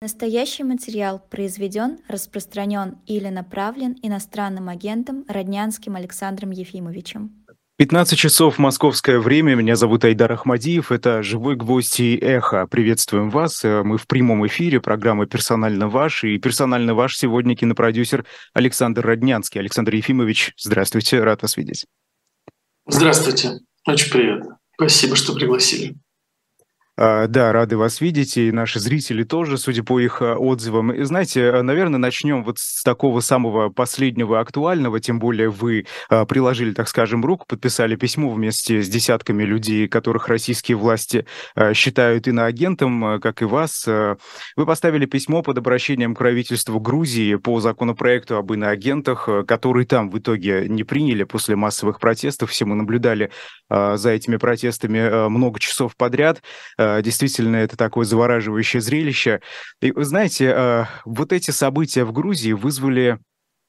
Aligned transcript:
Настоящий 0.00 0.62
материал 0.62 1.18
произведен, 1.18 1.98
распространен 2.06 2.98
или 3.06 3.28
направлен 3.30 3.96
иностранным 4.00 4.68
агентом 4.68 5.24
Роднянским 5.26 5.96
Александром 5.96 6.52
Ефимовичем. 6.52 7.44
15 7.78 8.16
часов 8.16 8.58
московское 8.58 9.18
время. 9.18 9.56
Меня 9.56 9.74
зовут 9.74 10.04
Айдар 10.04 10.30
Ахмадиев. 10.30 10.92
Это 10.92 11.24
«Живой 11.24 11.56
гвоздь» 11.56 11.98
и 11.98 12.16
«Эхо». 12.16 12.68
Приветствуем 12.68 13.30
вас. 13.30 13.64
Мы 13.64 13.98
в 13.98 14.06
прямом 14.06 14.46
эфире. 14.46 14.80
Программа 14.80 15.26
«Персонально 15.26 15.88
ваш». 15.88 16.22
И 16.22 16.38
персонально 16.38 16.94
ваш 16.94 17.16
сегодня 17.16 17.56
кинопродюсер 17.56 18.24
Александр 18.54 19.04
Роднянский. 19.04 19.60
Александр 19.60 19.94
Ефимович, 19.94 20.54
здравствуйте. 20.56 21.20
Рад 21.24 21.42
вас 21.42 21.56
видеть. 21.56 21.86
Здравствуйте. 22.86 23.58
Очень 23.84 24.12
приятно. 24.12 24.58
Спасибо, 24.74 25.16
что 25.16 25.34
пригласили. 25.34 25.96
А, 27.00 27.28
да, 27.28 27.52
рады 27.52 27.76
вас 27.76 28.00
видеть, 28.00 28.36
и 28.36 28.50
наши 28.50 28.80
зрители 28.80 29.22
тоже, 29.22 29.56
судя 29.56 29.84
по 29.84 30.00
их 30.00 30.20
а, 30.20 30.34
отзывам. 30.34 30.92
И 30.92 31.04
знаете, 31.04 31.50
а, 31.50 31.62
наверное, 31.62 31.98
начнем 31.98 32.42
вот 32.42 32.58
с 32.58 32.82
такого 32.82 33.20
самого 33.20 33.68
последнего 33.68 34.40
актуального, 34.40 34.98
тем 34.98 35.20
более 35.20 35.48
вы 35.48 35.86
приложили, 36.08 36.72
так 36.72 36.88
скажем, 36.88 37.24
руку, 37.24 37.46
подписали 37.46 37.94
письмо 37.94 38.30
вместе 38.30 38.82
с 38.82 38.88
десятками 38.88 39.44
людей, 39.44 39.86
которых 39.86 40.26
российские 40.26 40.76
власти 40.76 41.24
считают 41.72 42.26
иноагентом, 42.26 43.20
как 43.20 43.42
и 43.42 43.44
вас. 43.44 43.86
Вы 43.86 44.66
поставили 44.66 45.06
письмо 45.06 45.42
под 45.42 45.58
обращением 45.58 46.14
к 46.14 46.18
правительству 46.18 46.80
Грузии 46.80 47.36
по 47.36 47.60
законопроекту 47.60 48.36
об 48.36 48.52
иноагентах, 48.52 49.28
который 49.46 49.84
там 49.84 50.10
в 50.10 50.18
итоге 50.18 50.66
не 50.68 50.82
приняли 50.82 51.24
после 51.24 51.54
массовых 51.54 52.00
протестов. 52.00 52.50
Все 52.50 52.64
мы 52.64 52.74
наблюдали 52.74 53.30
за 53.70 54.10
этими 54.10 54.36
протестами 54.36 55.28
много 55.28 55.60
часов 55.60 55.94
подряд. 55.96 56.42
Э, 56.88 57.02
действительно, 57.02 57.56
это 57.56 57.76
такое 57.76 58.04
завораживающее 58.04 58.80
зрелище. 58.80 59.40
И, 59.80 59.92
вы 59.92 60.04
знаете, 60.04 60.52
э, 60.54 60.84
вот 61.04 61.32
эти 61.32 61.50
события 61.50 62.04
в 62.04 62.12
Грузии 62.12 62.52
вызвали 62.52 63.18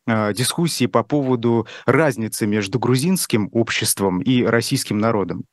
э, 0.07 0.33
дискуссии 0.33 0.85
по 0.85 1.03
поводу 1.03 1.67
разницы 1.85 2.47
между 2.47 2.79
грузинским 2.79 3.49
обществом 3.51 4.21
и 4.21 4.43
российским 4.43 4.97
народом. 4.97 5.45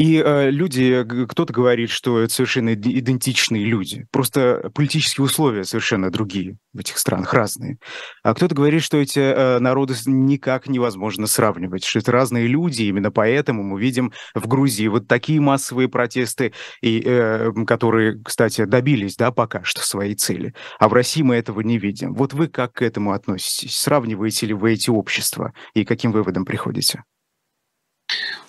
И 0.00 0.16
э, 0.16 0.48
люди, 0.50 1.04
кто-то 1.28 1.52
говорит, 1.52 1.90
что 1.90 2.20
это 2.20 2.32
совершенно 2.32 2.72
идентичные 2.72 3.66
люди, 3.66 4.06
просто 4.10 4.70
политические 4.74 5.26
условия 5.26 5.62
совершенно 5.64 6.10
другие 6.10 6.56
в 6.72 6.78
этих 6.78 6.96
странах, 6.96 7.34
разные. 7.34 7.76
А 8.22 8.32
кто-то 8.32 8.54
говорит, 8.54 8.82
что 8.82 8.96
эти 8.96 9.18
э, 9.18 9.58
народы 9.58 9.92
никак 10.06 10.68
невозможно 10.68 11.26
сравнивать, 11.26 11.84
что 11.84 11.98
это 11.98 12.12
разные 12.12 12.46
люди, 12.46 12.84
именно 12.84 13.10
поэтому 13.10 13.62
мы 13.62 13.78
видим 13.78 14.10
в 14.34 14.48
Грузии 14.48 14.86
вот 14.86 15.06
такие 15.06 15.38
массовые 15.38 15.90
протесты, 15.90 16.54
и, 16.80 17.02
э, 17.04 17.52
которые, 17.66 18.22
кстати, 18.24 18.64
добились, 18.64 19.16
да, 19.16 19.30
пока 19.32 19.64
что 19.64 19.82
своей 19.82 20.14
цели. 20.14 20.54
А 20.78 20.88
в 20.88 20.94
России 20.94 21.20
мы 21.20 21.34
этого 21.34 21.60
не 21.60 21.76
видим. 21.76 22.14
Вот 22.14 22.32
вы 22.32 22.48
как 22.48 22.72
к 22.72 22.80
этому 22.80 23.12
относитесь? 23.12 23.76
Сравниваете 23.76 24.46
ли 24.46 24.54
вы 24.54 24.72
эти 24.72 24.88
общества 24.88 25.52
и 25.74 25.84
каким 25.84 26.10
выводом 26.10 26.46
приходите? 26.46 27.02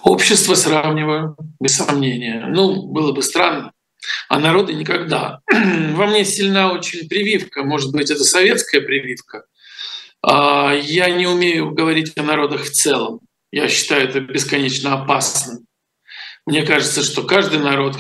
Общество 0.03 0.55
сравниваю, 0.55 1.35
без 1.59 1.75
сомнения. 1.75 2.45
Ну, 2.47 2.87
было 2.87 3.11
бы 3.11 3.21
странно. 3.21 3.71
А 4.29 4.39
народы 4.39 4.73
никогда. 4.73 5.41
Во 5.51 6.07
мне 6.07 6.25
сильна 6.25 6.73
очень 6.73 7.07
прививка, 7.07 7.63
может 7.63 7.91
быть, 7.91 8.09
это 8.09 8.23
советская 8.23 8.81
прививка. 8.81 9.45
А, 10.23 10.73
я 10.73 11.09
не 11.11 11.27
умею 11.27 11.71
говорить 11.71 12.17
о 12.17 12.23
народах 12.23 12.63
в 12.63 12.71
целом. 12.71 13.19
Я 13.51 13.67
считаю 13.67 14.07
это 14.07 14.21
бесконечно 14.21 14.93
опасным. 14.93 15.67
Мне 16.47 16.63
кажется, 16.63 17.03
что 17.03 17.23
каждый 17.23 17.59
народ 17.59 17.97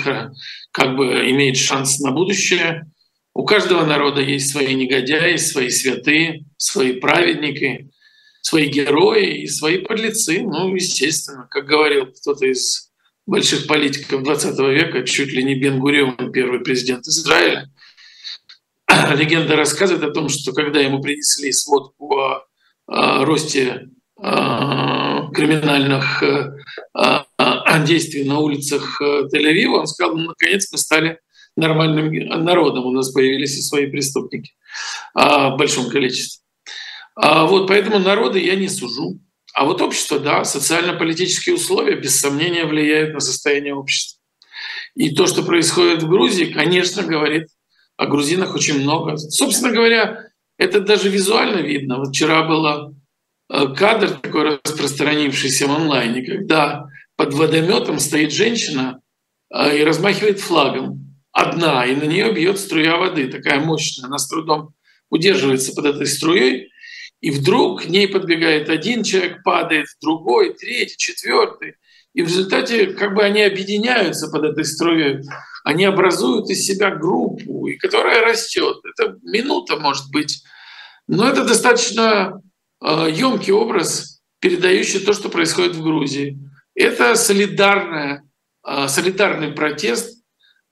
как 0.71 0.95
бы 0.95 1.29
имеет 1.29 1.57
шанс 1.57 1.99
на 1.99 2.11
будущее. 2.11 2.89
У 3.35 3.45
каждого 3.45 3.85
народа 3.85 4.21
есть 4.21 4.51
свои 4.51 4.73
негодяи, 4.73 5.35
свои 5.35 5.69
святые, 5.69 6.45
свои 6.57 6.93
праведники— 6.93 7.89
свои 8.41 8.67
герои 8.67 9.43
и 9.43 9.47
свои 9.47 9.77
подлецы. 9.77 10.41
Ну, 10.41 10.75
естественно, 10.75 11.47
как 11.49 11.65
говорил 11.65 12.07
кто-то 12.07 12.45
из 12.45 12.91
больших 13.25 13.67
политиков 13.67 14.23
20 14.23 14.59
века, 14.59 15.05
чуть 15.05 15.31
ли 15.31 15.43
не 15.43 15.55
Бен-Гурион, 15.55 16.31
первый 16.31 16.59
президент 16.59 17.05
Израиля, 17.07 17.69
легенда 19.15 19.55
рассказывает 19.55 20.03
о 20.03 20.11
том, 20.13 20.27
что 20.27 20.53
когда 20.53 20.79
ему 20.79 21.01
принесли 21.01 21.51
сводку 21.51 22.17
о, 22.17 22.45
о 22.87 23.25
росте 23.25 23.89
о, 24.17 25.31
криминальных 25.31 26.23
о, 26.93 27.25
действий 27.85 28.25
на 28.25 28.39
улицах 28.39 29.01
э, 29.01 29.23
Тель-Авива, 29.33 29.79
он 29.79 29.87
сказал, 29.87 30.15
ну, 30.15 30.27
наконец 30.27 30.71
мы 30.71 30.77
стали 30.77 31.19
нормальным 31.55 32.13
народом, 32.43 32.85
у 32.85 32.91
нас 32.91 33.11
появились 33.11 33.57
и 33.57 33.61
свои 33.61 33.87
преступники 33.87 34.53
в 35.15 35.55
большом 35.57 35.89
количестве. 35.89 36.43
А 37.15 37.45
вот 37.45 37.67
поэтому 37.67 37.99
народы 37.99 38.39
я 38.39 38.55
не 38.55 38.69
сужу. 38.69 39.19
А 39.53 39.65
вот 39.65 39.81
общество, 39.81 40.19
да, 40.19 40.43
социально-политические 40.43 41.55
условия, 41.55 41.95
без 41.95 42.19
сомнения, 42.19 42.65
влияют 42.65 43.13
на 43.13 43.19
состояние 43.19 43.75
общества. 43.75 44.19
И 44.95 45.13
то, 45.13 45.27
что 45.27 45.43
происходит 45.43 46.03
в 46.03 46.09
Грузии, 46.09 46.45
конечно, 46.45 47.03
говорит 47.03 47.47
о 47.97 48.07
грузинах 48.07 48.55
очень 48.55 48.81
много. 48.81 49.17
Собственно 49.17 49.71
говоря, 49.71 50.29
это 50.57 50.79
даже 50.79 51.09
визуально 51.09 51.59
видно. 51.59 51.97
Вот 51.97 52.09
вчера 52.09 52.43
был 52.43 52.65
э, 52.65 53.75
кадр 53.75 54.11
такой 54.21 54.59
распространившийся 54.63 55.67
в 55.67 55.71
онлайне, 55.71 56.25
когда 56.25 56.85
под 57.15 57.33
водометом 57.33 57.99
стоит 57.99 58.31
женщина 58.31 59.01
э, 59.53 59.79
и 59.79 59.83
размахивает 59.83 60.39
флагом. 60.39 61.15
Одна, 61.31 61.85
и 61.85 61.95
на 61.95 62.03
нее 62.03 62.33
бьет 62.33 62.59
струя 62.59 62.97
воды, 62.97 63.27
такая 63.27 63.59
мощная. 63.59 64.07
Она 64.07 64.17
с 64.17 64.27
трудом 64.27 64.73
удерживается 65.09 65.73
под 65.73 65.85
этой 65.85 66.07
струей, 66.07 66.70
и 67.21 67.29
вдруг 67.29 67.83
к 67.83 67.85
ней 67.85 68.07
подбегает 68.07 68.69
один 68.69 69.03
человек, 69.03 69.43
падает 69.43 69.87
другой, 70.01 70.55
третий, 70.55 70.97
четвертый. 70.97 71.75
И 72.13 72.23
в 72.23 72.27
результате 72.27 72.87
как 72.87 73.13
бы 73.13 73.23
они 73.23 73.43
объединяются 73.43 74.27
под 74.29 74.43
этой 74.43 74.65
струей, 74.65 75.21
они 75.63 75.85
образуют 75.85 76.49
из 76.49 76.65
себя 76.65 76.89
группу, 76.89 77.67
и 77.67 77.77
которая 77.77 78.25
растет. 78.25 78.77
Это 78.83 79.17
минута, 79.21 79.77
может 79.77 80.11
быть. 80.11 80.43
Но 81.07 81.29
это 81.29 81.45
достаточно 81.45 82.41
э, 82.83 83.07
емкий 83.11 83.53
образ, 83.53 84.21
передающий 84.39 84.99
то, 84.99 85.13
что 85.13 85.29
происходит 85.29 85.75
в 85.75 85.83
Грузии. 85.83 86.39
Это 86.73 87.15
солидарная, 87.15 88.23
э, 88.67 88.87
солидарный 88.87 89.51
протест 89.51 90.23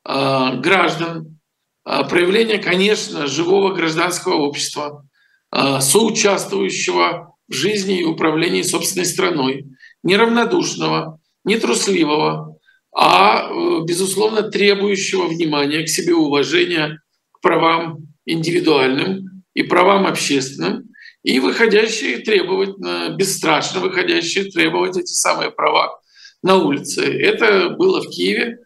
э, 0.04 0.56
граждан, 0.58 1.36
проявление, 1.84 2.59
конечно, 2.59 3.26
живого 3.26 3.74
гражданского 3.74 4.36
общества, 4.36 5.04
Э, 5.04 5.09
соучаствующего 5.52 7.30
в 7.50 7.54
жизни 7.54 8.00
и 8.00 8.06
управлении 8.06 8.62
собственной 8.62 9.06
страной, 9.06 9.66
неравнодушного, 10.04 11.20
нетрусливого, 11.44 12.58
а, 12.96 13.50
э, 13.50 13.80
безусловно, 13.86 14.44
требующего 14.44 15.28
внимания 15.28 15.84
к 15.84 15.90
себе 15.90 16.14
уважения 16.14 17.02
к 17.32 17.42
правам 17.42 18.08
индивидуальным 18.26 19.44
и 19.54 19.64
правам 19.64 20.06
общественным, 20.06 20.90
и 21.24 21.40
выходящие 21.40 22.20
требовать, 22.20 22.78
бесстрашно 23.16 23.82
выходящие 23.82 24.46
требовать 24.46 24.98
эти 24.98 25.12
самые 25.12 25.52
права 25.52 26.00
на 26.42 26.58
улице. 26.58 27.04
Это 27.04 27.72
было 27.72 28.02
в 28.02 28.09
Киеве, 28.09 28.59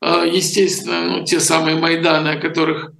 э, 0.00 0.30
естественно, 0.32 1.18
ну, 1.18 1.24
те 1.24 1.40
самые 1.40 1.76
Майданы, 1.76 2.28
о 2.28 2.40
которых 2.40 2.92
Э, 2.92 2.97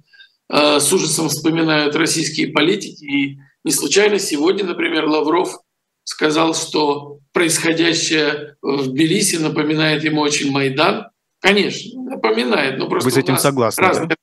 с 0.51 0.91
ужасом 0.91 1.29
вспоминают 1.29 1.95
российские 1.95 2.49
политики. 2.49 3.05
И 3.05 3.37
не 3.63 3.71
случайно 3.71 4.19
сегодня, 4.19 4.65
например, 4.65 5.05
Лавров 5.05 5.59
сказал, 6.03 6.55
что 6.55 7.19
происходящее 7.33 8.55
в 8.61 8.87
Тбилиси 8.87 9.35
напоминает 9.35 10.03
ему 10.03 10.21
очень 10.21 10.51
Майдан. 10.51 11.05
Конечно, 11.39 12.01
напоминает, 12.03 12.77
но 12.79 12.89
просто 12.89 13.09
Вы 13.09 13.11
с 13.13 13.17
этим 13.17 13.37
согласны? 13.37 13.81
Разные, 13.81 14.07
да? 14.09 14.15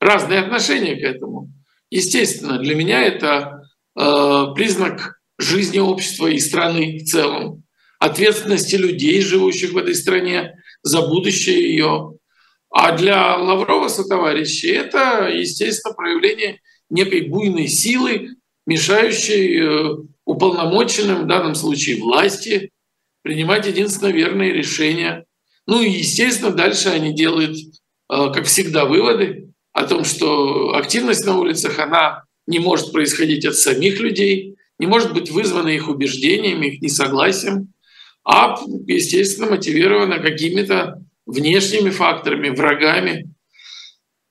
разные 0.00 0.40
отношения 0.40 0.96
к 0.96 1.02
этому. 1.02 1.50
Естественно, 1.90 2.58
для 2.58 2.74
меня 2.74 3.02
это 3.02 3.62
э, 3.96 4.46
признак 4.54 5.20
жизни 5.38 5.78
общества 5.78 6.26
и 6.26 6.38
страны 6.38 6.98
в 6.98 7.04
целом, 7.04 7.62
ответственности 8.00 8.74
людей, 8.76 9.22
живущих 9.22 9.72
в 9.72 9.78
этой 9.78 9.94
стране, 9.94 10.54
за 10.82 11.02
будущее 11.02 11.70
ее, 11.70 12.18
а 12.76 12.90
для 12.90 13.36
Лаврова 13.36 13.86
со 13.86 14.02
товарищей 14.02 14.72
это, 14.72 15.28
естественно, 15.32 15.94
проявление 15.94 16.60
некой 16.90 17.28
буйной 17.28 17.68
силы, 17.68 18.30
мешающей 18.66 19.60
э, 19.60 19.96
уполномоченным, 20.24 21.22
в 21.22 21.26
данном 21.28 21.54
случае 21.54 22.02
власти, 22.02 22.72
принимать 23.22 23.68
единственно 23.68 24.10
верные 24.10 24.52
решения. 24.52 25.24
Ну 25.68 25.82
и, 25.82 25.88
естественно, 25.88 26.50
дальше 26.50 26.88
они 26.88 27.14
делают, 27.14 27.56
э, 27.56 28.32
как 28.34 28.46
всегда, 28.46 28.86
выводы 28.86 29.52
о 29.72 29.86
том, 29.86 30.02
что 30.02 30.74
активность 30.74 31.24
на 31.24 31.38
улицах, 31.38 31.78
она 31.78 32.24
не 32.48 32.58
может 32.58 32.90
происходить 32.90 33.44
от 33.44 33.54
самих 33.54 34.00
людей, 34.00 34.56
не 34.80 34.86
может 34.86 35.12
быть 35.12 35.30
вызвана 35.30 35.68
их 35.68 35.88
убеждениями, 35.88 36.66
их 36.66 36.82
несогласием, 36.82 37.72
а, 38.24 38.58
естественно, 38.88 39.48
мотивирована 39.48 40.18
какими-то 40.18 41.03
внешними 41.26 41.90
факторами, 41.90 42.50
врагами. 42.50 43.34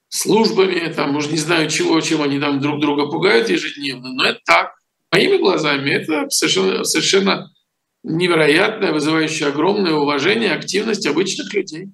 службами, 0.09 0.93
там, 0.93 1.15
уже 1.15 1.29
не 1.31 1.37
знаю 1.37 1.69
чего, 1.69 1.99
чем 2.01 2.21
они 2.21 2.39
там 2.39 2.59
друг 2.59 2.79
друга 2.79 3.07
пугают 3.07 3.49
ежедневно, 3.49 4.13
но 4.13 4.25
это 4.25 4.39
так. 4.45 4.75
Моими 5.11 5.37
глазами 5.37 5.89
это 5.89 6.29
совершенно, 6.29 6.83
совершенно 6.83 7.51
невероятное, 8.03 8.91
вызывающее 8.91 9.49
огромное 9.49 9.93
уважение, 9.93 10.53
активность 10.53 11.07
обычных 11.07 11.51
людей. 11.53 11.87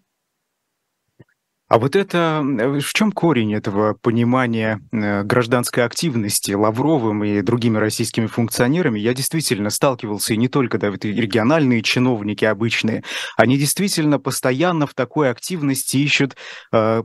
А 1.70 1.78
вот 1.78 1.96
это 1.96 2.44
э, 2.44 2.80
в 2.80 2.94
чем 2.94 3.12
корень 3.12 3.54
этого 3.54 3.94
понимания 3.94 4.82
э, 4.92 5.22
гражданской 5.24 5.86
активности 5.86 6.52
Лавровым 6.52 7.24
и 7.24 7.42
другими 7.42 7.78
российскими 7.78 8.26
функционерами? 8.26 9.00
Я 9.00 9.14
действительно 9.14 9.70
сталкивался, 9.70 10.34
и 10.34 10.38
не 10.38 10.48
только 10.48 10.80
да, 10.80 10.90
региональные 10.90 11.84
чиновники 11.84 12.44
обычные, 12.44 13.04
они 13.38 13.56
действительно 13.60 14.18
постоянно 14.18 14.88
в 14.88 14.96
такой 14.96 15.30
активности 15.30 15.98
ищут 15.98 16.36
э, 16.74 17.04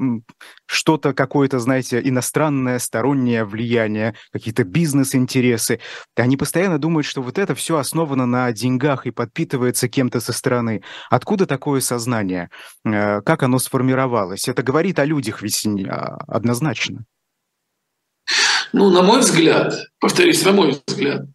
что-то, 0.66 1.12
какое-то, 1.12 1.58
знаете, 1.58 2.00
иностранное, 2.02 2.78
стороннее 2.78 3.44
влияние, 3.44 4.14
какие-то 4.32 4.64
бизнес-интересы. 4.64 5.80
Они 6.16 6.36
постоянно 6.36 6.78
думают, 6.78 7.06
что 7.06 7.22
вот 7.22 7.38
это 7.38 7.54
все 7.54 7.76
основано 7.76 8.26
на 8.26 8.52
деньгах 8.52 9.06
и 9.06 9.10
подпитывается 9.10 9.88
кем-то 9.88 10.20
со 10.20 10.32
стороны. 10.32 10.82
Откуда 11.10 11.46
такое 11.46 11.80
сознание? 11.80 12.50
Э, 12.84 13.20
как 13.22 13.42
оно 13.42 13.58
сформировалось? 13.58 14.48
Это 14.48 14.62
говорит 14.62 14.98
о 14.98 15.04
людях 15.04 15.42
ведь 15.42 15.66
а, 15.88 16.18
однозначно. 16.26 17.04
Ну, 18.72 18.90
на 18.90 19.02
мой 19.02 19.20
взгляд, 19.20 19.74
повторюсь, 20.00 20.44
на 20.44 20.52
мой 20.52 20.80
взгляд, 20.86 21.26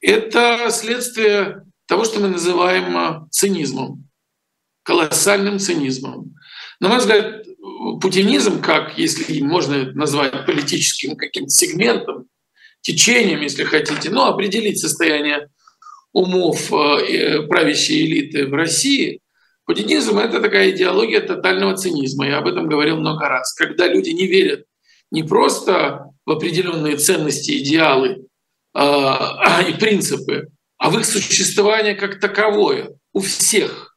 это 0.00 0.68
следствие 0.70 1.64
того, 1.86 2.04
что 2.04 2.20
мы 2.20 2.28
называем 2.28 2.96
а, 2.96 3.28
цинизмом, 3.30 4.08
колоссальным 4.82 5.58
цинизмом. 5.58 6.34
На 6.78 6.88
мой 6.88 6.98
взгляд, 6.98 7.45
путинизм, 8.00 8.60
как, 8.60 8.98
если 8.98 9.40
можно 9.40 9.92
назвать 9.92 10.46
политическим 10.46 11.16
каким-то 11.16 11.50
сегментом, 11.50 12.26
течением, 12.80 13.40
если 13.40 13.64
хотите, 13.64 14.10
ну, 14.10 14.24
определить 14.24 14.78
состояние 14.78 15.48
умов 16.12 16.72
а, 16.72 16.98
правящей 17.48 18.06
элиты 18.06 18.46
в 18.46 18.54
России, 18.54 19.20
Путинизм— 19.66 20.18
это 20.20 20.40
такая 20.40 20.70
идеология 20.70 21.20
тотального 21.20 21.76
цинизма. 21.76 22.28
Я 22.28 22.38
об 22.38 22.46
этом 22.46 22.68
говорил 22.68 22.98
много 22.98 23.28
раз. 23.28 23.52
Когда 23.52 23.88
люди 23.88 24.10
не 24.10 24.28
верят 24.28 24.64
не 25.10 25.24
просто 25.24 26.10
в 26.24 26.30
определенные 26.30 26.96
ценности, 26.96 27.58
идеалы 27.58 28.26
э, 28.74 28.80
и 29.68 29.72
принципы, 29.78 30.48
а 30.78 30.90
в 30.90 30.98
их 30.98 31.04
существование 31.04 31.96
как 31.96 32.20
таковое 32.20 32.90
у 33.12 33.20
всех. 33.20 33.96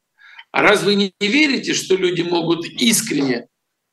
А 0.51 0.63
раз 0.63 0.81
вы 0.81 0.95
не 0.95 1.13
верите, 1.19 1.75
что 1.75 1.95
люди 1.95 2.24
могут 2.24 2.65
искренне 2.65 3.36
э, 3.36 3.45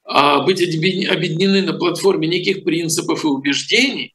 быть 0.06 0.62
объединены 0.62 1.62
на 1.62 1.73
платформе 1.73 2.29
неких 2.29 2.62
принципов 2.64 3.25
и 3.25 3.26
убеждений, 3.26 4.14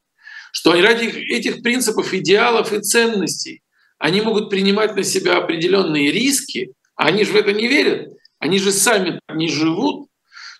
что 0.52 0.72
ради 0.72 1.06
этих 1.06 1.62
принципов, 1.62 2.14
идеалов 2.14 2.72
и 2.72 2.80
ценностей 2.80 3.62
они 3.98 4.20
могут 4.20 4.50
принимать 4.50 4.96
на 4.96 5.04
себя 5.04 5.36
определенные 5.36 6.10
риски, 6.10 6.72
они 6.96 7.24
же 7.24 7.32
в 7.32 7.36
это 7.36 7.52
не 7.52 7.68
верят, 7.68 8.08
они 8.38 8.58
же 8.58 8.72
сами 8.72 9.20
не 9.32 9.48
живут, 9.48 10.08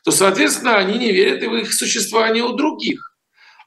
то, 0.05 0.11
соответственно, 0.11 0.77
они 0.77 0.99
не 0.99 1.13
верят 1.13 1.43
и 1.43 1.47
в 1.47 1.57
их 1.57 1.73
существование 1.73 2.45
у 2.45 2.53
других. 2.53 3.17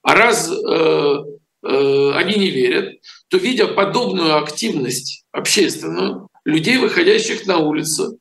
А 0.02 0.16
раз 0.16 0.50
э, 0.50 1.16
э, 1.64 2.12
они 2.14 2.36
не 2.36 2.52
верят, 2.52 2.96
то, 3.28 3.38
видя 3.38 3.68
подобную 3.68 4.38
активность 4.38 5.26
общественную, 5.32 6.30
людей, 6.46 6.78
выходящих 6.78 7.46
на 7.46 7.58
улицу, 7.58 8.20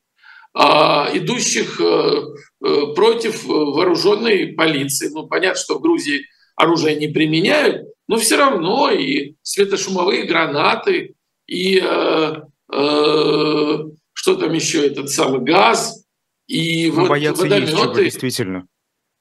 идущих 0.55 1.81
э, 1.81 2.21
э, 2.63 2.93
против 2.95 3.43
вооруженной 3.43 4.53
полиции, 4.53 5.09
ну, 5.13 5.27
понятно, 5.27 5.59
что 5.59 5.77
в 5.77 5.81
Грузии 5.81 6.25
оружие 6.55 6.95
не 6.95 7.07
применяют, 7.09 7.87
но 8.07 8.17
все 8.17 8.37
равно 8.37 8.89
и 8.89 9.35
светошумовые 9.41 10.23
гранаты, 10.23 11.15
и 11.47 11.81
э, 11.83 12.35
э, 12.71 13.77
что 14.13 14.35
там 14.35 14.53
еще, 14.53 14.87
этот 14.87 15.09
самый 15.09 15.41
газ, 15.41 16.05
и 16.47 16.89
Но 16.91 17.01
вот 17.01 17.09
бояться 17.09 17.43
водометы. 17.43 17.71
Есть 17.71 17.81
чего, 17.83 17.93
действительно. 18.03 18.67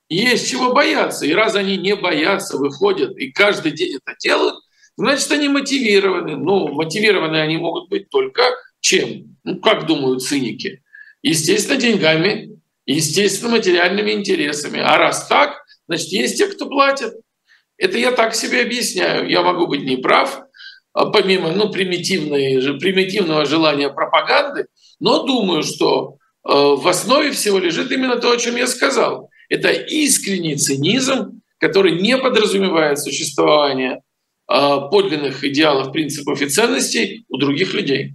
Есть 0.09 0.51
чего 0.51 0.73
бояться. 0.73 1.27
И 1.27 1.33
раз 1.33 1.57
они 1.57 1.77
не 1.77 1.97
боятся, 1.97 2.59
выходят 2.59 3.17
и 3.17 3.33
каждый 3.33 3.73
день 3.73 3.97
это 3.97 4.17
делают, 4.21 4.57
значит, 4.97 5.31
они 5.33 5.49
мотивированы. 5.49 6.37
Ну, 6.37 6.69
мотивированы 6.69 7.39
они 7.39 7.57
могут 7.57 7.89
быть 7.89 8.09
только 8.09 8.43
чем? 8.81 9.37
Ну, 9.43 9.59
как 9.61 9.87
думают 9.87 10.23
циники? 10.23 10.83
Естественно, 11.25 11.81
деньгами, 11.81 12.61
естественно, 12.85 13.53
материальными 13.53 14.11
интересами. 14.11 14.79
А 14.79 14.99
раз 14.99 15.27
так, 15.27 15.65
значит, 15.89 16.09
есть 16.09 16.37
те, 16.37 16.49
кто 16.49 16.67
платят. 16.67 17.15
Это 17.79 17.97
я 17.97 18.13
так 18.13 18.35
себе 18.35 18.61
объясняю. 18.61 19.27
Я 19.27 19.41
могу 19.41 19.67
быть 19.67 19.85
неправ, 19.85 20.43
а 20.93 21.07
помимо 21.07 21.51
ну, 21.51 21.71
примитивного 21.71 23.47
желания 23.47 23.89
пропаганды, 23.89 24.67
но 25.01 25.23
думаю, 25.25 25.63
что 25.63 26.19
э, 26.47 26.53
в 26.53 26.87
основе 26.87 27.31
всего 27.31 27.59
лежит 27.59 27.91
именно 27.91 28.17
то, 28.17 28.31
о 28.31 28.37
чем 28.37 28.57
я 28.57 28.67
сказал. 28.67 29.31
Это 29.49 29.73
искренний 29.73 30.57
цинизм, 30.57 31.41
который 31.57 32.03
не 32.03 32.19
подразумевает 32.19 32.99
существование 32.99 34.03
э, 34.47 34.79
подлинных 34.91 35.43
идеалов, 35.43 35.91
принципов 35.91 36.43
и 36.43 36.51
ценностей 36.51 37.25
у 37.31 37.39
других 37.39 37.73
людей. 37.73 38.13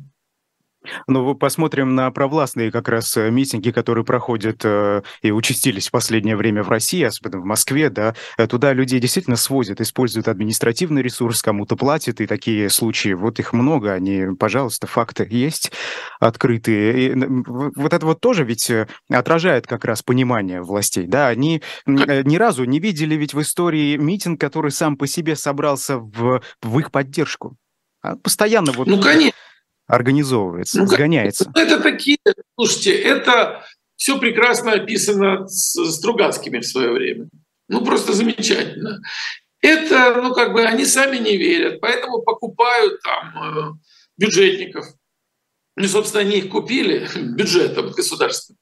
Ну, 1.08 1.36
посмотрим 1.36 1.96
на 1.96 2.10
провластные 2.10 2.72
как 2.72 2.88
раз 2.88 3.16
э, 3.18 3.30
митинги, 3.30 3.72
которые 3.72 4.06
проходят 4.06 4.62
э, 4.64 5.02
и 5.22 5.32
участились 5.32 5.90
в 5.90 5.92
последнее 5.92 6.38
время 6.38 6.64
в 6.64 6.70
России, 6.70 7.04
особенно 7.04 7.40
в 7.40 7.46
Москве, 7.46 7.90
да. 7.90 8.16
Э, 8.38 8.48
туда 8.48 8.72
людей 8.72 9.00
действительно 9.00 9.36
свозят, 9.36 9.82
используют 9.82 10.30
административный 10.30 11.02
ресурс, 11.02 11.42
кому-то 11.42 11.76
платят, 11.76 12.22
и 12.22 12.28
такие 12.28 12.70
случаи, 12.70 13.14
вот 13.14 13.40
их 13.40 13.52
много, 13.52 13.92
они, 13.92 14.28
пожалуйста, 14.40 14.88
факты 14.88 15.28
есть 15.30 15.72
открытые. 16.22 17.08
И 17.08 17.16
вот 17.16 17.94
это 17.94 18.06
вот 18.06 18.22
тоже 18.22 18.46
ведь 18.46 18.72
отражает 19.10 19.68
как 19.68 19.84
раз 19.84 20.02
понимание 20.02 20.62
властей, 20.62 21.08
да. 21.08 21.28
Они 21.28 21.62
ни 21.86 22.38
разу 22.38 22.64
не 22.64 22.80
видели 22.80 23.16
ведь 23.16 23.34
в 23.34 23.42
истории 23.42 23.98
митинг, 23.98 24.40
который 24.40 24.72
сам 24.72 24.96
по 24.96 25.08
себе 25.08 25.36
собрался 25.36 25.98
в, 25.98 26.42
в 26.62 26.80
их 26.80 26.92
поддержку. 26.92 27.58
А 28.02 28.16
постоянно 28.16 28.72
вот... 28.72 28.88
Ну, 28.88 29.02
конечно 29.02 29.34
организовывается, 29.90 30.80
ну, 30.80 30.88
сгоняется. 30.88 31.52
Это 31.56 31.82
такие, 31.82 32.20
слушайте, 32.56 32.94
это 32.94 33.66
все 33.96 34.20
прекрасно 34.20 34.74
описано 34.74 35.48
с 35.48 35.92
Стругацкими 35.96 36.60
в 36.60 36.66
свое 36.66 36.92
время. 36.92 37.28
Ну, 37.68 37.84
просто 37.84 38.14
замечательно. 38.14 39.02
Это, 39.62 40.22
ну, 40.22 40.34
как 40.34 40.54
бы 40.54 40.64
они 40.64 40.86
сами 40.86 41.18
не 41.18 41.36
верят, 41.38 41.82
поэтому 41.82 42.22
покупают 42.22 43.02
там 43.02 43.34
э, 43.36 43.72
бюджетников. 44.18 44.86
Ну, 45.76 45.88
собственно, 45.88 46.22
они 46.22 46.38
их 46.38 46.50
купили 46.50 47.08
бюджетом 47.16 47.90
государственным. 47.90 48.60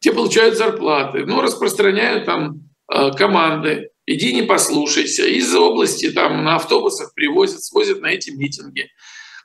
Те 0.00 0.12
получают 0.12 0.58
зарплаты, 0.58 1.24
ну, 1.24 1.40
распространяют 1.40 2.26
там 2.26 2.68
э, 2.92 3.12
команды. 3.12 3.88
Иди 4.04 4.34
не 4.34 4.42
послушайся. 4.42 5.26
Из 5.26 5.52
области 5.54 6.12
там 6.12 6.44
на 6.44 6.56
автобусах 6.56 7.14
привозят, 7.14 7.64
свозят 7.64 8.00
на 8.02 8.08
эти 8.08 8.30
митинги. 8.30 8.90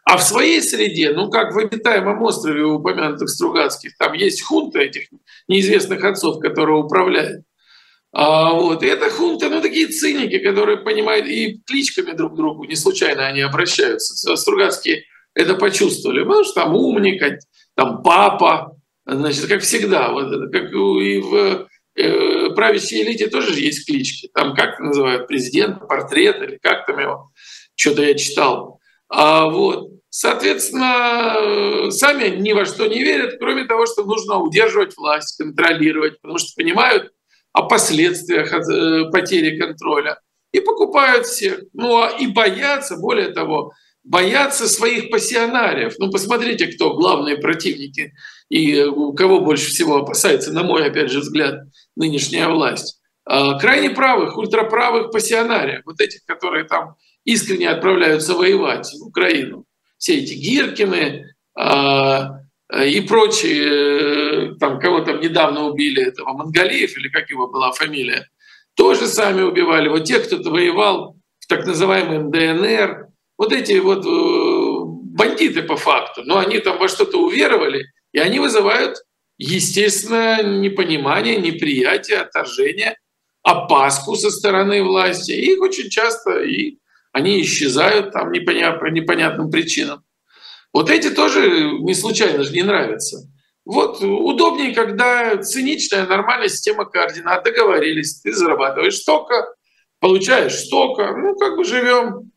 А 0.03 0.17
в 0.17 0.23
своей 0.23 0.61
среде, 0.61 1.11
ну 1.11 1.29
как 1.29 1.53
в 1.53 1.59
обитаемом 1.59 2.21
острове 2.23 2.63
упомянутых 2.63 3.29
Стругацких, 3.29 3.95
там 3.97 4.13
есть 4.13 4.41
хунта 4.41 4.79
этих 4.79 5.07
неизвестных 5.47 6.03
отцов, 6.03 6.39
которые 6.39 6.79
управляют. 6.79 7.43
А, 8.13 8.53
вот. 8.53 8.83
И 8.83 8.87
это 8.87 9.09
хунта, 9.09 9.49
ну 9.49 9.61
такие 9.61 9.87
циники, 9.87 10.39
которые 10.39 10.77
понимают 10.77 11.27
и 11.27 11.61
кличками 11.65 12.11
друг 12.11 12.35
другу, 12.35 12.65
не 12.65 12.75
случайно 12.75 13.27
они 13.27 13.41
обращаются. 13.41 14.35
Стругацкие 14.35 15.03
это 15.33 15.55
почувствовали, 15.55 16.23
потому 16.23 16.43
что 16.43 16.53
там 16.55 16.75
умник, 16.75 17.21
там 17.75 18.01
папа, 18.03 18.75
значит, 19.05 19.47
как 19.47 19.61
всегда, 19.61 20.11
вот, 20.11 20.51
как 20.51 20.71
и 20.73 21.21
в 21.21 21.67
э, 21.95 22.49
правящей 22.49 23.03
элите 23.03 23.27
тоже 23.27 23.59
есть 23.59 23.85
клички. 23.85 24.29
Там 24.33 24.55
как 24.55 24.79
называют 24.79 25.27
президент, 25.27 25.87
портрет 25.87 26.41
или 26.41 26.59
как 26.61 26.85
там 26.85 26.99
его, 26.99 27.31
что-то 27.75 28.03
я 28.03 28.15
читал. 28.15 28.80
А, 29.11 29.49
вот. 29.49 29.89
Соответственно, 30.09 31.89
сами 31.91 32.35
ни 32.35 32.51
во 32.51 32.65
что 32.65 32.87
не 32.87 33.01
верят, 33.01 33.35
кроме 33.39 33.65
того, 33.65 33.85
что 33.85 34.03
нужно 34.03 34.39
удерживать 34.39 34.95
власть, 34.97 35.37
контролировать, 35.37 36.19
потому 36.21 36.37
что 36.37 36.53
понимают 36.55 37.11
о 37.53 37.63
последствиях 37.63 38.51
от 38.53 38.67
э, 38.69 39.09
потери 39.11 39.57
контроля. 39.57 40.19
И 40.51 40.59
покупают 40.59 41.25
всех. 41.27 41.61
Ну 41.73 42.01
а 42.01 42.09
и 42.09 42.27
боятся, 42.27 42.97
более 42.97 43.29
того, 43.29 43.71
боятся 44.03 44.67
своих 44.67 45.11
пассионариев. 45.11 45.93
Ну 45.97 46.09
посмотрите, 46.11 46.67
кто 46.67 46.93
главные 46.93 47.37
противники 47.37 48.13
и 48.49 48.75
э, 48.75 48.91
кого 49.15 49.39
больше 49.39 49.69
всего 49.69 49.97
опасается, 49.97 50.51
на 50.51 50.63
мой, 50.63 50.85
опять 50.85 51.09
же, 51.09 51.19
взгляд, 51.19 51.61
нынешняя 51.95 52.49
власть. 52.49 53.01
А, 53.23 53.57
крайне 53.59 53.91
правых, 53.91 54.37
ультраправых 54.37 55.11
пассионариев, 55.11 55.83
вот 55.85 56.01
этих, 56.01 56.25
которые 56.25 56.65
там 56.65 56.95
искренне 57.25 57.69
отправляются 57.69 58.33
воевать 58.33 58.91
в 58.99 59.07
Украину. 59.07 59.65
Все 59.97 60.17
эти 60.17 60.33
Гиркины 60.33 61.33
а, 61.55 62.41
и 62.85 63.01
прочие, 63.01 64.55
там 64.55 64.79
кого 64.79 65.01
там 65.01 65.19
недавно 65.19 65.65
убили, 65.65 66.03
этого 66.03 66.33
Монголеев, 66.33 66.97
или 66.97 67.09
как 67.09 67.29
его 67.29 67.47
была 67.47 67.71
фамилия, 67.71 68.27
тоже 68.75 69.07
сами 69.07 69.41
убивали. 69.41 69.89
Вот 69.89 70.05
те, 70.05 70.19
кто 70.19 70.37
воевал 70.49 71.15
в 71.39 71.47
так 71.47 71.65
называемом 71.65 72.31
ДНР, 72.31 73.07
вот 73.37 73.51
эти 73.51 73.79
вот 73.79 74.05
э, 74.05 75.01
бандиты 75.17 75.63
по 75.63 75.75
факту, 75.75 76.21
но 76.23 76.37
они 76.37 76.59
там 76.59 76.77
во 76.77 76.87
что-то 76.87 77.17
уверовали, 77.17 77.85
и 78.13 78.19
они 78.19 78.39
вызывают, 78.39 78.97
естественно, 79.37 80.41
непонимание, 80.43 81.37
неприятие, 81.37 82.19
отторжение, 82.19 82.97
опаску 83.43 84.15
со 84.15 84.29
стороны 84.29 84.83
власти. 84.83 85.31
И 85.31 85.53
их 85.53 85.61
очень 85.61 85.89
часто 85.89 86.43
и 86.43 86.77
они 87.11 87.41
исчезают 87.41 88.11
там 88.11 88.31
непонятно, 88.31 88.79
по 88.79 88.85
непонятным 88.85 89.51
причинам. 89.51 90.03
Вот 90.73 90.89
эти 90.89 91.09
тоже 91.09 91.71
не 91.79 91.93
случайно 91.93 92.43
же 92.43 92.53
не 92.53 92.63
нравятся. 92.63 93.27
Вот 93.65 94.01
удобнее, 94.01 94.73
когда 94.73 95.37
циничная, 95.37 96.07
нормальная 96.07 96.47
система 96.47 96.85
координат. 96.85 97.43
Договорились, 97.43 98.21
ты 98.21 98.33
зарабатываешь 98.33 98.97
столько, 98.97 99.53
получаешь 99.99 100.55
столько, 100.55 101.15
ну 101.15 101.35
как 101.35 101.57
бы 101.57 101.63
живем. 101.63 102.30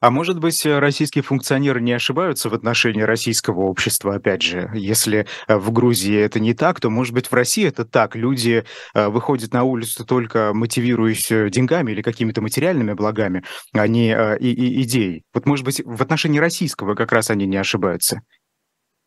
А 0.00 0.10
может 0.10 0.38
быть, 0.38 0.64
российские 0.66 1.22
функционеры 1.22 1.80
не 1.80 1.92
ошибаются 1.92 2.48
в 2.48 2.54
отношении 2.54 3.02
российского 3.02 3.60
общества, 3.60 4.16
опять 4.16 4.42
же, 4.42 4.70
если 4.74 5.26
э, 5.46 5.56
в 5.56 5.70
Грузии 5.70 6.16
это 6.16 6.40
не 6.40 6.54
так, 6.54 6.80
то, 6.80 6.90
может 6.90 7.14
быть, 7.14 7.26
в 7.26 7.32
России 7.32 7.66
это 7.66 7.84
так. 7.84 8.16
Люди 8.16 8.64
э, 8.94 9.08
выходят 9.08 9.52
на 9.52 9.64
улицу 9.64 10.04
только 10.04 10.52
мотивируясь 10.52 11.30
э, 11.30 11.50
деньгами 11.50 11.92
или 11.92 12.02
какими-то 12.02 12.40
материальными 12.40 12.94
благами, 12.94 13.44
а 13.72 13.86
не 13.86 14.10
и, 14.38 14.50
и 14.50 14.82
идеей. 14.82 15.22
Вот, 15.32 15.46
может 15.46 15.64
быть, 15.64 15.80
в 15.84 16.02
отношении 16.02 16.38
российского 16.38 16.94
как 16.94 17.12
раз 17.12 17.30
они 17.30 17.46
не 17.46 17.56
ошибаются. 17.56 18.22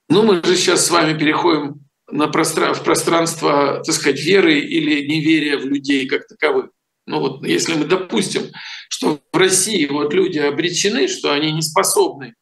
Ну, 0.10 0.24
мы 0.24 0.44
же 0.44 0.56
сейчас 0.56 0.86
с 0.86 0.92
вами 0.92 1.18
переходим 1.18 1.86
на 2.12 2.28
пространство, 2.28 2.82
в 2.82 2.86
пространство, 2.86 3.82
так 3.86 3.96
сказать, 3.96 4.20
веры 4.20 4.60
или 4.60 5.08
неверия 5.08 5.58
в 5.58 5.66
людей 5.66 6.08
как 6.08 6.28
таковых. 6.28 6.70
Ну 7.06 7.20
вот 7.20 7.46
если 7.46 7.74
мы 7.74 7.86
допустим, 7.86 8.52
что 8.90 9.20
в 9.32 9.38
России 9.38 9.86
вот 9.88 10.14
люди 10.14 10.40
обречены, 10.40 11.08
что 11.08 11.34
они 11.34 11.52
не 11.52 11.62
способны 11.62 12.36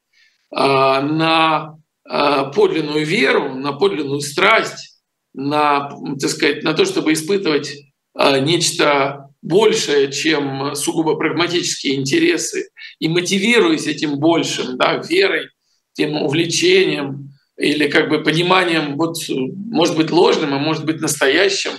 а, 0.54 1.02
на 1.02 1.78
а, 2.06 2.46
подлинную 2.46 3.06
веру, 3.06 3.56
на 3.56 3.74
подлинную 3.74 4.22
страсть, 4.22 5.02
на, 5.34 5.90
так 6.20 6.30
сказать, 6.30 6.64
на 6.64 6.74
то, 6.74 6.86
чтобы 6.86 7.14
испытывать 7.14 7.74
а, 8.14 8.40
нечто 8.40 9.30
большее, 9.42 10.12
чем 10.12 10.76
сугубо 10.76 11.16
прагматические 11.16 11.96
интересы, 11.96 12.70
и 13.00 13.08
мотивируясь 13.08 13.88
этим 13.88 14.20
большим, 14.20 14.78
да, 14.78 14.98
верой, 14.98 15.48
тем 15.94 16.22
увлечением, 16.22 17.32
или 17.58 17.88
как 17.88 18.10
бы 18.10 18.24
пониманием, 18.24 18.98
вот, 18.98 19.16
может 19.30 19.96
быть, 19.96 20.12
ложным, 20.12 20.54
а 20.54 20.60
может 20.60 20.86
быть, 20.86 21.02
настоящим 21.02 21.72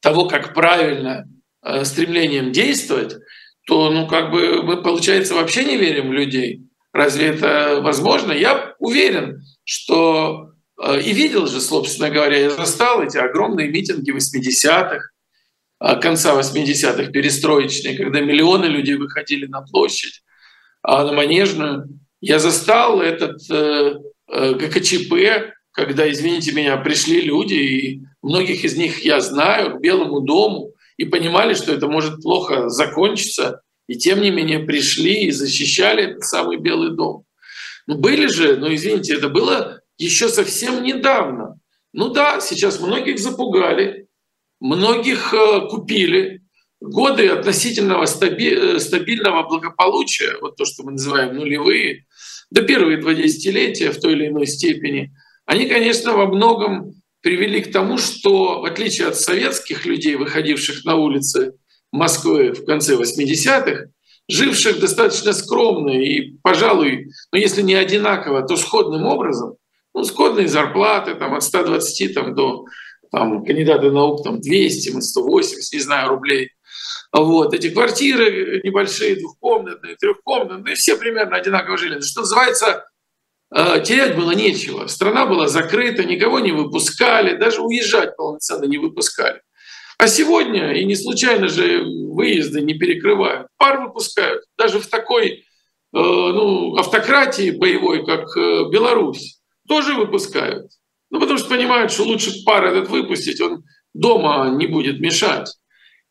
того, 0.00 0.26
как 0.26 0.54
правильно 0.54 1.24
э, 1.62 1.84
стремлением 1.84 2.52
действовать, 2.52 3.16
то, 3.66 3.90
ну, 3.90 4.06
как 4.06 4.30
бы 4.30 4.62
мы, 4.62 4.82
получается, 4.82 5.34
вообще 5.34 5.64
не 5.64 5.76
верим 5.76 6.08
в 6.08 6.12
людей. 6.12 6.62
Разве 6.92 7.26
это 7.26 7.80
возможно? 7.82 8.32
Я 8.32 8.74
уверен, 8.78 9.42
что 9.64 10.52
э, 10.82 11.00
и 11.00 11.12
видел 11.12 11.46
же, 11.46 11.60
собственно 11.60 12.10
говоря, 12.10 12.38
я 12.38 12.50
застал 12.50 13.02
эти 13.02 13.18
огромные 13.18 13.68
митинги 13.68 14.10
80-х, 14.10 14.98
э, 15.80 16.00
конца 16.00 16.38
80-х, 16.38 17.10
перестроечные, 17.10 17.96
когда 17.96 18.20
миллионы 18.20 18.66
людей 18.66 18.94
выходили 18.94 19.46
на 19.46 19.62
площадь, 19.62 20.22
а 20.82 21.04
на 21.04 21.12
Манежную. 21.12 21.88
Я 22.20 22.38
застал 22.38 23.00
этот 23.00 23.40
Э, 24.30 24.52
ГКЧП, 24.54 25.54
когда, 25.72 26.10
извините 26.10 26.52
меня, 26.52 26.76
пришли 26.76 27.22
люди, 27.22 27.54
и 27.54 28.02
многих 28.22 28.64
из 28.64 28.76
них 28.76 29.04
я 29.04 29.20
знаю, 29.20 29.76
к 29.76 29.80
Белому 29.80 30.20
дому, 30.20 30.72
и 30.98 31.04
понимали, 31.06 31.54
что 31.54 31.72
это 31.72 31.88
может 31.88 32.20
плохо 32.20 32.68
закончиться, 32.68 33.62
и 33.86 33.96
тем 33.96 34.20
не 34.20 34.30
менее 34.30 34.58
пришли 34.58 35.24
и 35.24 35.30
защищали 35.30 36.10
этот 36.10 36.24
самый 36.24 36.58
Белый 36.58 36.94
дом. 36.94 37.24
Ну, 37.86 37.96
были 37.96 38.26
же, 38.26 38.56
но, 38.56 38.74
извините, 38.74 39.14
это 39.14 39.30
было 39.30 39.80
еще 39.96 40.28
совсем 40.28 40.82
недавно. 40.82 41.58
Ну 41.94 42.10
да, 42.10 42.40
сейчас 42.40 42.80
многих 42.80 43.18
запугали, 43.18 44.08
многих 44.60 45.32
э, 45.32 45.68
купили. 45.70 46.42
Годы 46.80 47.28
относительного 47.28 48.04
э, 48.04 48.78
стабильного 48.78 49.48
благополучия, 49.48 50.36
вот 50.40 50.56
то, 50.56 50.64
что 50.64 50.82
мы 50.82 50.92
называем 50.92 51.34
нулевые, 51.34 52.04
да 52.50 52.62
первые 52.62 52.98
два 52.98 53.14
десятилетия 53.14 53.90
в 53.90 54.00
той 54.00 54.12
или 54.12 54.28
иной 54.28 54.46
степени, 54.46 55.12
они, 55.46 55.66
конечно, 55.66 56.12
во 56.12 56.26
многом 56.26 56.97
привели 57.20 57.60
к 57.60 57.72
тому, 57.72 57.98
что 57.98 58.60
в 58.60 58.64
отличие 58.64 59.08
от 59.08 59.16
советских 59.16 59.86
людей, 59.86 60.16
выходивших 60.16 60.84
на 60.84 60.96
улицы 60.96 61.54
Москвы 61.90 62.52
в 62.52 62.64
конце 62.64 62.96
80-х, 62.96 63.86
живших 64.28 64.80
достаточно 64.80 65.32
скромно 65.32 65.90
и, 65.90 66.36
пожалуй, 66.42 67.10
ну 67.32 67.38
если 67.38 67.62
не 67.62 67.74
одинаково, 67.74 68.42
то 68.42 68.56
сходным 68.56 69.06
образом, 69.06 69.56
ну, 69.94 70.04
сходные 70.04 70.48
зарплаты 70.48 71.14
там, 71.14 71.34
от 71.34 71.42
120 71.42 72.14
там, 72.14 72.34
до 72.34 72.66
там, 73.10 73.44
кандидаты 73.44 73.90
наук 73.90 74.22
там, 74.22 74.40
200, 74.40 75.00
180, 75.00 75.72
не 75.72 75.80
знаю, 75.80 76.10
рублей, 76.10 76.50
вот. 77.12 77.54
Эти 77.54 77.70
квартиры 77.70 78.60
небольшие, 78.62 79.16
двухкомнатные, 79.16 79.96
трехкомнатные, 79.96 80.74
все 80.74 80.96
примерно 80.96 81.36
одинаково 81.36 81.78
жили. 81.78 82.00
Что 82.00 82.20
называется, 82.20 82.66
э, 82.66 82.80
терять 83.54 84.16
было 84.16 84.32
нечего. 84.32 84.86
Страна 84.86 85.26
была 85.26 85.48
закрыта, 85.48 86.04
никого 86.04 86.38
не 86.38 86.52
выпускали, 86.52 87.36
даже 87.36 87.62
уезжать 87.62 88.16
полноценно 88.16 88.64
не 88.64 88.78
выпускали. 88.78 89.40
А 89.98 90.06
сегодня, 90.06 90.74
и 90.74 90.84
не 90.84 90.94
случайно 90.94 91.48
же 91.48 91.82
выезды 91.82 92.60
не 92.60 92.74
перекрывают, 92.74 93.48
пар 93.56 93.80
выпускают. 93.80 94.44
Даже 94.56 94.78
в 94.78 94.86
такой 94.86 95.28
э, 95.28 95.38
ну, 95.92 96.76
автократии 96.76 97.50
боевой, 97.50 98.06
как 98.06 98.24
э, 98.36 98.68
Беларусь, 98.70 99.40
тоже 99.66 99.94
выпускают. 99.94 100.70
Ну, 101.10 101.18
потому 101.18 101.36
что 101.38 101.48
понимают, 101.48 101.90
что 101.90 102.04
лучше 102.04 102.44
пар 102.44 102.66
этот 102.66 102.90
выпустить, 102.90 103.40
он 103.40 103.64
дома 103.92 104.50
не 104.50 104.68
будет 104.68 105.00
мешать. 105.00 105.52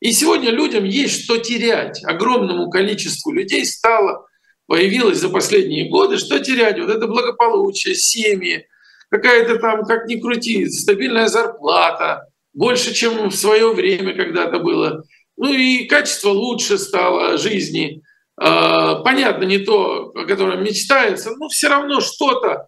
И 0.01 0.12
сегодня 0.12 0.51
людям 0.51 0.84
есть 0.84 1.24
что 1.24 1.38
терять. 1.38 2.03
Огромному 2.03 2.70
количеству 2.70 3.32
людей 3.32 3.65
стало, 3.65 4.26
появилось 4.68 5.18
за 5.18 5.30
последние 5.30 5.90
годы, 5.90 6.18
что 6.18 6.40
терять. 6.40 6.80
Вот 6.80 6.90
это 6.90 7.08
благополучие, 7.08 7.96
семьи, 7.96 8.68
какая-то 9.10 9.58
там, 9.58 9.84
как 9.84 10.08
ни 10.08 10.20
крути, 10.20 10.70
стабильная 10.70 11.28
зарплата, 11.28 12.28
больше, 12.54 12.94
чем 12.94 13.30
в 13.30 13.36
свое 13.36 13.74
время 13.74 14.16
когда-то 14.16 14.60
было. 14.60 15.04
Ну 15.38 15.54
и 15.54 15.86
качество 15.86 16.30
лучше 16.30 16.78
стало 16.78 17.38
жизни. 17.38 18.02
А, 18.40 18.96
понятно, 19.04 19.46
не 19.46 19.60
то, 19.60 20.12
о 20.16 20.26
котором 20.26 20.64
мечтается, 20.64 21.32
но 21.38 21.48
все 21.50 21.70
равно 21.70 22.02
что-то, 22.02 22.68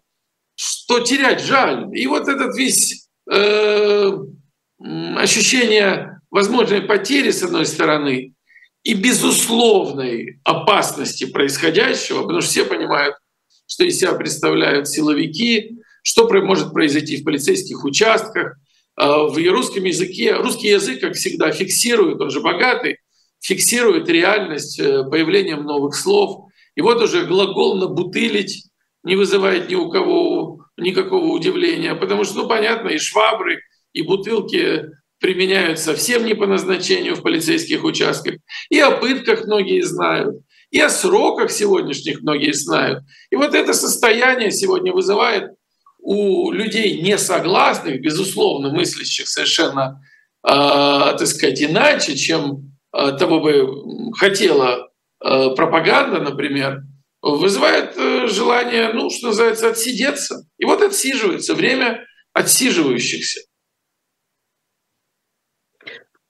что 0.55 0.99
терять 0.99 1.41
жаль. 1.41 1.87
И 1.93 2.05
вот 2.07 2.27
этот 2.27 2.55
весь 2.57 3.07
э, 3.31 4.11
ощущение 5.17 6.21
возможной 6.31 6.81
потери, 6.81 7.31
с 7.31 7.43
одной 7.43 7.65
стороны, 7.65 8.33
и 8.83 8.93
безусловной 8.93 10.39
опасности 10.43 11.25
происходящего, 11.25 12.21
потому 12.21 12.41
что 12.41 12.49
все 12.49 12.65
понимают, 12.65 13.15
что 13.67 13.83
из 13.83 13.99
себя 13.99 14.13
представляют 14.13 14.87
силовики, 14.87 15.79
что 16.01 16.27
может 16.41 16.71
произойти 16.71 17.17
в 17.17 17.23
полицейских 17.23 17.83
участках. 17.83 18.57
А, 18.95 19.23
в 19.23 19.37
русском 19.49 19.83
языке, 19.83 20.35
русский 20.35 20.69
язык, 20.69 21.01
как 21.01 21.13
всегда, 21.13 21.51
фиксирует, 21.51 22.19
он 22.21 22.29
же 22.29 22.41
богатый, 22.41 22.97
фиксирует 23.41 24.09
реальность 24.09 24.79
э, 24.79 25.03
появлением 25.03 25.63
новых 25.63 25.95
слов. 25.95 26.49
И 26.75 26.81
вот 26.81 27.01
уже 27.01 27.25
глагол 27.25 27.77
«набутылить» 27.77 28.65
не 29.03 29.15
вызывает 29.15 29.69
ни 29.69 29.75
у 29.75 29.89
кого 29.89 30.65
никакого 30.77 31.25
удивления, 31.27 31.95
потому 31.95 32.23
что, 32.23 32.43
ну, 32.43 32.47
понятно, 32.47 32.89
и 32.89 32.97
швабры, 32.97 33.61
и 33.93 34.01
бутылки 34.01 34.85
применяют 35.19 35.79
совсем 35.79 36.25
не 36.25 36.33
по 36.33 36.47
назначению 36.47 37.15
в 37.15 37.21
полицейских 37.21 37.83
участках. 37.83 38.35
И 38.69 38.79
о 38.79 38.91
пытках 38.91 39.45
многие 39.45 39.81
знают, 39.81 40.35
и 40.71 40.79
о 40.79 40.89
сроках 40.89 41.51
сегодняшних 41.51 42.21
многие 42.21 42.53
знают. 42.53 43.03
И 43.29 43.35
вот 43.35 43.53
это 43.53 43.73
состояние 43.73 44.51
сегодня 44.51 44.93
вызывает 44.93 45.51
у 45.99 46.51
людей 46.51 47.01
несогласных, 47.01 48.01
безусловно, 48.01 48.71
мыслящих 48.71 49.27
совершенно, 49.27 50.01
э, 50.47 50.49
так 50.49 51.27
сказать, 51.27 51.61
иначе, 51.61 52.15
чем 52.15 52.73
э, 52.93 53.11
того 53.17 53.41
бы 53.41 54.13
хотела 54.13 54.89
э, 55.23 55.49
пропаганда, 55.55 56.21
например, 56.21 56.83
вызывает 57.21 57.97
э, 57.97 58.27
желание, 58.27 58.93
ну, 58.93 59.09
что 59.09 59.27
называется, 59.27 59.69
отсидеться. 59.69 60.45
И 60.57 60.65
вот 60.65 60.81
отсиживается 60.81 61.53
время 61.53 62.05
отсиживающихся. 62.33 63.41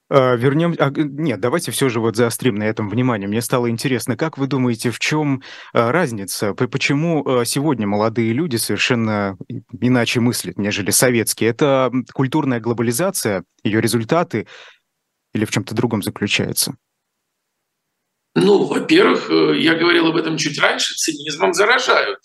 А, 0.10 0.36
Вернем, 0.36 0.76
а, 0.80 0.92
нет, 0.96 1.40
давайте 1.40 1.72
все 1.72 1.88
же 1.90 2.00
вот 2.00 2.16
заострим 2.16 2.56
на 2.56 2.64
этом 2.64 2.90
внимание. 2.90 3.28
Мне 3.28 3.42
стало 3.42 3.70
интересно, 3.70 4.18
как 4.18 4.38
вы 4.38 4.48
думаете, 4.48 4.90
в 4.90 5.00
чем 5.00 5.44
а, 5.74 5.92
разница? 5.92 6.54
Почему 6.54 7.44
сегодня 7.46 7.86
молодые 7.88 8.34
люди 8.34 8.56
совершенно 8.56 9.38
иначе 9.80 10.20
мыслят, 10.20 10.58
нежели 10.58 10.92
советские? 10.92 11.52
Это 11.52 11.92
культурная 12.14 12.60
глобализация, 12.60 13.44
ее 13.64 13.82
результаты, 13.82 14.48
или 15.34 15.46
в 15.46 15.52
чем-то 15.52 15.76
другом 15.76 16.02
заключается? 16.02 16.76
Ну, 18.36 18.64
во-первых, 18.66 19.30
э, 19.30 19.60
я 19.60 19.76
говорил 19.76 20.08
об 20.08 20.16
этом 20.16 20.38
чуть 20.38 20.60
раньше, 20.60 20.96
цинизмом 20.96 21.54
заражают. 21.54 22.20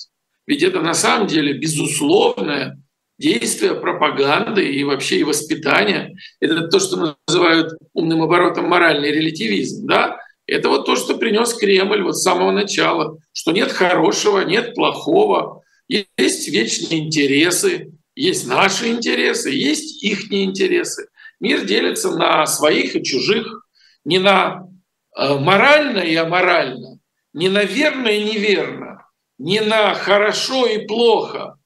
Ведь 0.47 0.63
это 0.63 0.81
на 0.81 0.95
самом 0.95 1.27
деле 1.27 1.59
безусловное 1.59 2.83
действие 3.19 3.75
пропаганды 3.75 4.67
и 4.67 4.85
вообще 4.85 5.19
и 5.19 5.25
воспитания. 5.25 6.17
Это 6.41 6.69
то, 6.69 6.79
что 6.79 7.17
называют 7.27 7.73
умным 7.93 8.23
оборотом 8.23 8.69
моральный 8.69 9.13
релятивизм. 9.13 9.87
Да? 9.87 10.19
Это 10.47 10.69
вот 10.69 10.87
то, 10.87 10.97
что 10.97 11.17
принес 11.17 11.55
Кремль 11.55 12.03
вот 12.03 12.17
с 12.17 12.23
самого 12.23 12.51
начала, 12.51 13.19
что 13.33 13.53
нет 13.53 13.73
хорошего, 13.73 14.41
нет 14.41 14.75
плохого, 14.75 15.63
есть 15.89 16.49
вечные 16.49 17.07
интересы, 17.07 17.93
есть 18.15 18.47
наши 18.47 18.89
интересы, 18.89 19.51
есть 19.51 20.03
их 20.03 20.33
интересы. 20.33 21.09
Мир 21.41 21.65
делится 21.65 22.11
на 22.11 22.47
своих 22.47 22.97
и 22.97 23.03
чужих, 23.03 23.67
не 24.05 24.19
на 24.19 24.69
э, 25.17 25.35
морально 25.39 25.99
и 25.99 26.15
аморально, 26.15 27.01
не 27.33 27.49
на 27.49 27.65
верно 27.65 28.09
и 28.09 28.25
неверно, 28.25 29.07
не 29.39 29.61
на 29.61 29.95
хорошо 29.95 30.67
и 30.67 30.87
плохо, 30.87 31.59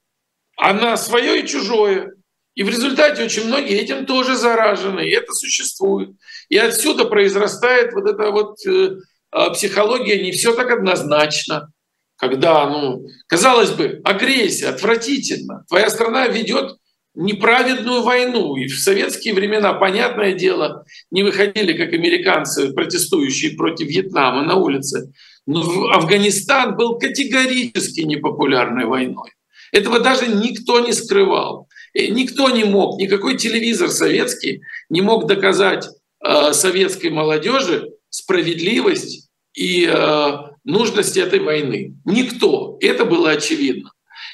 а 0.58 0.74
на 0.74 0.96
свое 0.96 1.40
и 1.40 1.46
чужое. 1.46 2.12
И 2.54 2.64
в 2.64 2.68
результате 2.68 3.22
очень 3.22 3.46
многие 3.46 3.78
этим 3.78 4.04
тоже 4.04 4.36
заражены, 4.36 5.06
и 5.06 5.12
это 5.12 5.32
существует. 5.32 6.10
И 6.48 6.58
отсюда 6.58 7.04
произрастает 7.04 7.92
вот 7.92 8.10
эта 8.10 8.32
вот 8.32 8.56
э, 8.66 8.96
а, 9.30 9.50
психология 9.50 10.20
не 10.20 10.32
все 10.32 10.52
так 10.52 10.68
однозначно, 10.72 11.70
когда, 12.16 12.68
ну, 12.68 13.06
казалось 13.28 13.70
бы, 13.70 14.00
агрессия 14.02 14.66
отвратительно. 14.70 15.64
Твоя 15.68 15.88
страна 15.88 16.26
ведет 16.26 16.76
неправедную 17.14 18.02
войну. 18.02 18.56
И 18.56 18.66
в 18.66 18.76
советские 18.76 19.34
времена, 19.34 19.74
понятное 19.74 20.32
дело, 20.32 20.84
не 21.12 21.22
выходили, 21.22 21.74
как 21.74 21.92
американцы, 21.92 22.72
протестующие 22.72 23.56
против 23.56 23.86
Вьетнама 23.86 24.42
на 24.42 24.56
улице. 24.56 25.12
Но 25.46 25.60
Афганистан 25.92 26.76
был 26.76 26.98
категорически 26.98 28.00
непопулярной 28.00 28.86
войной. 28.86 29.30
Этого 29.72 30.00
даже 30.00 30.26
никто 30.28 30.80
не 30.80 30.92
скрывал. 30.92 31.68
Никто 31.94 32.50
не 32.50 32.64
мог, 32.64 33.00
никакой 33.00 33.36
телевизор 33.36 33.90
советский 33.90 34.62
не 34.88 35.00
мог 35.00 35.26
доказать 35.26 35.88
э, 36.24 36.52
советской 36.52 37.10
молодежи 37.10 37.90
справедливость 38.10 39.28
и 39.54 39.86
э, 39.86 40.32
нужность 40.64 41.16
этой 41.16 41.40
войны. 41.40 41.94
Никто. 42.04 42.76
Это 42.80 43.04
было 43.04 43.30
очевидно. 43.30 43.90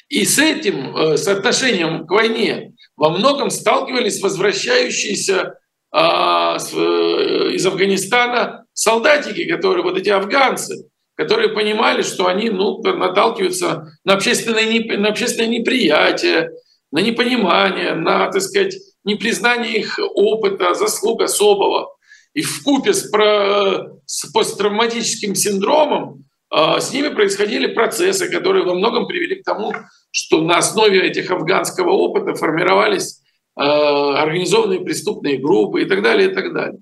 И 0.08 0.26
с 0.26 0.38
этим 0.38 0.96
э, 0.96 1.16
соотношением 1.16 2.06
к 2.06 2.10
войне 2.10 2.74
во 2.96 3.10
многом 3.10 3.50
сталкивались 3.50 4.20
возвращающиеся 4.20 5.54
с, 5.92 6.72
э, 6.72 7.52
из 7.54 7.64
Афганистана 7.64 8.66
солдатики, 8.72 9.44
которые 9.44 9.84
вот 9.84 9.96
эти 9.96 10.08
афганцы, 10.08 10.88
которые 11.16 11.50
понимали, 11.50 12.02
что 12.02 12.26
они 12.26 12.50
ну, 12.50 12.80
наталкиваются 12.82 13.92
на 14.04 14.14
общественное, 14.14 14.98
на 14.98 15.08
общественное 15.08 15.48
неприятие, 15.48 16.50
на 16.90 17.00
непонимание, 17.00 17.94
на, 17.94 18.30
так 18.30 18.42
сказать, 18.42 18.76
непризнание 19.04 19.78
их 19.78 19.98
опыта, 20.14 20.74
заслуг 20.74 21.22
особого. 21.22 21.94
И 22.34 22.42
в 22.42 22.62
купе 22.64 22.92
с, 22.92 23.10
с 24.06 24.32
посттравматическим 24.32 25.34
синдромом 25.34 26.24
э, 26.52 26.80
с 26.80 26.92
ними 26.92 27.08
происходили 27.08 27.68
процессы, 27.68 28.28
которые 28.28 28.64
во 28.64 28.74
многом 28.74 29.06
привели 29.06 29.36
к 29.36 29.44
тому, 29.44 29.72
что 30.10 30.40
на 30.40 30.58
основе 30.58 31.00
этих 31.06 31.30
афганского 31.30 31.90
опыта 31.90 32.34
формировались 32.34 33.20
э, 33.56 33.62
организованные 33.62 34.80
преступные 34.80 35.38
группы 35.38 35.82
и 35.82 35.84
так 35.84 36.02
далее, 36.02 36.30
и 36.30 36.34
так 36.34 36.52
далее. 36.52 36.80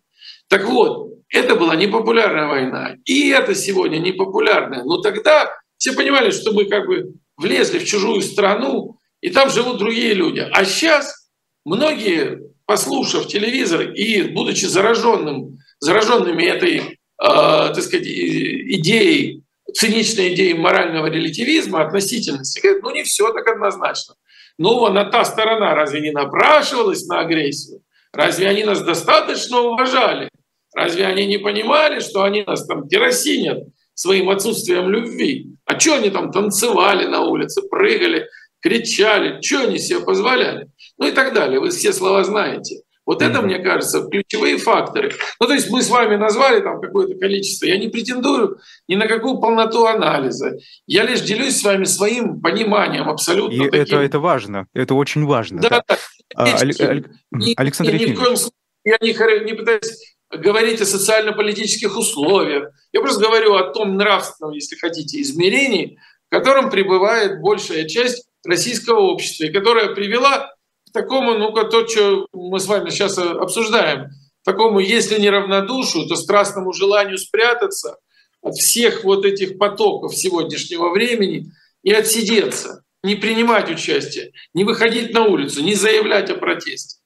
Так 0.48 0.64
вот, 0.64 1.11
это 1.32 1.56
была 1.56 1.74
непопулярная 1.74 2.46
война, 2.46 2.96
и 3.04 3.30
это 3.30 3.54
сегодня 3.54 3.98
непопулярная. 3.98 4.84
Но 4.84 4.98
тогда 4.98 5.50
все 5.78 5.92
понимали, 5.92 6.30
что 6.30 6.52
мы 6.52 6.66
как 6.66 6.86
бы 6.86 7.14
влезли 7.36 7.78
в 7.78 7.86
чужую 7.86 8.20
страну, 8.20 8.98
и 9.20 9.30
там 9.30 9.50
живут 9.50 9.78
другие 9.78 10.14
люди. 10.14 10.46
А 10.52 10.64
сейчас 10.64 11.30
многие, 11.64 12.42
послушав 12.66 13.26
телевизор 13.28 13.80
и 13.92 14.22
будучи 14.22 14.66
зараженным, 14.66 15.58
зараженными 15.80 16.44
этой, 16.44 16.78
э, 16.78 16.88
так 17.18 17.80
сказать, 17.80 18.06
идеей, 18.06 19.42
циничной 19.74 20.34
идеей 20.34 20.54
морального 20.54 21.06
релятивизма, 21.06 21.82
относительности, 21.82 22.60
говорят, 22.60 22.82
ну 22.82 22.90
не 22.90 23.04
все 23.04 23.32
так 23.32 23.48
однозначно. 23.48 24.14
Ну, 24.58 24.78
вон, 24.78 24.98
а 24.98 25.06
та 25.06 25.24
сторона 25.24 25.74
разве 25.74 26.00
не 26.00 26.10
напрашивалась 26.10 27.06
на 27.06 27.20
агрессию? 27.20 27.80
Разве 28.12 28.48
они 28.48 28.64
нас 28.64 28.82
достаточно 28.82 29.60
уважали? 29.60 30.28
Разве 30.74 31.06
они 31.06 31.26
не 31.26 31.38
понимали, 31.38 32.00
что 32.00 32.22
они 32.22 32.42
нас 32.42 32.66
там 32.66 32.88
керосинят 32.88 33.64
своим 33.94 34.30
отсутствием 34.30 34.88
любви? 34.88 35.56
А 35.64 35.78
что 35.78 35.96
они 35.96 36.10
там 36.10 36.32
танцевали 36.32 37.06
на 37.06 37.22
улице, 37.22 37.62
прыгали, 37.62 38.28
кричали, 38.60 39.40
что 39.42 39.62
они 39.62 39.78
себе 39.78 40.00
позволяли? 40.00 40.68
Ну 40.98 41.08
и 41.08 41.12
так 41.12 41.34
далее. 41.34 41.60
Вы 41.60 41.70
все 41.70 41.92
слова 41.92 42.24
знаете. 42.24 42.82
Вот 43.04 43.20
mm-hmm. 43.20 43.30
это, 43.30 43.42
мне 43.42 43.58
кажется, 43.58 44.06
ключевые 44.08 44.56
факторы. 44.58 45.12
Ну, 45.40 45.46
то 45.46 45.54
есть 45.54 45.68
мы 45.70 45.82
с 45.82 45.90
вами 45.90 46.16
назвали 46.16 46.60
там 46.60 46.80
какое-то 46.80 47.18
количество. 47.18 47.66
Я 47.66 47.76
не 47.76 47.88
претендую 47.88 48.58
ни 48.86 48.94
на 48.94 49.08
какую 49.08 49.40
полноту 49.40 49.86
анализа. 49.86 50.56
Я 50.86 51.02
лишь 51.02 51.20
делюсь 51.22 51.58
с 51.58 51.64
вами 51.64 51.84
своим 51.84 52.40
пониманием 52.40 53.08
абсолютно. 53.08 53.54
И 53.54 53.70
таким. 53.70 53.80
это, 53.80 53.96
это 53.96 54.18
важно. 54.20 54.68
Это 54.72 54.94
очень 54.94 55.24
важно. 55.24 55.60
Да, 55.60 55.82
да. 55.88 55.98
А, 56.36 56.44
Александр 56.44 57.94
Ефимович. 57.94 58.08
Ни 58.08 58.14
в 58.14 58.18
коем 58.18 58.36
случае 58.36 58.56
я 58.84 58.98
не, 59.00 59.44
не 59.44 59.54
пытаюсь 59.54 60.16
говорить 60.32 60.80
о 60.80 60.86
социально-политических 60.86 61.96
условиях. 61.96 62.70
Я 62.92 63.00
просто 63.00 63.24
говорю 63.24 63.54
о 63.54 63.72
том 63.72 63.96
нравственном, 63.96 64.54
если 64.54 64.76
хотите, 64.76 65.20
измерении, 65.20 65.98
в 66.28 66.34
котором 66.34 66.70
пребывает 66.70 67.40
большая 67.40 67.86
часть 67.86 68.26
российского 68.44 69.00
общества, 69.00 69.44
и 69.44 69.52
которая 69.52 69.94
привела 69.94 70.54
к 70.88 70.92
такому, 70.92 71.34
ну-ка, 71.34 71.64
то, 71.64 71.86
что 71.86 72.26
мы 72.32 72.58
с 72.58 72.66
вами 72.66 72.90
сейчас 72.90 73.18
обсуждаем, 73.18 74.08
такому, 74.44 74.80
если 74.80 75.20
не 75.20 75.30
равнодушию, 75.30 76.06
то 76.06 76.16
страстному 76.16 76.72
желанию 76.72 77.18
спрятаться 77.18 77.98
от 78.40 78.54
всех 78.54 79.04
вот 79.04 79.24
этих 79.24 79.58
потоков 79.58 80.16
сегодняшнего 80.16 80.90
времени 80.90 81.52
и 81.82 81.92
отсидеться, 81.92 82.84
не 83.02 83.16
принимать 83.16 83.70
участие, 83.70 84.32
не 84.54 84.64
выходить 84.64 85.12
на 85.12 85.24
улицу, 85.24 85.62
не 85.62 85.74
заявлять 85.74 86.30
о 86.30 86.34
протесте. 86.34 87.01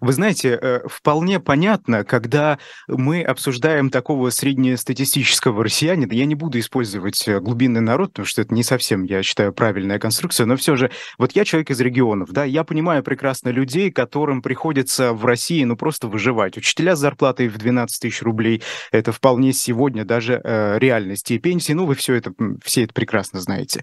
Вы 0.00 0.12
знаете, 0.12 0.58
э, 0.60 0.80
вполне 0.88 1.40
понятно, 1.40 2.04
когда 2.04 2.58
мы 2.88 3.22
обсуждаем 3.22 3.90
такого 3.90 4.30
среднестатистического 4.30 5.62
россиянина, 5.64 6.12
я 6.12 6.24
не 6.26 6.34
буду 6.34 6.58
использовать 6.58 7.26
э, 7.28 7.40
глубинный 7.40 7.80
народ, 7.80 8.10
потому 8.10 8.26
что 8.26 8.42
это 8.42 8.54
не 8.54 8.62
совсем, 8.62 9.04
я 9.04 9.22
считаю, 9.22 9.52
правильная 9.52 9.98
конструкция, 9.98 10.46
но 10.46 10.56
все 10.56 10.76
же, 10.76 10.90
вот 11.18 11.32
я 11.32 11.44
человек 11.44 11.70
из 11.70 11.80
регионов, 11.80 12.30
да, 12.32 12.44
я 12.44 12.64
понимаю 12.64 13.02
прекрасно 13.02 13.50
людей, 13.50 13.90
которым 13.90 14.42
приходится 14.42 15.12
в 15.12 15.24
России, 15.24 15.64
ну, 15.64 15.76
просто 15.76 16.08
выживать. 16.08 16.56
Учителя 16.56 16.96
с 16.96 16.98
зарплатой 16.98 17.48
в 17.48 17.58
12 17.58 18.00
тысяч 18.00 18.22
рублей, 18.22 18.62
это 18.92 19.12
вполне 19.12 19.52
сегодня 19.52 20.04
даже 20.04 20.40
э, 20.42 20.78
реальность. 20.78 21.30
И 21.30 21.38
пенсии, 21.38 21.72
ну, 21.72 21.86
вы 21.86 21.94
все 21.94 22.14
это, 22.14 22.32
все 22.62 22.84
это 22.84 22.94
прекрасно 22.94 23.40
знаете. 23.40 23.82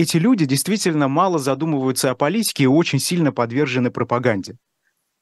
Эти 0.00 0.16
люди 0.16 0.46
действительно 0.46 1.08
мало 1.08 1.38
задумываются 1.38 2.10
о 2.10 2.14
политике 2.14 2.62
и 2.62 2.66
очень 2.66 2.98
сильно 2.98 3.32
подвержены 3.32 3.90
пропаганде. 3.90 4.56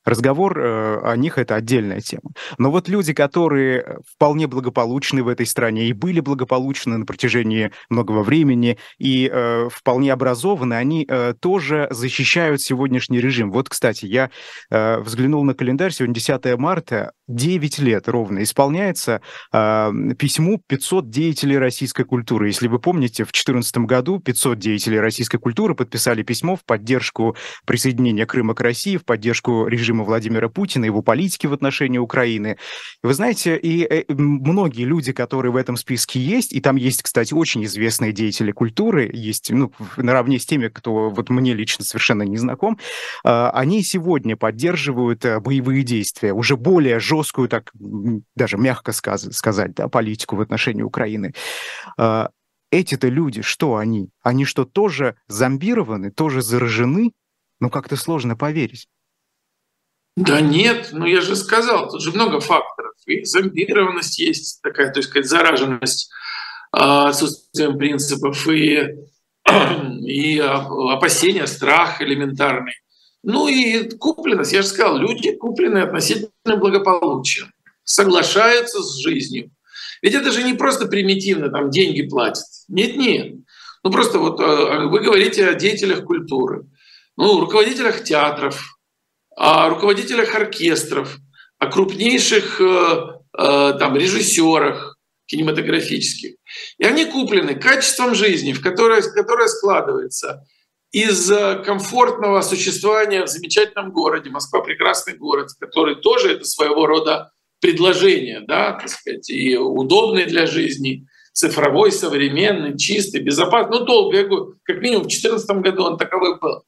Разговор 0.08 0.58
э, 0.58 1.00
о 1.04 1.16
них– 1.16 1.36
это 1.38 1.54
отдельная 1.54 2.00
тема. 2.00 2.30
Но 2.56 2.70
вот 2.70 2.88
люди, 2.88 3.12
которые 3.12 3.98
вполне 4.10 4.46
благополучны 4.46 5.22
в 5.22 5.28
этой 5.28 5.44
стране 5.44 5.88
и 5.88 5.92
были 5.92 6.20
благополучны 6.20 6.96
на 6.96 7.04
протяжении 7.04 7.72
многого 7.90 8.22
времени 8.22 8.78
и 8.98 9.30
э, 9.30 9.68
вполне 9.70 10.14
образованы, 10.14 10.72
они 10.74 11.04
э, 11.06 11.34
тоже 11.38 11.88
защищают 11.90 12.62
сегодняшний 12.62 13.20
режим. 13.20 13.52
Вот, 13.52 13.68
кстати, 13.68 14.06
я 14.06 14.30
э, 14.70 14.98
взглянул 15.00 15.44
на 15.44 15.52
календарь, 15.52 15.92
сегодня 15.92 16.14
10 16.14 16.58
марта, 16.58 17.12
9 17.26 17.78
лет 17.80 18.08
ровно 18.08 18.42
исполняется 18.42 19.20
э, 19.52 19.92
письму 20.18 20.62
500 20.66 21.10
деятелей 21.10 21.58
российской 21.58 22.04
культуры. 22.04 22.46
Если 22.46 22.66
вы 22.68 22.78
помните, 22.78 23.24
в 23.24 23.32
2014 23.32 23.76
году 23.78 24.20
500 24.20 24.58
деятелей 24.58 25.00
российской 25.00 25.36
культуры 25.36 25.74
подписали 25.74 26.22
письмо 26.22 26.56
в 26.56 26.64
поддержку 26.64 27.36
присоединения 27.66 28.24
Крыма 28.24 28.54
к 28.54 28.62
России, 28.62 28.96
в 28.96 29.04
поддержку 29.04 29.66
режима 29.66 29.97
режима 29.98 30.04
Владимира 30.04 30.48
Путина, 30.48 30.84
его 30.84 31.02
политики 31.02 31.46
в 31.46 31.52
отношении 31.52 31.98
Украины. 31.98 32.56
Вы 33.02 33.14
знаете, 33.14 33.56
и 33.56 33.84
э, 33.84 34.04
многие 34.08 34.84
люди, 34.84 35.12
которые 35.12 35.52
в 35.52 35.56
этом 35.56 35.76
списке 35.76 36.20
есть, 36.20 36.52
и 36.52 36.60
там 36.60 36.76
есть, 36.76 37.02
кстати, 37.02 37.34
очень 37.34 37.64
известные 37.64 38.12
деятели 38.12 38.52
культуры, 38.52 39.10
есть 39.12 39.50
ну, 39.50 39.72
наравне 39.96 40.38
с 40.38 40.46
теми, 40.46 40.68
кто 40.68 41.10
вот 41.10 41.30
мне 41.30 41.54
лично 41.54 41.84
совершенно 41.84 42.22
не 42.22 42.36
знаком, 42.36 42.78
а, 43.24 43.50
они 43.50 43.82
сегодня 43.82 44.36
поддерживают 44.36 45.24
э, 45.24 45.40
боевые 45.40 45.82
действия, 45.82 46.32
уже 46.32 46.56
более 46.56 47.00
жесткую, 47.00 47.48
так 47.48 47.72
даже 48.36 48.56
мягко 48.56 48.92
сказать, 48.92 49.74
да, 49.74 49.88
политику 49.88 50.36
в 50.36 50.40
отношении 50.40 50.82
Украины 50.82 51.32
а, 51.96 52.30
эти-то 52.70 53.08
люди, 53.08 53.42
что 53.42 53.76
они? 53.76 54.10
Они 54.22 54.44
что, 54.44 54.64
тоже 54.64 55.14
зомбированы, 55.26 56.10
тоже 56.10 56.42
заражены? 56.42 57.12
Ну, 57.60 57.70
как-то 57.70 57.96
сложно 57.96 58.36
поверить. 58.36 58.88
Да 60.18 60.40
нет, 60.40 60.88
ну 60.90 61.06
я 61.06 61.20
же 61.20 61.36
сказал, 61.36 61.88
тут 61.88 62.02
же 62.02 62.10
много 62.10 62.40
факторов. 62.40 62.94
И 63.06 63.24
зомбированность 63.24 64.18
есть 64.18 64.60
такая, 64.62 64.90
то 64.90 64.98
есть 64.98 65.10
сказать, 65.10 65.28
зараженность 65.28 66.10
а, 66.72 67.08
отсутствием 67.08 67.78
принципов, 67.78 68.48
и, 68.48 68.96
и 70.04 70.38
опасения, 70.40 71.46
страх 71.46 72.02
элементарный. 72.02 72.72
Ну 73.22 73.46
и 73.46 73.88
купленность, 73.96 74.52
я 74.52 74.62
же 74.62 74.68
сказал, 74.68 74.98
люди 74.98 75.36
куплены 75.36 75.78
относительно 75.78 76.56
благополучием, 76.56 77.52
соглашаются 77.84 78.82
с 78.82 78.98
жизнью. 78.98 79.52
Ведь 80.02 80.14
это 80.14 80.32
же 80.32 80.42
не 80.42 80.54
просто 80.54 80.88
примитивно, 80.88 81.48
там 81.48 81.70
деньги 81.70 82.02
платят. 82.02 82.44
Нет-нет. 82.66 83.36
Ну 83.84 83.90
просто 83.92 84.18
вот 84.18 84.40
а, 84.40 84.86
вы 84.86 84.98
говорите 84.98 85.46
о 85.46 85.54
деятелях 85.54 86.04
культуры, 86.04 86.66
ну, 87.16 87.40
руководителях 87.40 88.02
театров, 88.02 88.77
о 89.38 89.68
руководителях 89.68 90.34
оркестров, 90.34 91.16
о 91.58 91.68
крупнейших 91.68 92.60
э, 92.60 92.64
э, 93.38 93.72
там, 93.78 93.96
режиссерах 93.96 94.98
кинематографических. 95.26 96.34
И 96.78 96.84
они 96.84 97.04
куплены 97.04 97.54
качеством 97.54 98.16
жизни, 98.16 98.52
в 98.52 98.60
которое, 98.60 99.00
которое 99.00 99.46
складывается 99.46 100.44
из 100.90 101.30
комфортного 101.64 102.40
существования 102.40 103.22
в 103.22 103.28
замечательном 103.28 103.92
городе. 103.92 104.30
Москва— 104.30 104.60
прекрасный 104.62 105.16
город, 105.16 105.50
который 105.60 105.96
тоже 105.96 106.32
это 106.32 106.44
своего 106.44 106.86
рода 106.86 107.30
предложение, 107.60 108.40
да, 108.40 108.72
так 108.72 108.88
сказать, 108.88 109.28
и 109.30 109.56
удобный 109.56 110.24
для 110.24 110.46
жизни, 110.46 111.06
цифровой, 111.32 111.92
современный, 111.92 112.76
чистый, 112.76 113.20
безопасный. 113.20 113.78
Ну, 113.78 113.84
долго, 113.84 114.16
я 114.16 114.24
говорю, 114.24 114.54
как 114.64 114.80
минимум 114.80 115.04
в 115.04 115.08
2014 115.08 115.50
году 115.58 115.84
он 115.84 115.98
таковой 115.98 116.40
был. 116.40 116.64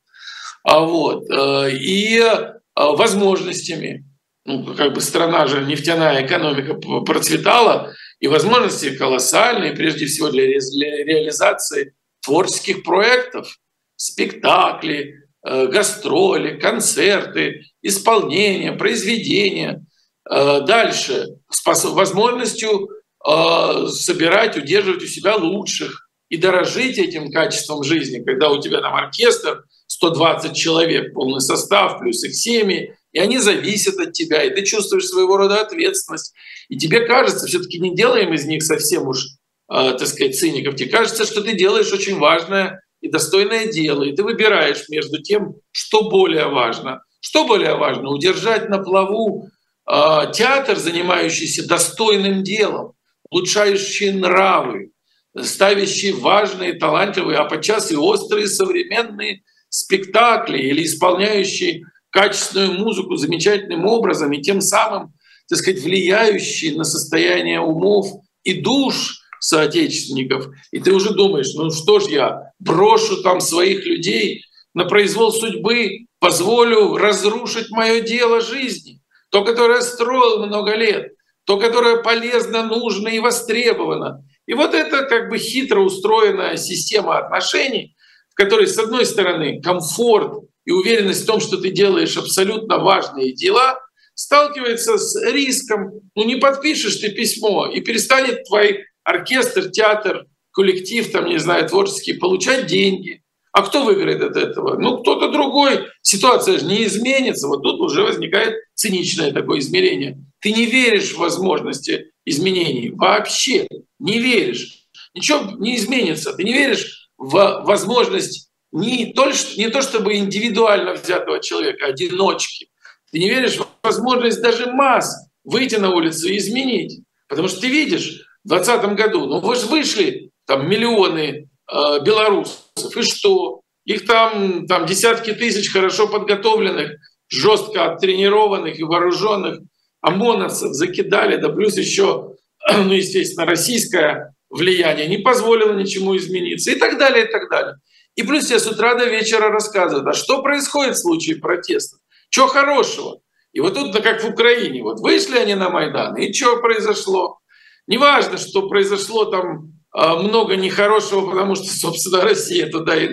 А 0.62 0.80
вот. 0.80 1.24
Э, 1.30 1.70
и 1.72 2.22
Э, 2.22 2.59
возможностями. 2.86 4.04
Ну, 4.46 4.74
как 4.74 4.94
бы 4.94 5.00
страна 5.00 5.46
же, 5.46 5.64
нефтяная 5.64 6.26
экономика 6.26 6.74
процветала, 6.74 7.92
и 8.20 8.26
возможности 8.26 8.96
колоссальные, 8.96 9.72
прежде 9.72 10.06
всего 10.06 10.30
для, 10.30 10.44
для 10.44 11.04
реализации 11.04 11.94
творческих 12.22 12.82
проектов, 12.82 13.58
спектакли, 13.96 15.14
э, 15.46 15.66
гастроли, 15.66 16.58
концерты, 16.58 17.64
исполнение, 17.82 18.72
произведения. 18.72 19.84
Э, 20.30 20.60
дальше 20.60 21.26
возможностью 21.66 22.88
собирать, 23.22 24.56
удерживать 24.56 25.02
у 25.02 25.06
себя 25.06 25.36
лучших 25.36 26.08
и 26.30 26.38
дорожить 26.38 26.96
этим 26.96 27.30
качеством 27.30 27.84
жизни, 27.84 28.24
когда 28.24 28.48
у 28.48 28.62
тебя 28.62 28.80
там 28.80 28.94
оркестр 28.94 29.64
120 30.00 30.56
человек, 30.56 31.12
полный 31.12 31.42
состав, 31.42 31.98
плюс 31.98 32.24
их 32.24 32.34
семьи, 32.34 32.94
и 33.12 33.18
они 33.18 33.38
зависят 33.38 33.98
от 33.98 34.14
тебя, 34.14 34.42
и 34.42 34.54
ты 34.54 34.64
чувствуешь 34.64 35.06
своего 35.06 35.36
рода 35.36 35.60
ответственность. 35.60 36.32
И 36.70 36.78
тебе 36.78 37.00
кажется, 37.00 37.46
все-таки 37.46 37.78
не 37.78 37.94
делаем 37.94 38.32
из 38.32 38.46
них 38.46 38.62
совсем 38.62 39.06
уж, 39.08 39.26
э, 39.70 39.92
так 39.98 40.06
сказать, 40.06 40.38
циников, 40.38 40.76
тебе 40.76 40.88
кажется, 40.88 41.26
что 41.26 41.42
ты 41.42 41.54
делаешь 41.54 41.92
очень 41.92 42.18
важное 42.18 42.82
и 43.02 43.10
достойное 43.10 43.66
дело, 43.66 44.04
и 44.04 44.16
ты 44.16 44.22
выбираешь 44.22 44.88
между 44.88 45.20
тем, 45.20 45.56
что 45.70 46.08
более 46.08 46.46
важно. 46.46 47.02
Что 47.20 47.46
более 47.46 47.74
важно? 47.74 48.08
Удержать 48.08 48.70
на 48.70 48.78
плаву 48.78 49.48
э, 49.86 50.32
театр, 50.32 50.78
занимающийся 50.78 51.68
достойным 51.68 52.42
делом, 52.42 52.94
улучшающий 53.28 54.12
нравы, 54.12 54.92
ставящий 55.38 56.12
важные, 56.12 56.72
талантливые, 56.72 57.36
а 57.36 57.44
подчас 57.44 57.92
и 57.92 57.96
острые 57.96 58.48
современные 58.48 59.42
спектакли 59.70 60.58
или 60.58 60.84
исполняющий 60.84 61.84
качественную 62.10 62.78
музыку 62.78 63.16
замечательным 63.16 63.86
образом 63.86 64.32
и 64.32 64.42
тем 64.42 64.60
самым, 64.60 65.14
так 65.48 65.58
сказать, 65.58 65.82
влияющий 65.82 66.76
на 66.76 66.84
состояние 66.84 67.60
умов 67.60 68.06
и 68.42 68.60
душ 68.60 69.20
соотечественников. 69.40 70.48
И 70.70 70.80
ты 70.80 70.92
уже 70.92 71.14
думаешь, 71.14 71.54
ну 71.54 71.70
что 71.70 72.00
ж 72.00 72.08
я 72.08 72.52
брошу 72.58 73.22
там 73.22 73.40
своих 73.40 73.86
людей 73.86 74.44
на 74.74 74.84
произвол 74.84 75.32
судьбы, 75.32 76.06
позволю 76.18 76.96
разрушить 76.96 77.70
мое 77.70 78.00
дело 78.00 78.40
жизни, 78.40 79.00
то, 79.30 79.44
которое 79.44 79.80
строил 79.80 80.46
много 80.46 80.74
лет, 80.74 81.12
то, 81.44 81.58
которое 81.58 82.02
полезно, 82.02 82.64
нужно 82.64 83.08
и 83.08 83.18
востребовано. 83.18 84.24
И 84.46 84.54
вот 84.54 84.74
это 84.74 85.04
как 85.04 85.30
бы 85.30 85.38
хитро 85.38 85.80
устроенная 85.80 86.56
система 86.56 87.18
отношений, 87.18 87.96
которой, 88.40 88.66
с 88.66 88.78
одной 88.78 89.04
стороны, 89.04 89.60
комфорт 89.60 90.44
и 90.64 90.70
уверенность 90.70 91.24
в 91.24 91.26
том, 91.26 91.40
что 91.40 91.58
ты 91.58 91.68
делаешь 91.68 92.16
абсолютно 92.16 92.78
важные 92.78 93.34
дела, 93.34 93.78
сталкивается 94.14 94.96
с 94.96 95.14
риском, 95.30 96.00
ну 96.14 96.24
не 96.24 96.36
подпишешь 96.36 96.96
ты 96.96 97.10
письмо, 97.10 97.66
и 97.66 97.82
перестанет 97.82 98.44
твой 98.44 98.86
оркестр, 99.04 99.68
театр, 99.68 100.24
коллектив, 100.52 101.10
там, 101.12 101.26
не 101.26 101.38
знаю, 101.38 101.68
творческий, 101.68 102.14
получать 102.14 102.66
деньги. 102.66 103.22
А 103.52 103.60
кто 103.60 103.84
выиграет 103.84 104.22
от 104.22 104.36
этого? 104.36 104.78
Ну, 104.78 104.98
кто-то 104.98 105.30
другой. 105.30 105.88
Ситуация 106.00 106.58
же 106.58 106.64
не 106.64 106.84
изменится. 106.84 107.46
Вот 107.46 107.62
тут 107.62 107.78
уже 107.80 108.02
возникает 108.02 108.54
циничное 108.74 109.32
такое 109.32 109.58
измерение. 109.58 110.18
Ты 110.40 110.52
не 110.52 110.64
веришь 110.64 111.12
в 111.12 111.18
возможности 111.18 112.12
изменений. 112.24 112.90
Вообще 112.90 113.66
не 113.98 114.18
веришь. 114.18 114.86
Ничего 115.14 115.40
не 115.58 115.76
изменится. 115.76 116.32
Ты 116.32 116.44
не 116.44 116.52
веришь 116.52 117.09
в 117.20 117.62
возможность 117.64 118.50
не 118.72 119.12
то, 119.12 119.30
не 119.56 119.68
то 119.68 119.82
чтобы 119.82 120.16
индивидуально 120.16 120.94
взятого 120.94 121.40
человека, 121.40 121.86
одиночки. 121.86 122.68
Ты 123.12 123.18
не 123.18 123.28
веришь 123.28 123.56
в 123.58 123.66
возможность 123.82 124.40
даже 124.40 124.72
масс 124.72 125.28
выйти 125.44 125.76
на 125.76 125.90
улицу 125.90 126.28
и 126.28 126.38
изменить. 126.38 127.02
Потому 127.28 127.48
что 127.48 127.60
ты 127.60 127.68
видишь, 127.68 128.26
в 128.44 128.48
2020 128.48 128.96
году, 128.96 129.26
ну 129.26 129.40
вы 129.40 129.54
же 129.54 129.66
вышли, 129.66 130.30
там 130.46 130.68
миллионы 130.68 131.48
э, 131.70 132.00
белорусов, 132.02 132.96
и 132.96 133.02
что? 133.02 133.60
Их 133.84 134.06
там, 134.06 134.66
там 134.66 134.86
десятки 134.86 135.32
тысяч 135.32 135.70
хорошо 135.70 136.08
подготовленных, 136.08 136.92
жестко 137.28 137.92
оттренированных 137.92 138.78
и 138.78 138.84
вооруженных 138.84 139.60
ОМОНовцев 140.00 140.72
закидали, 140.72 141.36
да 141.36 141.50
плюс 141.50 141.76
еще, 141.76 142.34
ну, 142.72 142.92
естественно, 142.92 143.46
российская 143.46 144.34
влияние 144.50 145.06
не 145.06 145.18
позволило 145.18 145.72
ничему 145.72 146.16
измениться 146.16 146.70
и 146.72 146.74
так 146.74 146.98
далее, 146.98 147.26
и 147.26 147.30
так 147.30 147.48
далее. 147.48 147.76
И 148.16 148.22
плюс 148.22 148.50
я 148.50 148.58
с 148.58 148.66
утра 148.66 148.94
до 148.94 149.06
вечера 149.06 149.50
рассказываю, 149.50 150.08
а 150.08 150.12
что 150.12 150.42
происходит 150.42 150.96
в 150.96 151.00
случае 151.00 151.36
протеста? 151.36 151.98
Что 152.28 152.48
хорошего? 152.48 153.20
И 153.52 153.60
вот 153.60 153.74
тут, 153.74 153.96
как 154.02 154.22
в 154.22 154.28
Украине, 154.28 154.82
вот 154.82 155.00
вышли 155.00 155.38
они 155.38 155.54
на 155.54 155.70
Майдан, 155.70 156.16
и 156.16 156.32
что 156.32 156.58
произошло? 156.58 157.38
Неважно, 157.86 158.38
что 158.38 158.68
произошло 158.68 159.24
там 159.24 159.72
а, 159.92 160.16
много 160.16 160.56
нехорошего, 160.56 161.28
потому 161.28 161.56
что, 161.56 161.66
собственно, 161.66 162.22
Россия 162.22 162.70
туда 162.70 162.94
и 162.94 163.08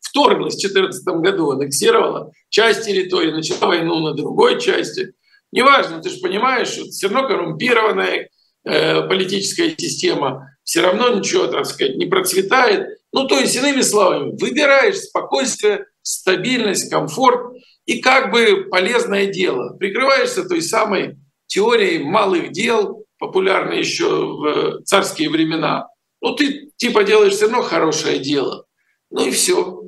вторглась 0.00 0.54
в 0.54 0.60
2014 0.60 1.04
году, 1.16 1.50
аннексировала 1.50 2.32
часть 2.48 2.86
территории, 2.86 3.32
начала 3.32 3.68
войну 3.68 4.00
на 4.00 4.14
другой 4.14 4.60
части. 4.60 5.12
Неважно, 5.50 6.00
ты 6.00 6.08
же 6.08 6.20
понимаешь, 6.20 6.68
что 6.68 6.84
все 6.84 7.08
равно 7.08 7.28
коррумпированная 7.28 8.30
э, 8.64 9.08
политическая 9.08 9.74
система, 9.76 10.51
все 10.64 10.80
равно 10.80 11.08
ничего, 11.10 11.46
так 11.46 11.66
сказать, 11.66 11.96
не 11.96 12.06
процветает. 12.06 12.98
Ну, 13.12 13.26
то 13.26 13.38
есть, 13.38 13.56
иными 13.56 13.80
словами, 13.82 14.36
выбираешь 14.40 14.98
спокойствие, 14.98 15.86
стабильность, 16.02 16.90
комфорт 16.90 17.56
и 17.84 18.00
как 18.00 18.32
бы 18.32 18.68
полезное 18.70 19.26
дело. 19.26 19.76
Прикрываешься 19.76 20.48
той 20.48 20.62
самой 20.62 21.18
теорией 21.46 22.02
малых 22.02 22.52
дел, 22.52 23.04
популярной 23.18 23.78
еще 23.78 24.08
в 24.08 24.82
царские 24.84 25.30
времена. 25.30 25.88
Ну, 26.20 26.34
ты 26.34 26.70
типа 26.76 27.04
делаешь 27.04 27.34
все 27.34 27.48
равно 27.48 27.62
хорошее 27.62 28.18
дело. 28.18 28.64
Ну 29.10 29.26
и 29.26 29.30
все. 29.30 29.82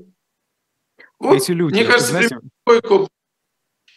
Вот, 1.19 1.37
Эти 1.37 1.53
люди, 1.53 1.75
мне 1.75 1.85
кажется, 1.85 2.11
знаете, 2.11 2.37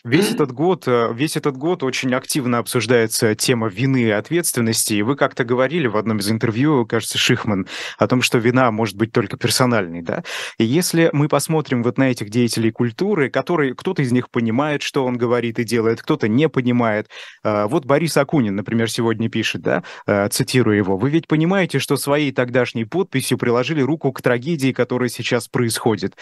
Весь 0.07 0.31
этот 0.31 0.53
год, 0.53 0.87
э, 0.87 1.11
весь 1.13 1.35
этот 1.35 1.57
год 1.57 1.83
очень 1.83 2.13
активно 2.13 2.59
обсуждается 2.59 3.35
тема 3.35 3.67
вины 3.67 4.03
и 4.03 4.09
ответственности. 4.09 4.93
И 4.93 5.01
вы 5.01 5.17
как-то 5.17 5.43
говорили 5.43 5.87
в 5.87 5.97
одном 5.97 6.19
из 6.19 6.31
интервью, 6.31 6.85
кажется, 6.85 7.17
Шихман, 7.17 7.67
о 7.97 8.07
том, 8.07 8.21
что 8.21 8.37
вина 8.37 8.71
может 8.71 8.95
быть 8.95 9.11
только 9.11 9.35
персональной, 9.35 10.01
да? 10.01 10.23
И 10.57 10.63
если 10.63 11.09
мы 11.11 11.27
посмотрим 11.27 11.83
вот 11.83 11.97
на 11.97 12.09
этих 12.09 12.29
деятелей 12.29 12.71
культуры, 12.71 13.29
которые 13.29 13.75
кто-то 13.75 14.01
из 14.01 14.13
них 14.13 14.29
понимает, 14.29 14.81
что 14.81 15.03
он 15.03 15.17
говорит 15.17 15.59
и 15.59 15.65
делает, 15.65 16.01
кто-то 16.01 16.29
не 16.29 16.47
понимает. 16.47 17.09
Э, 17.43 17.65
вот 17.65 17.85
Борис 17.85 18.15
Акунин, 18.15 18.55
например, 18.55 18.89
сегодня 18.89 19.29
пишет, 19.29 19.61
да, 19.61 19.83
э, 20.05 20.29
цитирую 20.29 20.77
его, 20.77 20.95
«Вы 20.95 21.09
ведь 21.09 21.27
понимаете, 21.27 21.79
что 21.79 21.97
своей 21.97 22.31
тогдашней 22.31 22.85
подписью 22.85 23.37
приложили 23.37 23.81
руку 23.81 24.13
к 24.13 24.21
трагедии, 24.21 24.71
которая 24.71 25.09
сейчас 25.09 25.49
происходит 25.49 26.15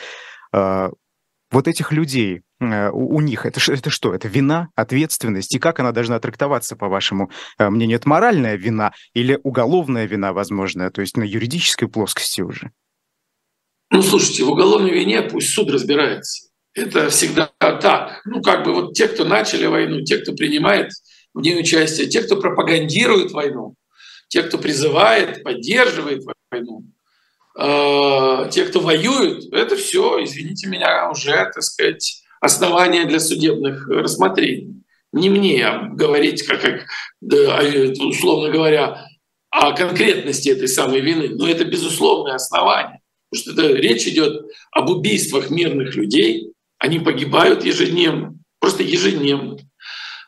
вот 1.51 1.67
этих 1.67 1.91
людей, 1.91 2.44
у, 2.61 3.17
у 3.17 3.21
них 3.21 3.45
это, 3.45 3.59
это 3.71 3.89
что? 3.89 4.13
Это 4.13 4.27
вина, 4.27 4.69
ответственность? 4.75 5.53
И 5.53 5.59
как 5.59 5.79
она 5.79 5.91
должна 5.91 6.19
трактоваться, 6.19 6.75
по 6.75 6.87
вашему 6.87 7.29
э, 7.57 7.69
мнению? 7.69 7.97
Это 7.97 8.07
моральная 8.07 8.55
вина 8.55 8.93
или 9.13 9.39
уголовная 9.43 10.05
вина, 10.05 10.33
возможно, 10.33 10.89
то 10.91 11.01
есть 11.01 11.17
на 11.17 11.23
юридической 11.23 11.87
плоскости 11.87 12.41
уже? 12.41 12.71
Ну, 13.91 14.01
слушайте, 14.01 14.43
в 14.43 14.51
уголовной 14.51 14.91
вине 14.91 15.21
пусть 15.23 15.49
суд 15.49 15.69
разбирается. 15.69 16.49
Это 16.73 17.09
всегда 17.09 17.47
так. 17.59 18.21
Ну, 18.25 18.41
как 18.41 18.65
бы 18.65 18.73
вот 18.73 18.93
те, 18.93 19.07
кто 19.07 19.23
начали 19.23 19.65
войну, 19.65 20.01
те, 20.01 20.17
кто 20.17 20.33
принимает 20.33 20.91
в 21.33 21.41
ней 21.41 21.59
участие, 21.59 22.07
те, 22.07 22.21
кто 22.21 22.37
пропагандирует 22.37 23.31
войну, 23.31 23.75
те, 24.27 24.43
кто 24.43 24.57
призывает, 24.57 25.43
поддерживает 25.43 26.23
войну, 26.49 26.83
э, 27.57 28.49
те, 28.51 28.65
кто 28.65 28.79
воюет, 28.79 29.53
это 29.53 29.75
все, 29.75 30.23
извините 30.23 30.67
меня, 30.67 31.09
уже, 31.09 31.31
так 31.31 31.63
сказать, 31.63 32.24
основания 32.45 33.05
для 33.05 33.19
судебных 33.19 33.87
рассмотрений. 33.87 34.83
Не 35.11 35.29
мне 35.29 35.65
говорить, 35.93 36.43
как, 36.43 36.61
как 36.61 36.85
да, 37.21 37.61
условно 37.99 38.51
говоря, 38.51 39.05
о 39.49 39.73
конкретности 39.73 40.49
этой 40.49 40.67
самой 40.67 41.01
вины, 41.01 41.29
но 41.29 41.47
это 41.47 41.63
безусловное 41.63 42.35
основание. 42.35 42.99
Потому 43.29 43.55
что 43.55 43.61
это, 43.61 43.73
речь 43.79 44.07
идет 44.07 44.45
об 44.71 44.89
убийствах 44.89 45.49
мирных 45.49 45.95
людей, 45.95 46.51
они 46.77 46.99
погибают 46.99 47.63
ежедневно, 47.63 48.35
просто 48.59 48.83
ежедневно. 48.83 49.57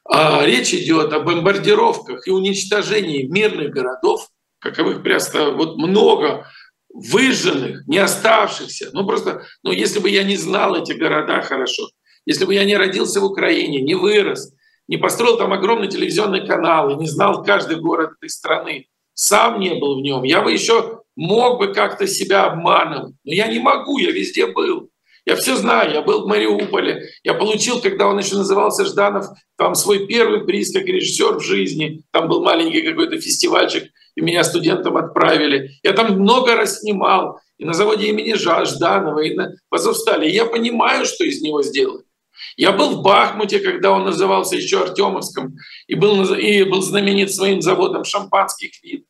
А 0.10 0.45
речь 0.45 0.73
идет 0.73 1.12
о 1.12 1.19
бомбардировках 1.19 2.27
и 2.27 2.32
уничтожении 2.32 3.23
мирных 3.23 3.71
городов, 3.71 4.30
каковых 4.60 5.03
просто 5.03 5.51
вот 5.51 5.77
много 5.77 6.47
выжженных, 6.93 7.86
не 7.88 7.97
оставшихся. 7.97 8.89
Ну 8.93 9.06
просто, 9.06 9.45
ну 9.63 9.71
если 9.71 9.99
бы 9.99 10.10
я 10.10 10.23
не 10.23 10.38
знал 10.38 10.75
эти 10.82 10.93
города 10.93 11.41
хорошо, 11.41 11.89
если 12.27 12.43
бы 12.43 12.53
я 12.53 12.65
не 12.65 12.75
родился 12.75 13.21
в 13.21 13.23
Украине, 13.23 13.81
не 13.81 13.95
вырос, 13.95 14.53
не 14.89 14.97
построил 14.97 15.37
там 15.37 15.53
огромный 15.53 15.87
телевизионный 15.87 16.45
канал 16.45 16.89
и 16.89 16.95
не 16.95 17.07
знал 17.07 17.41
каждый 17.41 17.77
город 17.77 18.11
этой 18.17 18.29
страны, 18.29 18.87
сам 19.13 19.61
не 19.61 19.75
был 19.75 19.97
в 19.97 20.01
нем, 20.01 20.23
я 20.23 20.41
бы 20.41 20.51
еще 20.51 21.03
мог 21.15 21.57
бы 21.57 21.73
как-то 21.73 22.05
себя 22.05 22.43
обманывать. 22.43 23.15
Но 23.23 23.33
я 23.33 23.47
не 23.47 23.59
могу, 23.59 23.97
я 23.97 24.11
везде 24.11 24.45
был. 24.47 24.89
Я 25.25 25.37
все 25.37 25.55
знаю, 25.55 25.93
я 25.93 26.01
был 26.01 26.23
в 26.23 26.27
Мариуполе, 26.27 27.09
я 27.23 27.33
получил, 27.33 27.81
когда 27.81 28.07
он 28.07 28.17
еще 28.17 28.35
назывался 28.35 28.85
Жданов, 28.85 29.27
там 29.57 29.73
свой 29.73 30.05
первый 30.05 30.45
приз 30.45 30.73
как 30.73 30.83
режиссер 30.83 31.35
в 31.35 31.43
жизни. 31.43 32.03
Там 32.11 32.27
был 32.27 32.43
маленький 32.43 32.81
какой-то 32.81 33.19
фестивальчик, 33.21 33.89
и 34.15 34.21
меня 34.21 34.43
студентам 34.43 34.97
отправили. 34.97 35.71
Я 35.81 35.93
там 35.93 36.19
много 36.19 36.55
раз 36.55 36.79
снимал, 36.79 37.39
и 37.57 37.63
на 37.63 37.73
заводе 37.73 38.07
имени 38.07 38.33
Жданова, 38.33 39.19
и 39.19 39.33
на 39.33 39.53
Азовстале. 39.69 40.29
Я 40.29 40.45
понимаю, 40.45 41.05
что 41.05 41.23
из 41.23 41.41
него 41.41 41.63
сделать. 41.63 42.06
Я 42.55 42.71
был 42.71 42.97
в 42.97 43.01
Бахмуте, 43.01 43.60
когда 43.60 43.91
он 43.91 44.05
назывался 44.05 44.55
еще 44.55 44.81
Артемовском, 44.81 45.55
и 45.88 45.95
был, 45.95 46.33
и 46.33 46.63
был 46.63 46.81
знаменит 46.81 47.31
своим 47.31 47.62
заводом 47.62 48.03
шампанских 48.03 48.81
вин. 48.83 49.03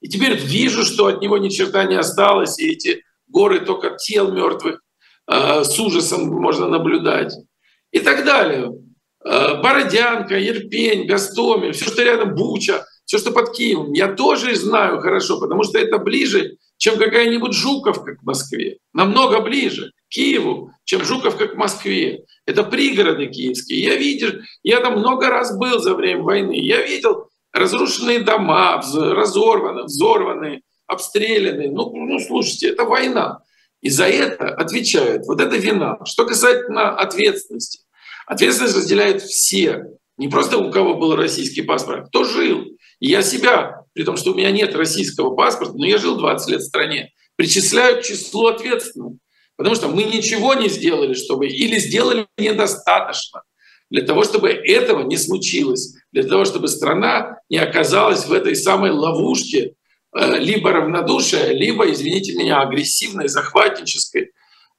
И 0.00 0.08
теперь 0.08 0.34
вижу, 0.34 0.84
что 0.84 1.06
от 1.06 1.20
него 1.22 1.38
ни 1.38 1.48
черта 1.48 1.84
не 1.84 1.96
осталось, 1.96 2.58
и 2.58 2.72
эти 2.72 3.02
горы 3.26 3.60
только 3.60 3.96
тел 3.96 4.30
мертвых 4.32 4.82
э, 5.26 5.64
с 5.64 5.78
ужасом 5.78 6.28
можно 6.28 6.68
наблюдать. 6.68 7.34
И 7.90 8.00
так 8.00 8.24
далее. 8.24 8.72
Э, 9.24 9.60
Бородянка, 9.62 10.38
Ерпень, 10.38 11.06
Гастомель, 11.06 11.72
все, 11.72 11.86
что 11.86 12.02
рядом, 12.02 12.34
Буча, 12.34 12.84
все, 13.06 13.18
что 13.18 13.32
под 13.32 13.52
Киевом, 13.52 13.92
я 13.92 14.12
тоже 14.12 14.54
знаю 14.54 15.00
хорошо, 15.00 15.40
потому 15.40 15.62
что 15.62 15.78
это 15.78 15.98
ближе, 15.98 16.56
чем 16.84 16.98
какая-нибудь 16.98 17.54
Жуковка 17.54 18.14
к 18.14 18.22
Москве. 18.24 18.76
Намного 18.92 19.40
ближе 19.40 19.92
к 20.06 20.10
Киеву, 20.10 20.70
чем 20.84 21.02
Жуковка 21.02 21.48
к 21.48 21.54
Москве. 21.54 22.26
Это 22.44 22.62
пригороды 22.62 23.28
киевские. 23.28 23.80
Я 23.82 23.96
видел, 23.96 24.32
я 24.62 24.80
там 24.80 24.98
много 24.98 25.30
раз 25.30 25.56
был 25.56 25.78
за 25.78 25.94
время 25.94 26.22
войны. 26.22 26.52
Я 26.52 26.82
видел 26.82 27.30
разрушенные 27.54 28.20
дома, 28.20 28.82
разорванные, 28.82 29.84
взорванные, 29.84 30.60
обстрелянные. 30.86 31.70
Ну, 31.70 31.90
ну, 31.96 32.18
слушайте, 32.18 32.68
это 32.68 32.84
война. 32.84 33.38
И 33.80 33.88
за 33.88 34.04
это 34.04 34.48
отвечают. 34.48 35.24
Вот 35.26 35.40
это 35.40 35.56
вина. 35.56 35.96
Что 36.04 36.26
касательно 36.26 36.90
ответственности. 36.90 37.80
Ответственность 38.26 38.76
разделяют 38.76 39.22
все. 39.22 39.86
Не 40.18 40.28
просто 40.28 40.58
у 40.58 40.70
кого 40.70 40.96
был 40.96 41.16
российский 41.16 41.62
паспорт, 41.62 42.08
кто 42.08 42.24
жил. 42.24 42.66
И 43.00 43.08
я 43.08 43.22
себя, 43.22 43.83
при 43.94 44.02
том, 44.02 44.16
что 44.16 44.32
у 44.32 44.34
меня 44.34 44.50
нет 44.50 44.74
российского 44.74 45.34
паспорта, 45.34 45.74
но 45.76 45.86
я 45.86 45.98
жил 45.98 46.16
20 46.16 46.50
лет 46.50 46.60
в 46.60 46.66
стране, 46.66 47.12
причисляю 47.36 48.00
к 48.00 48.04
числу 48.04 48.46
ответственных. 48.46 49.14
Потому 49.56 49.76
что 49.76 49.88
мы 49.88 50.02
ничего 50.02 50.54
не 50.54 50.68
сделали, 50.68 51.14
чтобы 51.14 51.46
или 51.46 51.78
сделали 51.78 52.26
недостаточно 52.36 53.42
для 53.90 54.02
того, 54.02 54.24
чтобы 54.24 54.50
этого 54.50 55.06
не 55.06 55.16
случилось, 55.16 55.94
для 56.10 56.24
того, 56.24 56.44
чтобы 56.44 56.66
страна 56.66 57.38
не 57.48 57.58
оказалась 57.58 58.26
в 58.26 58.32
этой 58.32 58.56
самой 58.56 58.90
ловушке 58.90 59.74
э, 60.16 60.38
либо 60.38 60.72
равнодушия, 60.72 61.52
либо, 61.52 61.88
извините 61.90 62.34
меня, 62.34 62.60
агрессивной, 62.60 63.28
захватнической, 63.28 64.32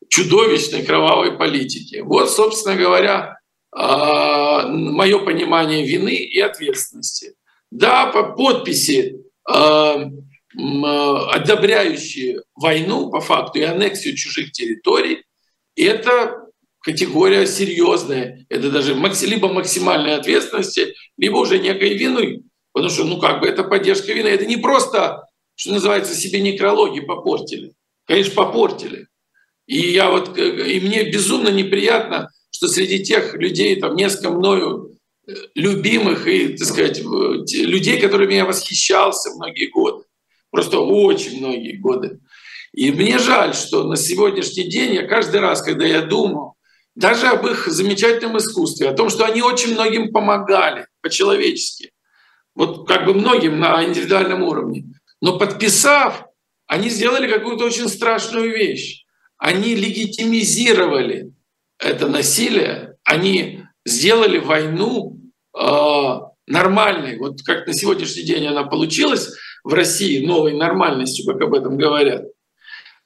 чудовищной 0.09 0.83
кровавой 0.83 1.37
политики. 1.37 2.01
Вот, 2.03 2.29
собственно 2.29 2.75
говоря, 2.75 3.37
э, 3.73 4.67
мое 4.67 5.19
понимание 5.19 5.85
вины 5.85 6.15
и 6.15 6.39
ответственности. 6.41 7.35
Да, 7.71 8.07
по 8.07 8.35
подписи 8.35 9.17
э, 9.49 9.95
одобряющие 10.55 12.41
войну 12.55 13.09
по 13.09 13.19
факту 13.19 13.59
и 13.59 13.63
аннексию 13.63 14.15
чужих 14.15 14.51
территорий, 14.51 15.23
это 15.75 16.45
категория 16.79 17.47
серьезная. 17.47 18.45
Это 18.49 18.69
даже 18.69 18.93
либо 19.25 19.51
максимальной 19.51 20.15
ответственности, 20.15 20.93
либо 21.17 21.37
уже 21.37 21.59
некой 21.59 21.95
вины. 21.97 22.43
Потому 22.71 22.91
что, 22.91 23.05
ну 23.05 23.19
как 23.19 23.41
бы, 23.41 23.47
это 23.47 23.63
поддержка 23.63 24.13
вины. 24.13 24.27
Это 24.27 24.45
не 24.45 24.57
просто, 24.57 25.27
что 25.55 25.73
называется, 25.73 26.13
себе 26.13 26.41
некрологи 26.41 26.99
попортили. 26.99 27.73
Конечно, 28.05 28.35
попортили. 28.35 29.07
И 29.65 29.79
я 29.79 30.11
вот, 30.11 30.37
и 30.37 30.79
мне 30.79 31.09
безумно 31.09 31.49
неприятно, 31.49 32.29
что 32.51 32.67
среди 32.67 33.03
тех 33.03 33.33
людей, 33.33 33.75
там, 33.77 33.95
несколько 33.95 34.29
мною 34.29 34.91
э, 34.91 34.94
любимых 35.55 36.27
и, 36.27 36.49
так 36.49 36.67
сказать, 36.67 37.01
людей, 37.01 37.99
которыми 37.99 38.33
я 38.35 38.45
восхищался 38.45 39.31
многие 39.31 39.69
годы, 39.69 40.03
просто 40.51 40.79
очень 40.79 41.39
многие 41.39 41.77
годы. 41.77 42.19
И 42.73 42.91
мне 42.91 43.19
жаль, 43.19 43.53
что 43.53 43.83
на 43.83 43.95
сегодняшний 43.95 44.69
день 44.69 44.95
я 44.95 45.07
каждый 45.07 45.39
раз, 45.39 45.61
когда 45.61 45.85
я 45.85 46.01
думаю 46.01 46.53
даже 46.95 47.27
об 47.27 47.45
их 47.45 47.67
замечательном 47.67 48.37
искусстве, 48.37 48.89
о 48.89 48.93
том, 48.93 49.09
что 49.09 49.25
они 49.25 49.41
очень 49.41 49.73
многим 49.73 50.11
помогали 50.11 50.87
по-человечески, 51.01 51.91
вот 52.53 52.87
как 52.87 53.05
бы 53.05 53.13
многим 53.13 53.59
на 53.59 53.83
индивидуальном 53.83 54.43
уровне, 54.43 54.85
но 55.21 55.37
подписав, 55.37 56.25
они 56.67 56.89
сделали 56.89 57.31
какую-то 57.31 57.65
очень 57.65 57.89
страшную 57.89 58.51
вещь. 58.51 59.05
Они 59.37 59.75
легитимизировали 59.75 61.33
это 61.77 62.07
насилие, 62.07 62.97
они 63.03 63.64
сделали 63.85 64.37
войну 64.37 65.19
э, 65.57 66.19
нормальной. 66.47 67.17
Вот 67.17 67.41
как 67.43 67.67
на 67.67 67.73
сегодняшний 67.73 68.23
день 68.23 68.47
она 68.47 68.63
получилась, 68.63 69.29
в 69.63 69.73
России 69.73 70.25
новой 70.25 70.53
нормальностью, 70.53 71.25
как 71.25 71.41
об 71.41 71.55
этом 71.55 71.77
говорят, 71.77 72.23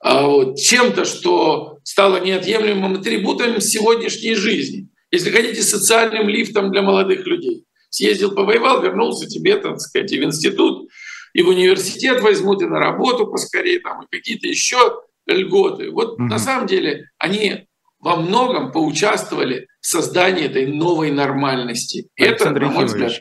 а 0.01 0.27
вот, 0.27 0.57
чем-то, 0.57 1.05
что 1.05 1.79
стало 1.83 2.17
неотъемлемым 2.23 2.99
атрибутом 2.99 3.59
сегодняшней 3.59 4.35
жизни. 4.35 4.89
Если 5.11 5.31
хотите, 5.31 5.61
социальным 5.61 6.29
лифтом 6.29 6.71
для 6.71 6.81
молодых 6.81 7.25
людей. 7.25 7.65
Съездил, 7.89 8.35
повоевал, 8.35 8.81
вернулся 8.81 9.27
тебе, 9.27 9.55
так 9.55 9.79
сказать, 9.79 10.11
и 10.11 10.19
в 10.19 10.23
институт, 10.23 10.89
и 11.33 11.41
в 11.41 11.49
университет 11.49 12.21
возьмут, 12.21 12.61
и 12.61 12.65
на 12.65 12.79
работу 12.79 13.27
поскорее, 13.27 13.79
там, 13.79 14.03
и 14.03 14.15
какие-то 14.15 14.47
еще 14.47 15.01
льготы. 15.25 15.91
Вот 15.91 16.19
mm-hmm. 16.19 16.25
на 16.25 16.39
самом 16.39 16.67
деле 16.67 17.09
они 17.17 17.67
во 17.99 18.15
многом 18.15 18.71
поучаствовали 18.71 19.67
в 19.81 19.87
создании 19.87 20.45
этой 20.45 20.67
новой 20.67 21.11
нормальности. 21.11 22.07
Александр 22.17 22.63
Это, 22.63 22.71
на 22.71 22.73
мой 22.73 22.85
взгляд, 22.85 23.13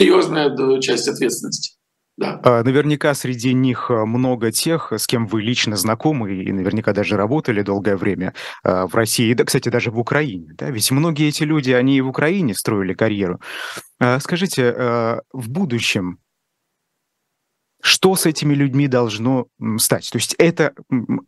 серьезная 0.00 0.80
часть 0.80 1.08
ответственности. 1.08 1.76
Да. 2.20 2.38
А, 2.44 2.62
наверняка 2.62 3.14
среди 3.14 3.54
них 3.54 3.90
а, 3.90 4.04
много 4.04 4.52
тех, 4.52 4.92
с 4.92 5.06
кем 5.06 5.26
вы 5.26 5.40
лично 5.40 5.76
знакомы 5.76 6.34
и 6.34 6.52
наверняка 6.52 6.92
даже 6.92 7.16
работали 7.16 7.62
долгое 7.62 7.96
время 7.96 8.34
а, 8.62 8.86
в 8.86 8.94
России, 8.94 9.32
да, 9.32 9.44
кстати, 9.44 9.70
даже 9.70 9.90
в 9.90 9.98
Украине. 9.98 10.52
Да? 10.58 10.68
Ведь 10.68 10.90
многие 10.90 11.28
эти 11.28 11.44
люди, 11.44 11.70
они 11.70 11.96
и 11.96 12.02
в 12.02 12.08
Украине 12.08 12.54
строили 12.54 12.92
карьеру. 12.92 13.40
Скажите, 14.18 14.72
в 15.32 15.50
будущем 15.50 16.18
что 17.82 18.14
с 18.16 18.26
этими 18.26 18.54
людьми 18.54 18.88
должно 18.88 19.46
стать? 19.78 20.10
То 20.10 20.18
есть 20.18 20.34
это 20.38 20.74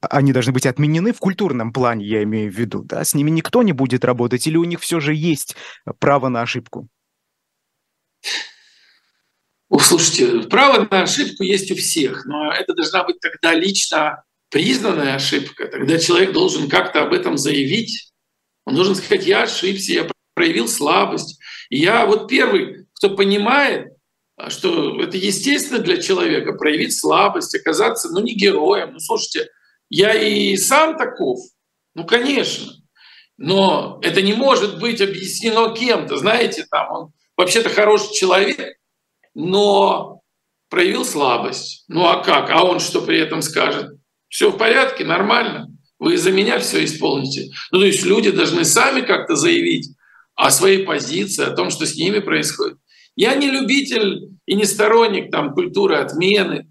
они 0.01 0.33
должны 0.33 0.53
быть 0.53 0.67
отменены 0.67 1.13
в 1.13 1.19
культурном 1.19 1.73
плане, 1.73 2.07
я 2.07 2.23
имею 2.23 2.53
в 2.53 2.55
виду, 2.55 2.83
да? 2.85 3.05
С 3.05 3.15
ними 3.15 3.31
никто 3.31 3.63
не 3.63 3.73
будет 3.73 4.05
работать, 4.05 4.47
или 4.47 4.57
у 4.57 4.65
них 4.65 4.81
все 4.81 5.01
же 5.01 5.15
есть 5.15 5.57
право 5.99 6.29
на 6.29 6.43
ошибку? 6.43 6.89
Слушайте, 9.81 10.49
право 10.49 10.87
на 10.91 11.03
ошибку 11.03 11.45
есть 11.45 11.71
у 11.71 11.75
всех, 11.75 12.27
но 12.27 12.53
это 12.53 12.75
должна 12.75 13.05
быть 13.05 13.19
тогда 13.21 13.55
лично 13.55 14.23
признанная 14.51 15.15
ошибка. 15.15 15.67
Тогда 15.67 15.99
человек 15.99 16.33
должен 16.33 16.69
как-то 16.69 17.03
об 17.03 17.15
этом 17.15 17.39
заявить. 17.39 18.13
Он 18.67 18.75
должен 18.75 18.95
сказать, 18.95 19.27
я 19.27 19.45
ошибся, 19.45 19.93
я 19.93 20.09
проявил 20.35 20.69
слабость. 20.69 21.41
И 21.71 21.79
я 21.79 22.05
вот 22.05 22.29
первый, 22.29 22.87
кто 22.93 23.17
понимает, 23.17 23.93
что 24.49 25.01
это 25.01 25.17
естественно 25.17 25.79
для 25.79 25.99
человека 25.99 26.53
проявить 26.53 26.99
слабость, 26.99 27.55
оказаться, 27.55 28.09
ну, 28.11 28.21
не 28.21 28.35
героем. 28.35 28.93
Ну, 28.93 28.99
слушайте, 28.99 29.49
я 29.89 30.15
и 30.15 30.57
сам 30.57 30.97
таков. 30.97 31.39
Ну, 31.95 32.05
конечно. 32.05 32.73
Но 33.37 33.99
это 34.03 34.23
не 34.23 34.33
может 34.33 34.79
быть 34.79 35.01
объяснено 35.01 35.75
кем-то. 35.75 36.17
Знаете, 36.17 36.67
там 36.71 36.93
он 36.93 37.13
вообще-то 37.37 37.71
хороший 37.71 38.15
человек, 38.15 38.79
но 39.35 40.23
проявил 40.73 41.05
слабость. 41.05 41.85
Ну 41.89 42.07
а 42.07 42.23
как? 42.23 42.51
А 42.51 42.65
он 42.65 42.81
что 42.81 43.03
при 43.03 43.19
этом 43.19 43.43
скажет? 43.43 43.99
Все 44.29 44.51
в 44.51 44.57
порядке, 44.57 45.05
нормально. 45.05 45.69
Вы 45.99 46.17
за 46.17 46.33
меня 46.33 46.59
все 46.59 46.85
исполните. 46.85 47.51
Ну 47.71 47.81
то 47.81 47.85
есть 47.85 48.05
люди 48.05 48.31
должны 48.31 48.65
сами 48.65 49.03
как-то 49.03 49.37
заявить 49.37 49.91
о 50.35 50.51
своей 50.51 50.85
позиции, 50.85 51.45
о 51.45 51.55
том, 51.55 51.71
что 51.71 51.85
с 51.85 51.95
ними 51.95 52.21
происходит. 52.21 52.79
Я 53.17 53.35
не 53.35 53.51
любитель 53.51 54.31
и 54.47 54.55
не 54.55 54.65
сторонник 54.65 55.31
там, 55.31 55.53
культуры 55.53 55.97
отмены. 55.97 56.67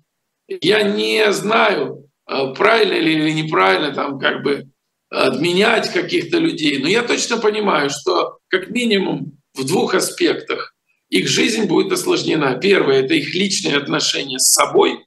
Я 0.48 0.84
не 0.84 1.32
знаю, 1.32 2.10
э, 2.28 2.54
правильно 2.56 2.94
или 2.94 3.32
неправильно 3.32 3.94
там 3.94 4.20
как 4.20 4.44
бы 4.44 4.68
отменять 5.10 5.92
каких-то 5.92 6.38
людей. 6.38 6.80
Но 6.80 6.88
я 6.88 7.04
точно 7.04 7.38
понимаю, 7.38 7.90
что 7.90 8.40
как 8.48 8.70
минимум 8.70 9.38
в 9.54 9.66
двух 9.66 9.94
аспектах 9.94 10.74
их 11.10 11.28
жизнь 11.28 11.66
будет 11.66 11.92
осложнена. 11.92 12.56
Первое— 12.56 13.02
это 13.04 13.14
их 13.14 13.36
личные 13.36 13.78
отношения 13.78 14.40
с 14.40 14.54
собой. 14.54 15.06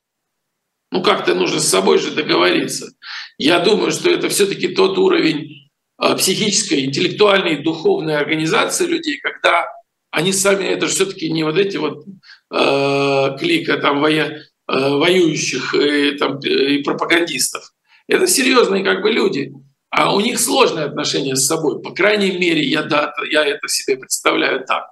Ну 0.92 1.02
как-то 1.02 1.34
нужно 1.34 1.58
с 1.58 1.68
собой 1.68 1.98
же 1.98 2.12
договориться. 2.12 2.92
Я 3.38 3.58
думаю, 3.58 3.90
что 3.90 4.10
это 4.10 4.28
все 4.28 4.46
таки 4.46 4.68
тот 4.68 4.98
уровень 4.98 5.70
э, 6.00 6.16
психической, 6.16 6.84
интеллектуальной, 6.84 7.62
духовной 7.62 8.16
организации 8.16 8.86
людей, 8.86 9.18
когда 9.18 9.66
они 10.14 10.32
сами, 10.32 10.64
это 10.64 10.86
же 10.86 10.94
все 10.94 11.06
таки 11.06 11.30
не 11.30 11.42
вот 11.42 11.58
эти 11.58 11.76
вот 11.76 12.04
э, 12.52 13.36
клика 13.38 13.78
там 13.78 14.00
воя, 14.00 14.30
э, 14.30 14.42
воюющих 14.68 15.74
и, 15.74 16.12
там, 16.12 16.38
и 16.38 16.82
пропагандистов. 16.82 17.72
Это 18.06 18.26
серьезные 18.26 18.84
как 18.84 19.02
бы 19.02 19.10
люди. 19.10 19.52
А 19.90 20.14
у 20.14 20.20
них 20.20 20.40
сложные 20.40 20.86
отношения 20.86 21.36
с 21.36 21.46
собой. 21.46 21.82
По 21.82 21.92
крайней 21.92 22.32
мере, 22.32 22.62
я, 22.62 22.82
да, 22.82 23.12
я 23.30 23.44
это 23.44 23.68
себе 23.68 23.96
представляю 23.96 24.64
так. 24.64 24.86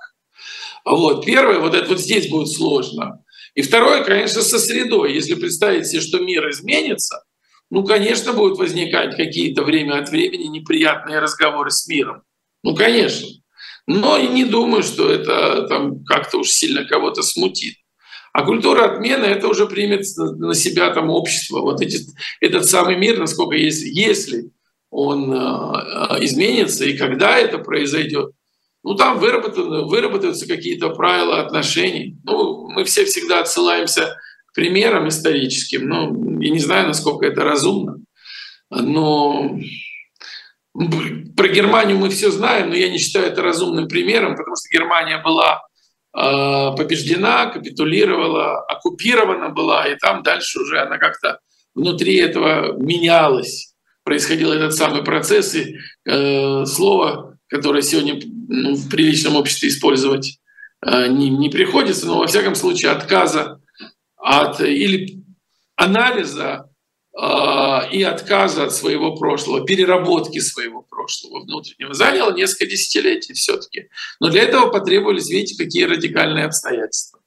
Вот. 0.84 1.24
Первое, 1.24 1.58
вот 1.58 1.74
это 1.74 1.88
вот 1.88 2.00
здесь 2.00 2.28
будет 2.28 2.48
сложно. 2.48 3.22
И 3.54 3.62
второе, 3.62 4.02
конечно, 4.04 4.42
со 4.42 4.58
средой. 4.58 5.12
Если 5.12 5.34
представить 5.34 5.86
себе, 5.86 6.00
что 6.00 6.18
мир 6.18 6.48
изменится, 6.50 7.24
ну, 7.70 7.84
конечно, 7.84 8.32
будут 8.32 8.58
возникать 8.58 9.16
какие-то 9.16 9.62
время 9.62 9.98
от 9.98 10.08
времени 10.08 10.44
неприятные 10.44 11.18
разговоры 11.18 11.70
с 11.70 11.86
миром. 11.86 12.22
Ну, 12.62 12.74
конечно. 12.74 13.28
Но 13.86 14.16
и 14.16 14.28
не 14.28 14.44
думаю, 14.44 14.82
что 14.82 15.10
это 15.10 15.66
там 15.68 16.04
как-то 16.04 16.38
уж 16.38 16.48
сильно 16.50 16.84
кого-то 16.84 17.22
смутит. 17.22 17.74
А 18.32 18.44
культура 18.44 18.84
отмены 18.84 19.24
это 19.24 19.48
уже 19.48 19.66
примет 19.66 20.04
на 20.16 20.54
себя 20.54 20.90
там 20.90 21.10
общество. 21.10 21.60
Вот 21.60 21.82
эти, 21.82 21.98
этот 22.40 22.64
самый 22.64 22.96
мир, 22.96 23.18
насколько 23.18 23.56
есть, 23.56 23.82
если 23.84 24.50
он 24.90 25.32
э, 25.32 25.36
э, 25.36 26.24
изменится 26.24 26.84
и 26.84 26.96
когда 26.96 27.38
это 27.38 27.58
произойдет. 27.58 28.32
Ну, 28.84 28.94
там 28.94 29.18
выработаны, 29.18 29.84
выработаются 29.84 30.46
какие-то 30.46 30.90
правила 30.90 31.40
отношений. 31.40 32.16
Ну, 32.24 32.68
мы 32.68 32.84
все 32.84 33.04
всегда 33.04 33.40
отсылаемся 33.40 34.16
к 34.46 34.54
примерам 34.54 35.08
историческим. 35.08 35.88
Ну, 35.88 36.40
я 36.40 36.50
не 36.50 36.58
знаю, 36.58 36.88
насколько 36.88 37.24
это 37.26 37.44
разумно. 37.44 37.98
Но 38.70 39.56
про 40.74 41.48
Германию 41.48 41.98
мы 41.98 42.08
все 42.08 42.30
знаем, 42.30 42.70
но 42.70 42.74
я 42.74 42.88
не 42.88 42.98
считаю 42.98 43.26
это 43.26 43.42
разумным 43.42 43.88
примером, 43.88 44.36
потому 44.36 44.56
что 44.56 44.68
Германия 44.70 45.22
была 45.22 45.62
э, 46.16 46.76
побеждена, 46.76 47.46
капитулировала, 47.46 48.60
оккупирована 48.60 49.50
была, 49.50 49.86
и 49.86 49.96
там 49.96 50.22
дальше 50.22 50.60
уже 50.60 50.80
она 50.80 50.98
как-то 50.98 51.40
внутри 51.74 52.16
этого 52.16 52.72
менялась. 52.72 53.74
Происходил 54.04 54.50
этот 54.52 54.74
самый 54.74 55.04
процесс, 55.04 55.54
и 55.54 55.76
э, 56.06 56.64
слово, 56.64 57.38
которое 57.48 57.82
сегодня 57.82 58.20
ну, 58.48 58.74
в 58.74 58.88
приличном 58.88 59.36
обществе 59.36 59.68
использовать 59.68 60.38
э, 60.84 61.06
не, 61.08 61.28
не 61.28 61.50
приходится, 61.50 62.06
но 62.06 62.18
во 62.18 62.26
всяком 62.26 62.54
случае 62.54 62.92
отказа 62.92 63.60
от 64.16 64.60
или 64.60 65.22
анализа 65.76 66.71
и 67.14 68.02
отказа 68.02 68.64
от 68.64 68.72
своего 68.72 69.14
прошлого, 69.16 69.66
переработки 69.66 70.38
своего 70.38 70.82
прошлого 70.82 71.42
внутреннего 71.42 71.92
заняло 71.92 72.32
несколько 72.32 72.66
десятилетий 72.66 73.34
все-таки. 73.34 73.88
Но 74.18 74.30
для 74.30 74.42
этого 74.42 74.70
потребовались, 74.70 75.28
видите, 75.28 75.62
какие 75.62 75.84
радикальные 75.84 76.46
обстоятельства. 76.46 77.21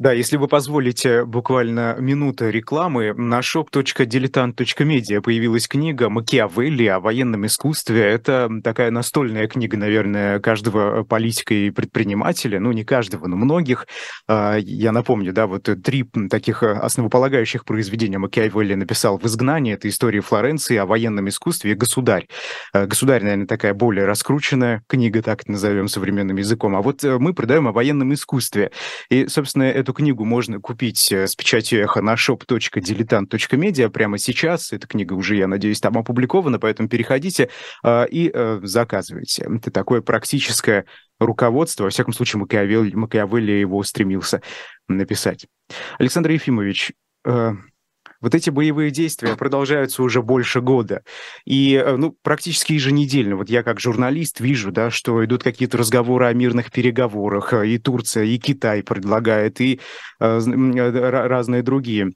Да, 0.00 0.12
если 0.12 0.36
вы 0.36 0.46
позволите 0.46 1.24
буквально 1.24 1.96
минута 1.98 2.50
рекламы, 2.50 3.12
на 3.14 3.40
shop.diletant.media 3.40 5.20
появилась 5.20 5.66
книга 5.66 6.08
Макиавелли 6.08 6.86
о 6.86 7.00
военном 7.00 7.46
искусстве. 7.46 8.02
Это 8.02 8.48
такая 8.62 8.92
настольная 8.92 9.48
книга, 9.48 9.76
наверное, 9.76 10.38
каждого 10.38 11.02
политика 11.02 11.52
и 11.52 11.70
предпринимателя, 11.70 12.60
ну 12.60 12.70
не 12.70 12.84
каждого, 12.84 13.26
но 13.26 13.34
многих. 13.34 13.88
А, 14.28 14.56
я 14.58 14.92
напомню, 14.92 15.32
да, 15.32 15.48
вот 15.48 15.68
три 15.82 16.04
таких 16.30 16.62
основополагающих 16.62 17.64
произведения 17.64 18.18
Макиавелли 18.18 18.74
написал 18.74 19.18
в 19.18 19.26
«Изгнании». 19.26 19.74
Это 19.74 19.88
история 19.88 20.20
Флоренции 20.20 20.76
о 20.76 20.86
военном 20.86 21.28
искусстве 21.28 21.72
и 21.72 21.74
«Государь». 21.74 22.28
А, 22.72 22.86
«Государь», 22.86 23.24
наверное, 23.24 23.48
такая 23.48 23.74
более 23.74 24.04
раскрученная 24.04 24.84
книга, 24.86 25.22
так 25.22 25.48
назовем 25.48 25.88
современным 25.88 26.36
языком. 26.36 26.76
А 26.76 26.82
вот 26.82 27.02
э, 27.02 27.18
мы 27.18 27.34
продаем 27.34 27.66
о 27.66 27.72
военном 27.72 28.14
искусстве. 28.14 28.70
И, 29.10 29.26
собственно, 29.26 29.64
это 29.64 29.87
Эту 29.88 29.94
книгу 29.94 30.26
можно 30.26 30.60
купить 30.60 31.10
э, 31.10 31.26
с 31.26 31.34
печатью 31.34 31.80
эхо 31.80 32.02
на 32.02 32.12
shop.diletant.media 32.12 33.88
прямо 33.88 34.18
сейчас. 34.18 34.70
Эта 34.70 34.86
книга 34.86 35.14
уже, 35.14 35.36
я 35.36 35.46
надеюсь, 35.46 35.80
там 35.80 35.96
опубликована, 35.96 36.58
поэтому 36.58 36.90
переходите 36.90 37.48
э, 37.82 38.06
и 38.10 38.30
э, 38.30 38.60
заказывайте. 38.64 39.48
Это 39.48 39.70
такое 39.70 40.02
практическое 40.02 40.84
руководство. 41.18 41.84
Во 41.84 41.88
всяком 41.88 42.12
случае, 42.12 42.40
Макиавелли, 42.40 42.94
Макиавелли 42.94 43.52
его 43.52 43.82
стремился 43.82 44.42
написать. 44.88 45.46
Александр 45.98 46.32
Ефимович, 46.32 46.92
э, 47.24 47.52
вот 48.20 48.34
эти 48.34 48.50
боевые 48.50 48.90
действия 48.90 49.36
продолжаются 49.36 50.02
уже 50.02 50.22
больше 50.22 50.60
года. 50.60 51.02
И 51.44 51.74
э, 51.74 51.96
ну, 51.96 52.16
практически 52.22 52.72
еженедельно, 52.72 53.36
вот 53.36 53.48
я 53.48 53.62
как 53.62 53.80
журналист 53.80 54.40
вижу, 54.40 54.72
да, 54.72 54.90
что 54.90 55.24
идут 55.24 55.42
какие-то 55.42 55.78
разговоры 55.78 56.26
о 56.26 56.32
мирных 56.32 56.70
переговорах. 56.70 57.52
Э, 57.52 57.66
и 57.66 57.78
Турция, 57.78 58.24
и 58.24 58.38
Китай 58.38 58.82
предлагает, 58.82 59.60
и 59.60 59.80
э, 60.20 60.38
разные 61.10 61.62
другие 61.62 62.12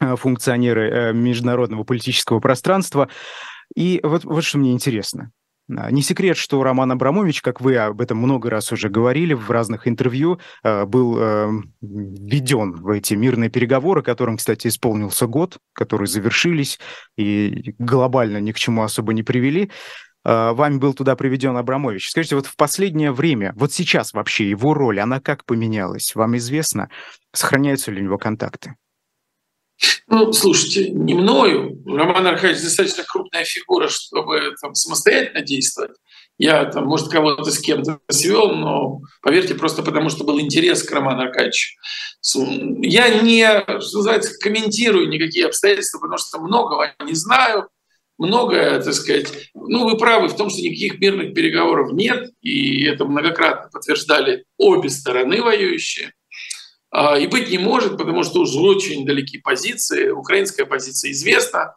функционеры 0.00 1.14
международного 1.14 1.84
политического 1.84 2.40
пространства. 2.40 3.08
И 3.74 4.00
вот, 4.02 4.24
вот 4.24 4.44
что 4.44 4.58
мне 4.58 4.72
интересно. 4.72 5.30
А, 5.70 5.90
не 5.90 6.02
секрет, 6.02 6.36
что 6.36 6.62
Роман 6.62 6.92
Абрамович, 6.92 7.42
как 7.42 7.60
вы 7.60 7.76
об 7.76 8.00
этом 8.00 8.18
много 8.18 8.50
раз 8.50 8.72
уже 8.72 8.88
говорили 8.88 9.32
в 9.34 9.50
разных 9.50 9.88
интервью, 9.88 10.38
а, 10.62 10.84
был 10.84 11.18
эм, 11.18 11.72
введен 11.80 12.72
в 12.72 12.88
эти 12.90 13.14
мирные 13.14 13.50
переговоры, 13.50 14.02
которым, 14.02 14.36
кстати, 14.36 14.68
исполнился 14.68 15.26
год, 15.26 15.58
которые 15.72 16.06
завершились 16.06 16.78
и 17.16 17.74
глобально 17.78 18.38
ни 18.38 18.52
к 18.52 18.56
чему 18.56 18.82
особо 18.82 19.12
не 19.12 19.22
привели. 19.22 19.70
А, 20.24 20.52
вами 20.52 20.78
был 20.78 20.94
туда 20.94 21.16
приведен 21.16 21.56
Абрамович. 21.56 22.10
Скажите, 22.10 22.36
вот 22.36 22.46
в 22.46 22.56
последнее 22.56 23.12
время, 23.12 23.52
вот 23.56 23.72
сейчас 23.72 24.12
вообще 24.12 24.48
его 24.48 24.74
роль, 24.74 25.00
она 25.00 25.20
как 25.20 25.44
поменялась? 25.44 26.14
Вам 26.14 26.36
известно? 26.36 26.90
Сохраняются 27.32 27.90
ли 27.90 28.00
у 28.00 28.04
него 28.04 28.18
контакты? 28.18 28.74
Ну, 30.06 30.32
слушайте, 30.32 30.90
не 30.90 31.14
мною. 31.14 31.82
Роман 31.86 32.26
Аркадьевич 32.26 32.62
достаточно 32.62 33.04
крупная 33.04 33.44
фигура, 33.44 33.88
чтобы 33.88 34.54
там, 34.60 34.74
самостоятельно 34.74 35.42
действовать. 35.42 35.96
Я, 36.36 36.64
там, 36.66 36.86
может, 36.86 37.08
кого-то 37.08 37.50
с 37.50 37.58
кем-то 37.58 38.00
свел, 38.10 38.52
но 38.54 39.00
поверьте, 39.22 39.54
просто 39.54 39.82
потому 39.82 40.10
что 40.10 40.24
был 40.24 40.40
интерес 40.40 40.82
к 40.82 40.92
Роману 40.92 41.22
Аркадьевичу. 41.22 41.76
Я 42.82 43.20
не, 43.20 43.60
что 43.80 43.98
называется, 43.98 44.38
комментирую 44.40 45.08
никакие 45.08 45.46
обстоятельства, 45.46 45.98
потому 45.98 46.18
что 46.18 46.40
многого 46.40 46.92
не 47.04 47.14
знаю, 47.14 47.68
многое, 48.18 48.80
так 48.82 48.94
сказать, 48.94 49.32
ну, 49.54 49.88
вы 49.88 49.96
правы 49.96 50.28
в 50.28 50.36
том, 50.36 50.50
что 50.50 50.60
никаких 50.60 50.98
мирных 51.00 51.34
переговоров 51.34 51.92
нет, 51.92 52.30
и 52.40 52.84
это 52.84 53.04
многократно 53.04 53.70
подтверждали 53.70 54.44
обе 54.58 54.88
стороны 54.90 55.42
воюющие. 55.42 56.12
А, 56.96 57.18
и 57.18 57.26
быть 57.26 57.50
не 57.50 57.58
может, 57.58 57.98
потому 57.98 58.22
что 58.22 58.42
уже 58.42 58.60
очень 58.60 59.04
далеки 59.04 59.38
позиции. 59.38 60.10
Украинская 60.10 60.64
позиция 60.64 61.10
известна. 61.10 61.74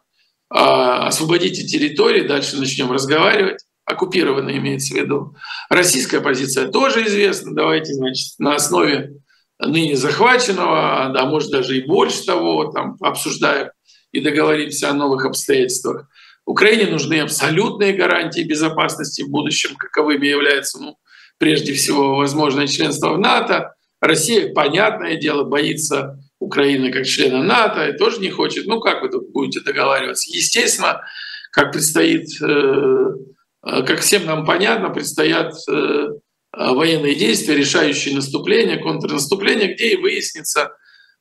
А, 0.48 1.08
освободите 1.08 1.64
территории, 1.64 2.20
дальше 2.20 2.56
начнем 2.56 2.92
разговаривать. 2.92 3.64
Оккупированная 3.84 4.58
имеется 4.58 4.94
в 4.94 4.96
виду. 4.96 5.34
Российская 5.70 6.20
позиция 6.20 6.68
тоже 6.68 7.04
известна. 7.06 7.52
Давайте, 7.52 7.94
значит, 7.94 8.38
на 8.38 8.54
основе 8.54 9.14
ныне 9.58 9.96
захваченного, 9.96 11.06
а 11.06 11.26
может 11.26 11.50
даже 11.50 11.76
и 11.76 11.84
больше 11.84 12.24
того, 12.24 12.70
там 12.70 12.96
обсуждаем 13.00 13.70
и 14.12 14.20
договоримся 14.20 14.90
о 14.90 14.94
новых 14.94 15.26
обстоятельствах. 15.26 16.08
Украине 16.46 16.86
нужны 16.86 17.18
абсолютные 17.18 17.92
гарантии 17.92 18.42
безопасности 18.42 19.22
в 19.22 19.30
будущем, 19.30 19.74
каковыми 19.74 20.28
является, 20.28 20.80
ну, 20.80 20.96
прежде 21.38 21.72
всего, 21.72 22.14
возможное 22.14 22.68
членство 22.68 23.14
в 23.14 23.18
НАТО, 23.18 23.74
Россия, 24.00 24.52
понятное 24.52 25.16
дело, 25.16 25.44
боится 25.44 26.18
Украины 26.38 26.92
как 26.92 27.04
члена 27.04 27.42
НАТО 27.42 27.88
и 27.88 27.96
тоже 27.96 28.20
не 28.20 28.30
хочет. 28.30 28.66
Ну 28.66 28.80
как 28.80 29.02
вы 29.02 29.08
тут 29.08 29.32
будете 29.32 29.60
договариваться? 29.60 30.30
Естественно, 30.32 31.02
как 31.50 31.72
предстоит, 31.72 32.28
как 33.62 34.00
всем 34.00 34.24
нам 34.24 34.44
понятно, 34.46 34.90
предстоят 34.90 35.54
военные 36.52 37.14
действия, 37.14 37.56
решающие 37.56 38.14
наступления, 38.14 38.80
контрнаступления, 38.80 39.74
где 39.74 39.94
и 39.94 39.96
выяснится, 39.96 40.70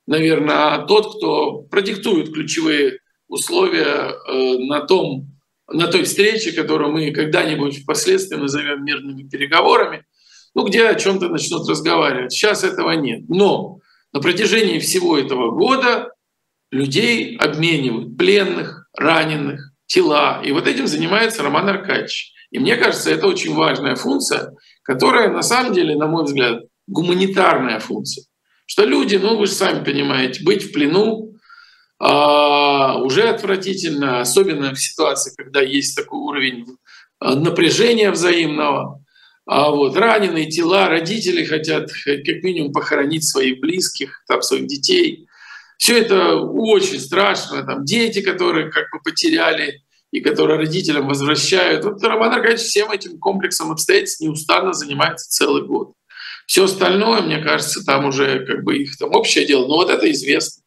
наверное, 0.06 0.86
тот, 0.86 1.18
кто 1.18 1.64
продиктует 1.64 2.32
ключевые 2.32 3.00
условия 3.28 4.14
на 4.68 4.82
том, 4.82 5.28
на 5.70 5.88
той 5.88 6.04
встрече, 6.04 6.54
которую 6.54 6.94
мы 6.94 7.12
когда-нибудь 7.12 7.82
впоследствии 7.84 8.38
назовем 8.38 8.86
мирными 8.86 9.28
переговорами, 9.28 10.06
ну, 10.58 10.66
где 10.66 10.88
о 10.88 10.96
чем-то 10.96 11.30
начнут 11.30 11.70
разговаривать. 11.70 12.34
Сейчас 12.34 12.64
этого 12.64 12.90
нет. 12.94 13.30
Но 13.30 13.78
на 14.12 14.20
протяжении 14.20 14.80
всего 14.80 15.16
этого 15.16 15.52
года 15.52 16.10
людей 16.72 17.38
обменивают, 17.38 18.18
пленных, 18.18 18.90
раненых, 18.98 19.72
тела. 19.86 20.42
И 20.44 20.52
вот 20.52 20.68
этим 20.68 20.88
занимается 20.88 21.44
Роман 21.44 21.70
Аркадьевич. 21.70 22.34
И 22.50 22.58
мне 22.58 22.76
кажется, 22.76 23.12
это 23.12 23.28
очень 23.28 23.54
важная 23.54 23.96
функция, 23.96 24.56
которая 24.82 25.30
на 25.30 25.44
самом 25.44 25.74
деле, 25.74 25.96
на 25.96 26.08
мой 26.08 26.24
взгляд, 26.24 26.64
гуманитарная 26.88 27.80
функция. 27.80 28.26
Что 28.66 28.84
люди, 28.84 29.18
ну 29.18 29.38
вы 29.38 29.46
же 29.46 29.52
сами 29.52 29.84
понимаете, 29.84 30.44
быть 30.44 30.64
в 30.64 30.72
плену 30.74 31.36
а, 32.00 32.98
уже 32.98 33.30
отвратительно, 33.30 34.22
особенно 34.22 34.74
в 34.74 34.80
ситуации, 34.80 35.36
когда 35.38 35.62
есть 35.62 35.96
такой 35.96 36.18
уровень 36.18 36.66
а, 37.20 37.36
напряжения 37.36 38.10
взаимного. 38.10 39.04
А 39.48 39.72
вот 39.72 39.96
раненые 39.96 40.48
тела, 40.48 40.90
родители 40.90 41.46
хотят 41.46 41.90
как 41.90 42.44
минимум 42.44 42.74
похоронить 42.74 43.28
своих 43.28 43.62
близких, 43.62 44.22
там, 44.28 44.42
своих 44.42 44.68
детей. 44.68 45.28
Все 45.78 46.00
это 46.00 46.36
очень 46.36 47.00
страшно. 47.00 47.64
Там 47.64 47.86
дети, 47.86 48.22
которые 48.22 48.70
как 48.70 48.86
бы 48.92 49.00
потеряли 49.02 49.84
и 50.12 50.20
которые 50.20 50.60
родителям 50.60 51.08
возвращают. 51.08 51.86
Вот 51.86 52.04
Роман 52.04 52.34
Аркадьевич 52.34 52.68
всем 52.68 52.92
этим 52.92 53.20
комплексом 53.20 53.72
обстоятельств 53.72 54.20
неустанно 54.20 54.74
занимается 54.74 55.30
целый 55.30 55.66
год. 55.66 55.94
Все 56.46 56.66
остальное, 56.66 57.22
мне 57.22 57.40
кажется, 57.40 57.86
там 57.86 58.06
уже 58.06 58.46
как 58.46 58.64
бы 58.64 58.78
их 58.78 58.98
там 58.98 59.16
общее 59.16 59.46
дело. 59.46 59.68
Но 59.68 59.76
вот 59.76 59.90
это 59.90 60.12
известно. 60.12 60.62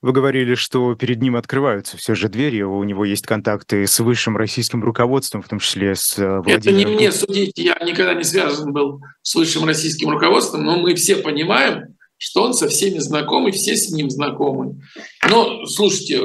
Вы 0.00 0.12
говорили, 0.12 0.54
что 0.54 0.94
перед 0.94 1.20
ним 1.20 1.34
открываются 1.34 1.96
все 1.96 2.14
же 2.14 2.28
двери, 2.28 2.62
у 2.62 2.84
него 2.84 3.04
есть 3.04 3.26
контакты 3.26 3.84
с 3.84 3.98
высшим 3.98 4.36
российским 4.36 4.82
руководством, 4.84 5.42
в 5.42 5.48
том 5.48 5.58
числе 5.58 5.96
с 5.96 6.16
Владимиром... 6.16 6.60
Это 6.60 6.70
не 6.70 6.86
мне 6.86 7.10
судить, 7.10 7.52
я 7.56 7.76
никогда 7.84 8.14
не 8.14 8.22
связан 8.22 8.72
был 8.72 9.00
с 9.22 9.34
высшим 9.34 9.64
российским 9.64 10.10
руководством, 10.10 10.64
но 10.64 10.78
мы 10.78 10.94
все 10.94 11.16
понимаем, 11.16 11.96
что 12.16 12.44
он 12.44 12.54
со 12.54 12.68
всеми 12.68 12.98
знаком, 12.98 13.48
и 13.48 13.50
все 13.50 13.76
с 13.76 13.90
ним 13.90 14.08
знакомы. 14.08 14.80
Но, 15.28 15.66
слушайте, 15.66 16.20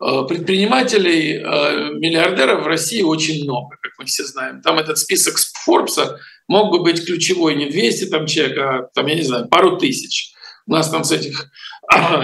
э, 0.00 0.22
предпринимателей, 0.28 1.34
э, 1.34 1.90
миллиардеров 1.94 2.64
в 2.64 2.66
России 2.66 3.02
очень 3.02 3.44
много, 3.44 3.76
как 3.80 3.92
мы 3.98 4.06
все 4.06 4.24
знаем. 4.24 4.60
Там 4.60 4.80
этот 4.80 4.98
список 4.98 5.36
Форбса 5.64 6.18
мог 6.48 6.72
бы 6.72 6.82
быть 6.82 7.04
ключевой 7.04 7.54
не 7.54 7.66
200 7.70 8.06
там 8.06 8.26
человек, 8.26 8.58
а 8.58 8.88
там, 8.92 9.06
я 9.06 9.14
не 9.14 9.22
знаю, 9.22 9.48
пару 9.48 9.76
тысяч. 9.76 10.33
У 10.66 10.72
нас 10.72 10.90
там 10.90 11.04
с 11.04 11.12
этих 11.12 11.50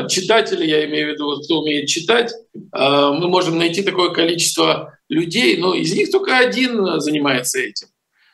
читателей, 0.08 0.68
я 0.68 0.86
имею 0.86 1.10
в 1.10 1.12
виду, 1.12 1.40
кто 1.42 1.60
умеет 1.60 1.88
читать, 1.88 2.32
а, 2.72 3.12
мы 3.12 3.28
можем 3.28 3.58
найти 3.58 3.82
такое 3.82 4.10
количество 4.10 4.98
людей, 5.08 5.58
но 5.58 5.74
из 5.74 5.92
них 5.94 6.10
только 6.10 6.38
один 6.38 7.00
занимается 7.00 7.58
этим. 7.58 7.88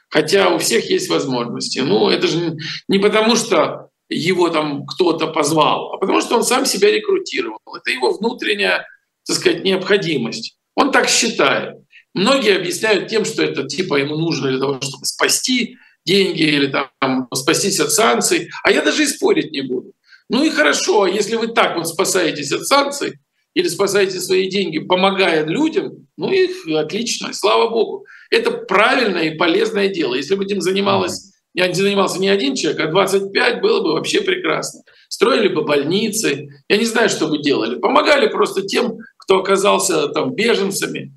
Хотя 0.08 0.50
у 0.50 0.58
всех 0.58 0.88
есть 0.88 1.08
возможности. 1.08 1.80
Ну, 1.80 2.08
это 2.08 2.28
же 2.28 2.56
не 2.88 2.98
потому, 2.98 3.34
что 3.34 3.88
его 4.08 4.48
там 4.50 4.86
кто-то 4.86 5.26
позвал, 5.26 5.92
а 5.92 5.98
потому 5.98 6.20
что 6.20 6.36
он 6.36 6.44
сам 6.44 6.64
себя 6.64 6.92
рекрутировал. 6.92 7.58
Это 7.76 7.90
его 7.90 8.12
внутренняя, 8.12 8.86
так 9.26 9.36
сказать, 9.36 9.64
необходимость. 9.64 10.56
Он 10.76 10.92
так 10.92 11.08
считает. 11.08 11.78
Многие 12.14 12.56
объясняют 12.56 13.08
тем, 13.08 13.24
что 13.24 13.42
это 13.42 13.64
типа 13.64 13.96
ему 13.96 14.16
нужно 14.16 14.48
для 14.50 14.60
того, 14.60 14.80
чтобы 14.80 15.04
спасти 15.04 15.76
деньги 16.06 16.42
или 16.42 16.68
там 16.68 17.28
спастись 17.34 17.80
от 17.80 17.90
санкций. 17.90 18.48
А 18.62 18.70
я 18.70 18.82
даже 18.82 19.02
и 19.02 19.06
спорить 19.06 19.52
не 19.52 19.62
буду. 19.62 19.92
Ну 20.28 20.44
и 20.44 20.50
хорошо, 20.50 21.02
а 21.02 21.10
если 21.10 21.36
вы 21.36 21.48
так 21.48 21.76
вот 21.76 21.86
спасаетесь 21.86 22.52
от 22.52 22.66
санкций 22.66 23.14
или 23.54 23.68
спасаете 23.68 24.20
свои 24.20 24.48
деньги, 24.48 24.78
помогая 24.78 25.44
людям, 25.46 26.06
ну 26.16 26.30
и 26.30 26.48
отлично, 26.74 27.32
слава 27.32 27.68
богу. 27.68 28.06
Это 28.30 28.50
правильное 28.50 29.30
и 29.30 29.36
полезное 29.36 29.88
дело. 29.88 30.14
Если 30.14 30.34
бы 30.34 30.44
этим 30.44 30.60
занималась, 30.60 31.32
я 31.54 31.72
занимался 31.72 32.20
не 32.20 32.28
один 32.28 32.54
человек, 32.54 32.80
а 32.80 32.90
25, 32.90 33.60
было 33.62 33.82
бы 33.82 33.92
вообще 33.92 34.20
прекрасно. 34.20 34.82
Строили 35.08 35.48
бы 35.48 35.62
больницы, 35.62 36.48
я 36.68 36.76
не 36.76 36.84
знаю, 36.84 37.08
что 37.08 37.28
бы 37.28 37.38
делали. 37.38 37.78
Помогали 37.78 38.28
просто 38.28 38.62
тем, 38.62 38.98
кто 39.16 39.38
оказался 39.38 40.08
там 40.08 40.34
беженцами, 40.34 41.14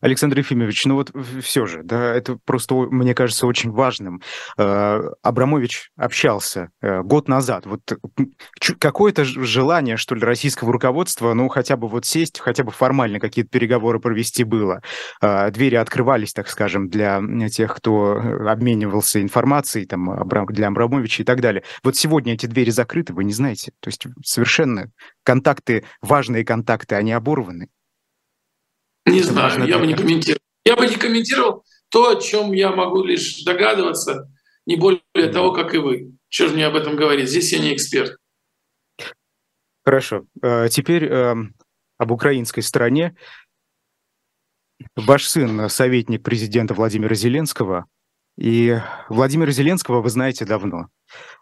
Александр 0.00 0.38
Ефимович, 0.38 0.84
ну 0.86 0.96
вот 0.96 1.12
все 1.42 1.66
же, 1.66 1.82
да, 1.82 2.14
это 2.14 2.38
просто, 2.44 2.74
мне 2.74 3.14
кажется, 3.14 3.46
очень 3.46 3.70
важным. 3.70 4.20
Э, 4.58 5.00
Абрамович 5.22 5.90
общался 5.96 6.70
э, 6.80 7.02
год 7.02 7.28
назад. 7.28 7.66
Вот 7.66 7.80
какое-то 8.78 9.24
желание, 9.24 9.96
что 9.96 10.14
ли, 10.14 10.22
российского 10.22 10.72
руководства, 10.72 11.32
ну, 11.34 11.48
хотя 11.48 11.76
бы 11.76 11.88
вот 11.88 12.04
сесть, 12.04 12.38
хотя 12.40 12.64
бы 12.64 12.70
формально 12.70 13.20
какие-то 13.20 13.50
переговоры 13.50 14.00
провести 14.00 14.44
было. 14.44 14.82
Э, 15.20 15.50
двери 15.50 15.76
открывались, 15.76 16.32
так 16.32 16.48
скажем, 16.48 16.88
для 16.88 17.20
тех, 17.48 17.74
кто 17.74 18.20
обменивался 18.48 19.22
информацией, 19.22 19.86
там, 19.86 20.28
для 20.48 20.68
Абрамовича 20.68 21.22
и 21.22 21.26
так 21.26 21.40
далее. 21.40 21.62
Вот 21.82 21.96
сегодня 21.96 22.34
эти 22.34 22.46
двери 22.46 22.70
закрыты, 22.70 23.12
вы 23.12 23.24
не 23.24 23.32
знаете. 23.32 23.72
То 23.80 23.88
есть 23.88 24.06
совершенно 24.24 24.90
контакты, 25.24 25.84
важные 26.00 26.44
контакты, 26.44 26.94
они 26.94 27.12
оборваны. 27.12 27.68
Не 29.06 29.20
Это 29.20 29.28
знаю, 29.28 29.66
я 29.66 29.78
бы 29.78 29.86
не 29.86 29.94
комментировал. 29.94 30.40
Я 30.64 30.76
бы 30.76 30.86
не 30.86 30.96
комментировал 30.96 31.64
то, 31.88 32.10
о 32.10 32.20
чем 32.20 32.52
я 32.52 32.70
могу 32.70 33.02
лишь 33.04 33.42
догадываться, 33.42 34.30
не 34.64 34.76
более 34.76 35.32
того, 35.32 35.52
как 35.52 35.74
и 35.74 35.78
вы. 35.78 36.12
Что 36.28 36.48
же 36.48 36.54
мне 36.54 36.66
об 36.66 36.76
этом 36.76 36.96
говорить? 36.96 37.28
Здесь 37.28 37.52
я 37.52 37.58
не 37.58 37.74
эксперт. 37.74 38.16
Хорошо. 39.84 40.24
Э, 40.42 40.68
теперь 40.70 41.04
эм, 41.06 41.54
об 41.98 42.12
украинской 42.12 42.60
стороне. 42.60 43.16
Ваш 44.96 45.26
сын– 45.26 45.68
советник 45.70 46.22
президента 46.22 46.74
Владимира 46.74 47.14
Зеленского. 47.14 47.86
И 48.38 48.80
Владимира 49.08 49.50
Зеленского 49.52 50.00
вы 50.00 50.08
знаете 50.08 50.44
давно. 50.44 50.88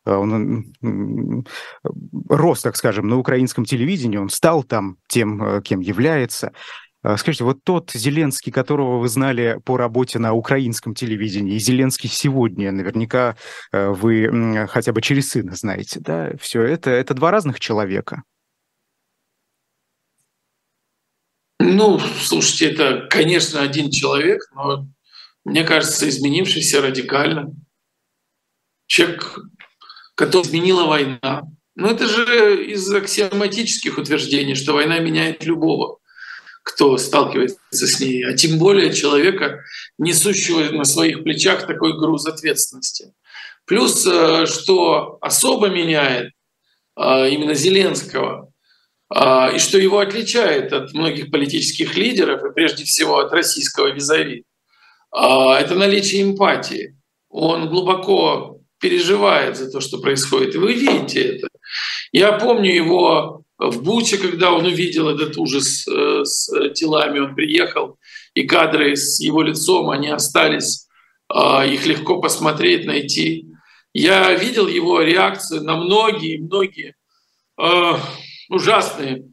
Э, 0.04 0.14
он 0.14 0.72
рос, 2.28 2.62
так 2.62 2.76
скажем, 2.76 3.08
на 3.08 3.18
украинском 3.18 3.64
телевидении, 3.64 4.16
он 4.16 4.30
стал 4.30 4.64
там 4.64 4.96
тем, 5.06 5.42
э, 5.42 5.62
кем 5.62 5.80
является. 5.80 6.52
А, 7.02 7.16
скажите, 7.16 7.44
вот 7.44 7.64
тот 7.64 7.90
Зеленский, 7.92 8.52
которого 8.52 8.98
вы 8.98 9.08
знали 9.08 9.58
по 9.64 9.78
работе 9.78 10.18
на 10.18 10.34
украинском 10.34 10.94
телевидении, 10.94 11.54
и 11.54 11.58
Зеленский 11.58 12.10
сегодня, 12.10 12.72
наверняка 12.72 13.36
э, 13.72 13.88
вы 13.88 14.66
хотя 14.68 14.92
бы 14.92 15.00
через 15.00 15.30
сына 15.30 15.54
знаете, 15.54 15.98
да, 16.00 16.32
все 16.38 16.62
это, 16.62 16.90
это 16.90 17.14
два 17.14 17.30
разных 17.30 17.58
человека. 17.58 18.22
Ну, 21.58 21.98
слушайте, 21.98 22.70
это, 22.70 23.06
конечно, 23.08 23.62
один 23.62 23.90
человек, 23.90 24.42
но, 24.54 24.86
мне 25.44 25.64
кажется, 25.64 26.08
изменившийся 26.08 26.82
радикально. 26.82 27.54
Человек, 28.86 29.38
который 30.16 30.42
изменила 30.42 30.84
война. 30.84 31.44
Но 31.76 31.90
это 31.90 32.06
же 32.08 32.66
из 32.66 32.92
аксиоматических 32.92 33.96
утверждений, 33.96 34.54
что 34.54 34.74
война 34.74 34.98
меняет 34.98 35.44
любого 35.44 35.99
кто 36.62 36.96
сталкивается 36.98 37.58
с 37.72 38.00
ней, 38.00 38.24
а 38.24 38.34
тем 38.34 38.58
более 38.58 38.92
человека, 38.92 39.60
несущего 39.98 40.60
на 40.72 40.84
своих 40.84 41.22
плечах 41.22 41.66
такой 41.66 41.98
груз 41.98 42.26
ответственности. 42.26 43.12
Плюс, 43.70 44.04
э, 44.04 44.46
что 44.46 45.18
особо 45.20 45.68
меняет 45.68 46.32
э, 46.96 47.30
именно 47.30 47.54
Зеленского, 47.54 48.52
э, 49.14 49.56
и 49.56 49.58
что 49.60 49.78
его 49.78 50.00
отличает 50.00 50.72
от 50.72 50.92
многих 50.92 51.30
политических 51.30 51.96
лидеров, 51.96 52.42
и 52.42 52.52
прежде 52.52 52.84
всего 52.84 53.18
от 53.18 53.32
российского 53.32 53.92
визави, 53.92 54.44
это 55.12 55.74
наличие 55.74 56.22
эмпатии. 56.22 56.96
Он 57.28 57.68
глубоко 57.68 58.60
переживает 58.78 59.56
за 59.56 59.68
то, 59.68 59.80
что 59.80 59.98
происходит. 59.98 60.54
И 60.54 60.58
вы 60.58 60.72
видите 60.72 61.36
это. 61.36 61.48
Я 62.12 62.32
помню 62.32 62.72
его 62.72 63.42
в 63.58 63.82
Буче, 63.82 64.18
когда 64.18 64.52
он 64.52 64.66
увидел 64.66 65.08
этот 65.08 65.36
ужас 65.36 65.84
с 66.24 66.50
телами, 66.74 67.18
он 67.18 67.34
приехал, 67.34 67.98
и 68.34 68.44
кадры 68.44 68.96
с 68.96 69.20
его 69.20 69.42
лицом, 69.42 69.90
они 69.90 70.08
остались, 70.08 70.88
а, 71.28 71.64
их 71.64 71.86
легко 71.86 72.20
посмотреть, 72.20 72.86
найти. 72.86 73.46
Я 73.92 74.32
видел 74.34 74.68
его 74.68 75.00
реакцию 75.02 75.64
на 75.64 75.76
многие-многие 75.76 76.94
э, 77.60 77.92
ужасные 78.48 79.24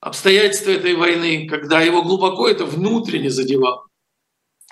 обстоятельства 0.00 0.72
этой 0.72 0.94
войны, 0.94 1.46
когда 1.48 1.80
его 1.80 2.02
глубоко 2.02 2.48
это 2.48 2.64
внутренне 2.64 3.30
задевало. 3.30 3.86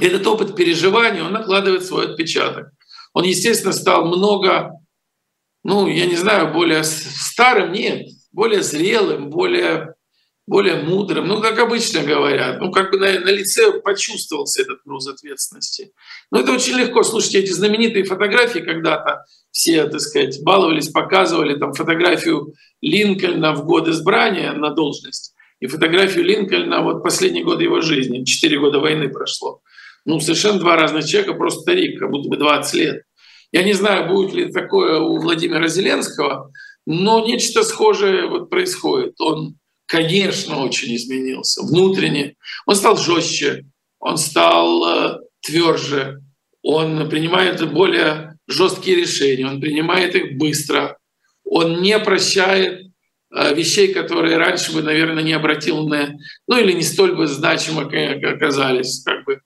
Этот 0.00 0.26
опыт 0.26 0.56
переживания, 0.56 1.22
он 1.22 1.32
накладывает 1.32 1.84
свой 1.84 2.10
отпечаток. 2.10 2.72
Он, 3.12 3.24
естественно, 3.24 3.72
стал 3.72 4.06
много 4.06 4.72
ну, 5.64 5.86
я 5.86 6.06
не 6.06 6.16
знаю, 6.16 6.52
более 6.52 6.82
старым 6.84 7.72
нет, 7.72 8.08
более 8.32 8.62
зрелым, 8.62 9.30
более 9.30 9.94
более 10.46 10.76
мудрым, 10.76 11.28
ну, 11.28 11.40
как 11.40 11.58
обычно 11.58 12.02
говорят, 12.02 12.60
ну, 12.60 12.72
как 12.72 12.90
бы 12.90 12.98
на, 12.98 13.20
на 13.20 13.30
лице 13.30 13.80
почувствовался 13.80 14.62
этот 14.62 14.80
груз 14.84 15.06
ответственности. 15.06 15.92
Но 16.30 16.40
это 16.40 16.52
очень 16.52 16.74
легко. 16.74 17.02
Слушайте, 17.02 17.40
эти 17.40 17.52
знаменитые 17.52 18.04
фотографии 18.04 18.58
когда-то 18.58 19.24
все, 19.52 19.86
так 19.86 20.00
сказать, 20.00 20.42
баловались, 20.42 20.88
показывали 20.88 21.58
там 21.58 21.74
фотографию 21.74 22.54
Линкольна 22.80 23.52
в 23.52 23.64
год 23.64 23.88
избрания 23.88 24.52
на 24.52 24.70
должность 24.70 25.34
и 25.62 25.68
фотографию 25.68 26.24
Линкольна 26.24 26.82
вот 26.82 27.04
последний 27.04 27.44
год 27.44 27.60
его 27.60 27.80
жизни, 27.80 28.24
четыре 28.24 28.58
года 28.58 28.80
войны 28.80 29.08
прошло. 29.08 29.60
Ну, 30.04 30.18
совершенно 30.18 30.58
два 30.58 30.76
разных 30.76 31.06
человека, 31.06 31.34
просто 31.34 31.60
старик, 31.60 32.00
как 32.00 32.10
будто 32.10 32.28
бы 32.28 32.36
20 32.36 32.74
лет. 32.74 33.02
Я 33.52 33.62
не 33.62 33.72
знаю, 33.72 34.08
будет 34.08 34.34
ли 34.34 34.50
такое 34.50 34.98
у 34.98 35.20
Владимира 35.20 35.68
Зеленского, 35.68 36.50
но 36.84 37.24
нечто 37.24 37.62
схожее 37.62 38.26
вот 38.26 38.50
происходит. 38.50 39.14
Он 39.20 39.54
конечно, 39.92 40.56
очень 40.64 40.96
изменился 40.96 41.62
внутренне. 41.62 42.36
Он 42.64 42.74
стал 42.74 42.96
жестче, 42.96 43.66
он 43.98 44.16
стал 44.16 44.88
э, 44.88 45.18
тверже, 45.42 46.22
он 46.62 47.10
принимает 47.10 47.70
более 47.70 48.38
жесткие 48.48 48.96
решения, 48.96 49.46
он 49.46 49.60
принимает 49.60 50.14
их 50.14 50.38
быстро, 50.38 50.96
он 51.44 51.82
не 51.82 51.98
прощает 51.98 52.86
э, 53.34 53.54
вещей, 53.54 53.92
которые 53.92 54.38
раньше 54.38 54.72
бы, 54.72 54.82
наверное, 54.82 55.22
не 55.22 55.34
обратил 55.34 55.86
на, 55.86 56.16
ну 56.48 56.58
или 56.58 56.72
не 56.72 56.82
столь 56.82 57.14
бы 57.14 57.26
значимо 57.26 57.82
оказались, 57.82 59.02
как 59.04 59.26
бы. 59.26 59.40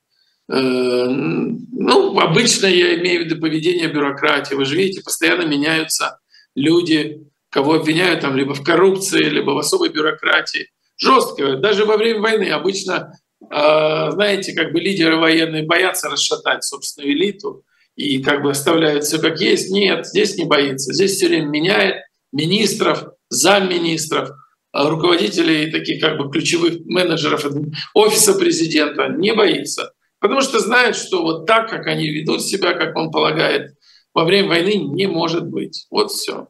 Э, 0.49 1.07
ну, 1.09 2.17
обычно 2.17 2.67
я 2.67 2.97
имею 2.99 3.23
в 3.23 3.25
виду 3.25 3.41
поведение 3.41 3.89
бюрократии. 3.89 4.55
Вы 4.55 4.63
же 4.63 4.77
видите, 4.77 5.03
постоянно 5.03 5.45
меняются 5.45 6.19
люди, 6.55 7.27
кого 7.49 7.75
обвиняют 7.75 8.21
там 8.21 8.35
либо 8.35 8.53
в 8.53 8.63
коррупции, 8.63 9.23
либо 9.23 9.51
в 9.51 9.57
особой 9.57 9.89
бюрократии. 9.89 10.69
Жестко. 10.97 11.57
Даже 11.57 11.85
во 11.85 11.97
время 11.97 12.21
войны 12.21 12.49
обычно, 12.49 13.13
а, 13.49 14.11
знаете, 14.11 14.53
как 14.53 14.73
бы 14.73 14.79
лидеры 14.79 15.17
военные 15.17 15.63
боятся 15.63 16.09
расшатать 16.09 16.63
собственную 16.63 17.13
элиту 17.13 17.63
и 17.95 18.21
как 18.21 18.41
бы 18.41 18.51
оставляют 18.51 19.03
все 19.03 19.19
как 19.19 19.39
есть. 19.39 19.71
Нет, 19.71 20.07
здесь 20.07 20.37
не 20.37 20.45
боится. 20.45 20.93
Здесь 20.93 21.15
все 21.15 21.27
время 21.27 21.47
меняет 21.47 21.95
министров, 22.31 23.05
замминистров, 23.29 24.29
а, 24.71 24.89
руководителей 24.89 25.71
таких 25.71 26.01
как 26.01 26.17
бы 26.17 26.31
ключевых 26.31 26.85
менеджеров 26.85 27.45
офиса 27.93 28.33
президента. 28.33 29.07
Не 29.07 29.33
боится. 29.33 29.93
Потому 30.19 30.41
что 30.41 30.59
знает, 30.59 30.95
что 30.95 31.21
вот 31.21 31.45
так, 31.45 31.69
как 31.69 31.85
они 31.85 32.09
ведут 32.09 32.41
себя, 32.41 32.73
как 32.73 32.95
он 32.97 33.11
полагает, 33.11 33.75
во 34.13 34.25
время 34.25 34.49
войны 34.49 34.73
не 34.75 35.05
может 35.05 35.45
быть. 35.47 35.85
Вот 35.91 36.11
все. 36.11 36.47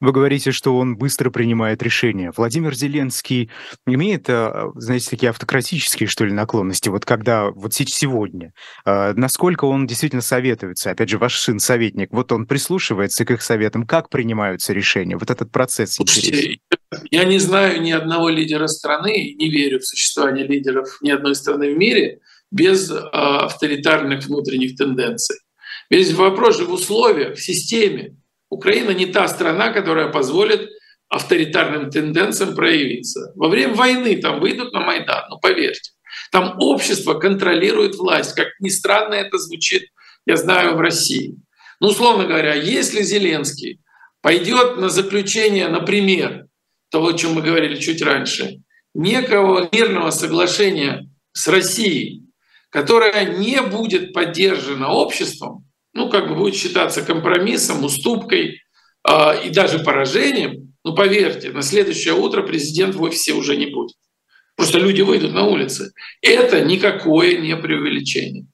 Вы 0.00 0.12
говорите, 0.12 0.52
что 0.52 0.76
он 0.76 0.96
быстро 0.96 1.30
принимает 1.30 1.82
решения. 1.82 2.32
Владимир 2.36 2.74
Зеленский 2.74 3.50
имеет, 3.86 4.28
а, 4.28 4.70
знаете, 4.74 5.10
такие 5.10 5.30
автократические, 5.30 6.08
что 6.08 6.24
ли, 6.24 6.32
наклонности? 6.32 6.88
Вот 6.88 7.04
когда, 7.04 7.50
вот 7.50 7.72
сегодня, 7.74 8.52
а, 8.84 9.14
насколько 9.14 9.64
он 9.64 9.86
действительно 9.86 10.22
советуется? 10.22 10.90
Опять 10.90 11.08
же, 11.08 11.18
ваш 11.18 11.38
сын 11.38 11.58
советник, 11.58 12.08
вот 12.12 12.32
он 12.32 12.46
прислушивается 12.46 13.24
к 13.24 13.30
их 13.30 13.42
советам, 13.42 13.86
как 13.86 14.10
принимаются 14.10 14.72
решения? 14.72 15.16
Вот 15.16 15.30
этот 15.30 15.50
процесс 15.50 15.94
Слушайте, 15.94 16.60
я 17.10 17.24
не 17.24 17.38
знаю 17.38 17.80
ни 17.80 17.90
одного 17.90 18.28
лидера 18.28 18.66
страны, 18.66 19.34
не 19.34 19.50
верю 19.50 19.80
в 19.80 19.86
существование 19.86 20.46
лидеров 20.46 20.98
ни 21.00 21.10
одной 21.10 21.34
страны 21.34 21.74
в 21.74 21.78
мире 21.78 22.20
без 22.50 22.90
а, 22.90 23.46
авторитарных 23.46 24.24
внутренних 24.24 24.76
тенденций. 24.76 25.36
Весь 25.90 26.12
вопрос 26.12 26.58
же 26.58 26.64
в 26.64 26.72
условиях, 26.72 27.36
в 27.36 27.42
системе. 27.42 28.16
Украина 28.48 28.90
не 28.90 29.06
та 29.06 29.28
страна, 29.28 29.72
которая 29.72 30.08
позволит 30.08 30.70
авторитарным 31.08 31.90
тенденциям 31.90 32.54
проявиться. 32.54 33.32
Во 33.36 33.48
время 33.48 33.74
войны 33.74 34.16
там 34.20 34.40
выйдут 34.40 34.72
на 34.72 34.80
Майдан, 34.80 35.24
ну 35.30 35.38
поверьте. 35.38 35.92
Там 36.32 36.56
общество 36.58 37.14
контролирует 37.14 37.96
власть. 37.96 38.34
Как 38.34 38.48
ни 38.60 38.68
странно 38.68 39.14
это 39.14 39.38
звучит, 39.38 39.88
я 40.26 40.36
знаю, 40.36 40.76
в 40.76 40.80
России. 40.80 41.36
Ну, 41.80 41.88
условно 41.88 42.26
говоря, 42.26 42.54
если 42.54 43.02
Зеленский 43.02 43.80
пойдет 44.22 44.78
на 44.78 44.88
заключение, 44.88 45.68
например, 45.68 46.46
того, 46.90 47.08
о 47.08 47.12
чем 47.12 47.34
мы 47.34 47.42
говорили 47.42 47.76
чуть 47.76 48.02
раньше, 48.02 48.62
некого 48.94 49.68
мирного 49.70 50.10
соглашения 50.10 51.08
с 51.32 51.46
Россией, 51.48 52.22
которое 52.70 53.38
не 53.38 53.60
будет 53.62 54.12
поддержано 54.12 54.88
обществом, 54.88 55.65
ну, 55.96 56.10
как 56.10 56.28
бы 56.28 56.34
будет 56.34 56.54
считаться 56.54 57.02
компромиссом, 57.02 57.82
уступкой 57.82 58.60
э, 59.08 59.46
и 59.46 59.50
даже 59.50 59.78
поражением, 59.78 60.74
ну, 60.84 60.94
поверьте, 60.94 61.50
на 61.50 61.62
следующее 61.62 62.14
утро 62.14 62.42
президент 62.42 62.94
в 62.94 63.02
офисе 63.02 63.32
уже 63.32 63.56
не 63.56 63.66
будет. 63.66 63.96
Просто 64.56 64.78
люди 64.78 65.02
выйдут 65.02 65.32
на 65.32 65.44
улицы. 65.44 65.92
Это 66.22 66.60
никакое 66.60 67.38
не 67.38 67.56
преувеличение. 67.56 68.46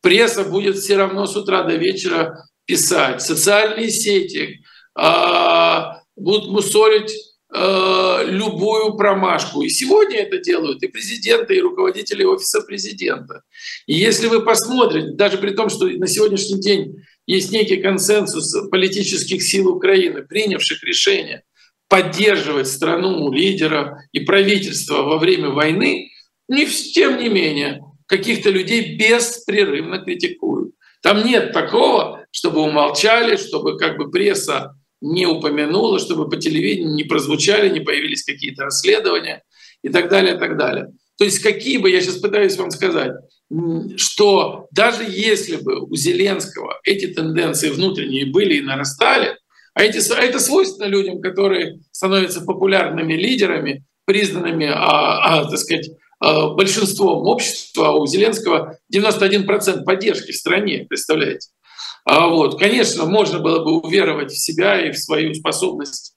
Пресса 0.00 0.44
будет 0.44 0.76
все 0.76 0.96
равно 0.96 1.26
с 1.26 1.36
утра 1.36 1.62
до 1.62 1.74
вечера 1.74 2.46
писать. 2.66 3.22
Социальные 3.22 3.90
сети 3.90 4.62
э, 4.98 5.80
будут 6.16 6.50
мусолить 6.50 7.12
э, 7.52 8.24
любую 8.26 8.94
промашку. 8.96 9.62
И 9.62 9.68
сегодня 9.68 10.18
это 10.18 10.38
делают 10.38 10.82
и 10.82 10.88
президенты, 10.88 11.56
и 11.56 11.60
руководители 11.60 12.24
офиса 12.24 12.60
президента. 12.62 13.42
И 13.86 13.94
если 13.94 14.28
вы 14.28 14.44
посмотрите, 14.44 15.12
даже 15.12 15.38
при 15.38 15.50
том, 15.50 15.68
что 15.68 15.86
на 15.86 16.06
сегодняшний 16.06 16.60
день 16.60 17.02
есть 17.26 17.52
некий 17.52 17.76
консенсус 17.76 18.54
политических 18.70 19.42
сил 19.42 19.68
Украины, 19.68 20.22
принявших 20.22 20.82
решение 20.82 21.42
поддерживать 21.88 22.68
страну, 22.68 23.32
лидера 23.32 23.98
и 24.12 24.20
правительство 24.20 25.02
во 25.02 25.18
время 25.18 25.50
войны, 25.50 26.10
не, 26.48 26.66
тем 26.66 27.18
не 27.18 27.28
менее, 27.28 27.80
каких-то 28.06 28.50
людей 28.50 28.96
беспрерывно 28.96 29.98
критикуют. 29.98 30.74
Там 31.02 31.24
нет 31.24 31.52
такого, 31.52 32.24
чтобы 32.30 32.60
умолчали, 32.60 33.36
чтобы 33.36 33.76
как 33.76 33.96
бы 33.96 34.10
пресса 34.10 34.76
не 35.00 35.26
упомянула, 35.26 35.98
чтобы 35.98 36.28
по 36.28 36.36
телевидению 36.36 36.94
не 36.94 37.04
прозвучали, 37.04 37.68
не 37.68 37.80
появились 37.80 38.24
какие-то 38.24 38.64
расследования 38.64 39.42
и 39.82 39.88
так 39.88 40.08
далее, 40.08 40.36
и 40.36 40.38
так 40.38 40.56
далее. 40.56 40.88
То 41.18 41.24
есть 41.24 41.40
какие 41.40 41.78
бы, 41.78 41.90
я 41.90 42.00
сейчас 42.00 42.16
пытаюсь 42.16 42.56
вам 42.56 42.70
сказать, 42.70 43.12
что 43.96 44.68
даже 44.70 45.04
если 45.06 45.56
бы 45.56 45.80
у 45.80 45.94
Зеленского 45.94 46.80
эти 46.84 47.06
тенденции 47.08 47.70
внутренние 47.70 48.26
были 48.26 48.54
и 48.54 48.62
нарастали, 48.62 49.36
а, 49.74 49.82
эти, 49.82 49.98
а 50.12 50.20
это 50.20 50.40
свойственно 50.40 50.86
людям, 50.86 51.20
которые 51.20 51.80
становятся 51.92 52.42
популярными 52.42 53.14
лидерами, 53.14 53.84
признанными, 54.04 54.66
а, 54.66 55.40
а, 55.40 55.44
так 55.48 55.58
сказать, 55.58 55.90
а, 56.20 56.54
большинством 56.54 57.26
общества, 57.26 57.88
а 57.88 57.92
у 57.92 58.06
Зеленского 58.06 58.78
91% 58.92 59.84
поддержки 59.84 60.32
в 60.32 60.36
стране, 60.36 60.86
представляете? 60.88 61.48
А 62.04 62.28
вот, 62.28 62.58
конечно, 62.58 63.04
можно 63.04 63.38
было 63.38 63.62
бы 63.62 63.78
уверовать 63.80 64.32
в 64.32 64.38
себя 64.38 64.80
и 64.80 64.92
в 64.92 64.98
свою 64.98 65.34
способность 65.34 66.14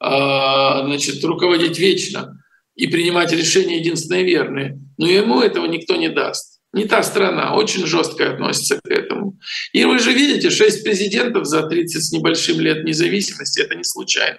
а, 0.00 0.84
значит, 0.84 1.22
руководить 1.22 1.78
вечно 1.78 2.38
и 2.74 2.86
принимать 2.86 3.32
решения 3.32 3.78
единственные 3.78 4.24
верные. 4.24 4.80
Но 4.98 5.06
ему 5.06 5.40
этого 5.40 5.66
никто 5.66 5.96
не 5.96 6.08
даст. 6.08 6.60
Не 6.72 6.86
та 6.86 7.02
страна, 7.02 7.54
очень 7.54 7.86
жестко 7.86 8.32
относится 8.32 8.80
к 8.82 8.90
этому. 8.90 9.38
И 9.72 9.84
вы 9.84 9.98
же 9.98 10.12
видите, 10.12 10.48
шесть 10.50 10.82
президентов 10.82 11.44
за 11.46 11.66
30 11.68 12.02
с 12.02 12.12
небольшим 12.12 12.60
лет 12.60 12.84
независимости, 12.84 13.60
это 13.60 13.74
не 13.74 13.84
случайно. 13.84 14.38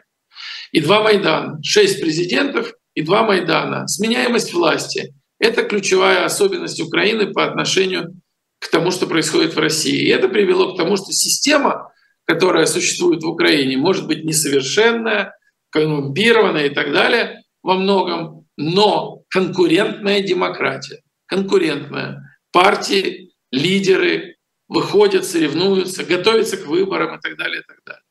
И 0.72 0.82
два 0.82 1.04
Майдана. 1.04 1.60
Шесть 1.64 2.02
президентов 2.02 2.74
и 2.96 3.04
два 3.04 3.24
Майдана. 3.24 3.88
Сменяемость 3.88 4.52
власти— 4.52 5.14
это 5.40 5.64
ключевая 5.64 6.26
особенность 6.26 6.82
Украины 6.82 7.32
по 7.32 7.46
отношению 7.46 8.20
к 8.64 8.70
тому, 8.70 8.91
что 8.91 9.07
происходит 9.07 9.55
в 9.55 9.59
России. 9.59 10.05
И 10.05 10.09
это 10.09 10.30
привело 10.30 10.74
к 10.74 10.78
тому, 10.78 10.95
что 10.95 11.11
система, 11.11 11.91
которая 12.26 12.66
существует 12.66 13.22
в 13.22 13.28
Украине, 13.28 13.78
может 13.78 14.07
быть 14.07 14.24
несовершенная, 14.24 15.34
коррумпированная 15.70 16.68
и 16.68 16.70
так 16.70 16.93
далее 16.93 17.43
во 17.61 17.76
многом, 17.76 18.45
но 18.55 19.24
конкурентная 19.30 20.22
демократия. 20.22 21.01
Конкурентная. 21.26 22.39
Партии, 22.51 23.32
лидеры 23.51 24.38
выходят, 24.70 25.26
соревнуются, 25.26 26.05
готовятся 26.05 26.57
к 26.57 26.66
выборам 26.66 27.18
и 27.18 27.22
так 27.22 27.38
далее, 27.38 27.61
и 27.61 27.64
так 27.66 27.78
далее. 27.86 28.03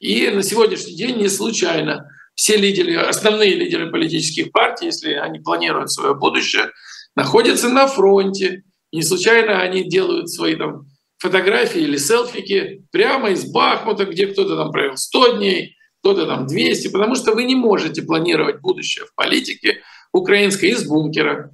И 0.00 0.28
на 0.34 0.42
сегодняшний 0.42 0.96
день 0.96 1.16
не 1.16 1.28
случайно 1.28 2.08
все 2.34 2.56
лидеры, 2.56 2.96
основные 2.96 3.54
лидеры 3.54 3.90
политических 3.90 4.52
партий, 4.52 4.86
если 4.86 5.14
они 5.14 5.38
планируют 5.38 5.90
свое 5.90 6.14
будущее, 6.14 6.70
находятся 7.14 7.68
на 7.68 7.86
фронте, 7.86 8.64
не 8.94 9.02
случайно 9.02 9.60
они 9.60 9.88
делают 9.88 10.30
свои 10.30 10.56
там 10.56 10.86
фотографии 11.18 11.80
или 11.80 11.96
селфики 11.96 12.86
прямо 12.92 13.30
из 13.30 13.50
Бахмута, 13.50 14.04
где 14.04 14.26
кто-то 14.26 14.56
там 14.56 14.70
провел 14.70 14.96
100 14.96 15.38
дней, 15.38 15.76
кто-то 16.00 16.26
там 16.26 16.46
200, 16.46 16.88
потому 16.88 17.14
что 17.14 17.32
вы 17.32 17.44
не 17.44 17.54
можете 17.54 18.02
планировать 18.02 18.60
будущее 18.60 19.06
в 19.06 19.14
политике 19.14 19.82
украинской 20.12 20.66
из 20.66 20.86
бункера. 20.86 21.50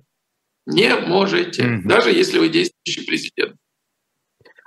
Не 0.67 0.95
можете, 0.97 1.63
mm-hmm. 1.63 1.81
даже 1.85 2.11
если 2.11 2.39
вы 2.39 2.49
действующий 2.49 3.07
президент. 3.07 3.57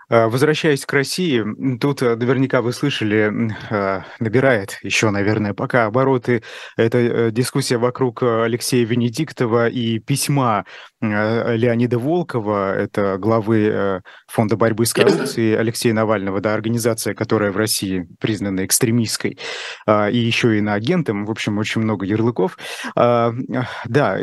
А, 0.10 0.28
возвращаясь 0.28 0.86
к 0.86 0.94
России, 0.94 1.44
тут 1.78 2.02
э, 2.02 2.16
наверняка 2.16 2.62
вы 2.62 2.74
слышали, 2.74 3.52
а, 3.70 4.04
набирает 4.20 4.80
еще, 4.82 5.10
наверное, 5.10 5.54
пока 5.54 5.86
обороты. 5.86 6.44
Эта 6.78 6.98
э, 6.98 7.32
дискуссия 7.32 7.78
вокруг 7.78 8.22
э, 8.22 8.44
Алексея 8.44 8.86
Венедиктова 8.86 9.70
и 9.70 10.00
письма 10.00 10.66
Леонида 11.02 12.00
Волкова, 12.00 12.76
это 12.78 13.18
главы 13.18 14.02
Фонда 14.28 14.56
борьбы 14.56 14.86
с 14.86 14.94
коррупцией 14.94 15.54
Алексея 15.54 15.94
Навального, 15.94 16.40
да, 16.40 16.54
организация, 16.54 17.14
которая 17.14 17.52
в 17.52 17.58
России 17.58 18.08
признана 18.22 18.66
экстремистской, 18.66 19.38
а, 19.86 20.10
и 20.10 20.18
еще 20.18 20.58
и 20.58 20.62
на 20.62 20.76
агентом, 20.76 21.26
в 21.26 21.32
общем, 21.32 21.58
очень 21.58 21.82
много 21.82 22.06
ярлыков. 22.06 22.58
Да, 22.96 24.20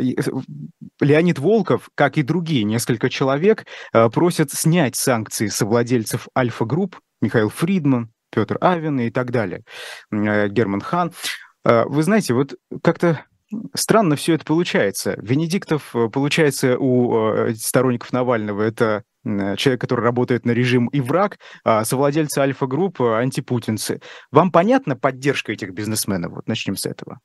Леонид 0.99 1.39
Волков, 1.39 1.89
как 1.93 2.17
и 2.17 2.23
другие 2.23 2.63
несколько 2.63 3.09
человек, 3.09 3.65
просят 4.11 4.51
снять 4.51 4.95
санкции 4.95 5.47
с 5.47 5.61
владельцев 5.81 6.27
Альфа-групп, 6.37 6.99
Михаил 7.21 7.49
Фридман, 7.49 8.11
Петр 8.31 8.57
Авен 8.61 8.99
и 8.99 9.09
так 9.09 9.31
далее, 9.31 9.63
э, 10.11 10.47
Герман 10.47 10.81
Хан. 10.81 11.11
Э, 11.65 11.85
вы 11.85 12.03
знаете, 12.03 12.33
вот 12.35 12.53
как-то 12.83 13.25
странно 13.73 14.15
все 14.15 14.35
это 14.35 14.45
получается. 14.45 15.15
Венедиктов, 15.17 15.95
э, 15.95 16.07
получается, 16.09 16.77
у 16.77 17.51
сторонников 17.55 18.13
Навального 18.13 18.61
это 18.61 19.03
человек, 19.23 19.79
который 19.79 20.01
работает 20.01 20.45
на 20.45 20.51
режим 20.51 20.87
и 20.87 20.99
враг, 20.99 21.37
а 21.63 21.85
совладельцы 21.85 22.39
Альфа-групп– 22.39 23.01
антипутинцы. 23.01 24.01
Вам 24.31 24.51
понятна 24.51 24.95
поддержка 24.95 25.51
этих 25.51 25.73
бизнесменов? 25.73 26.31
Вот 26.33 26.47
начнем 26.47 26.75
с 26.75 26.87
этого. 26.87 27.19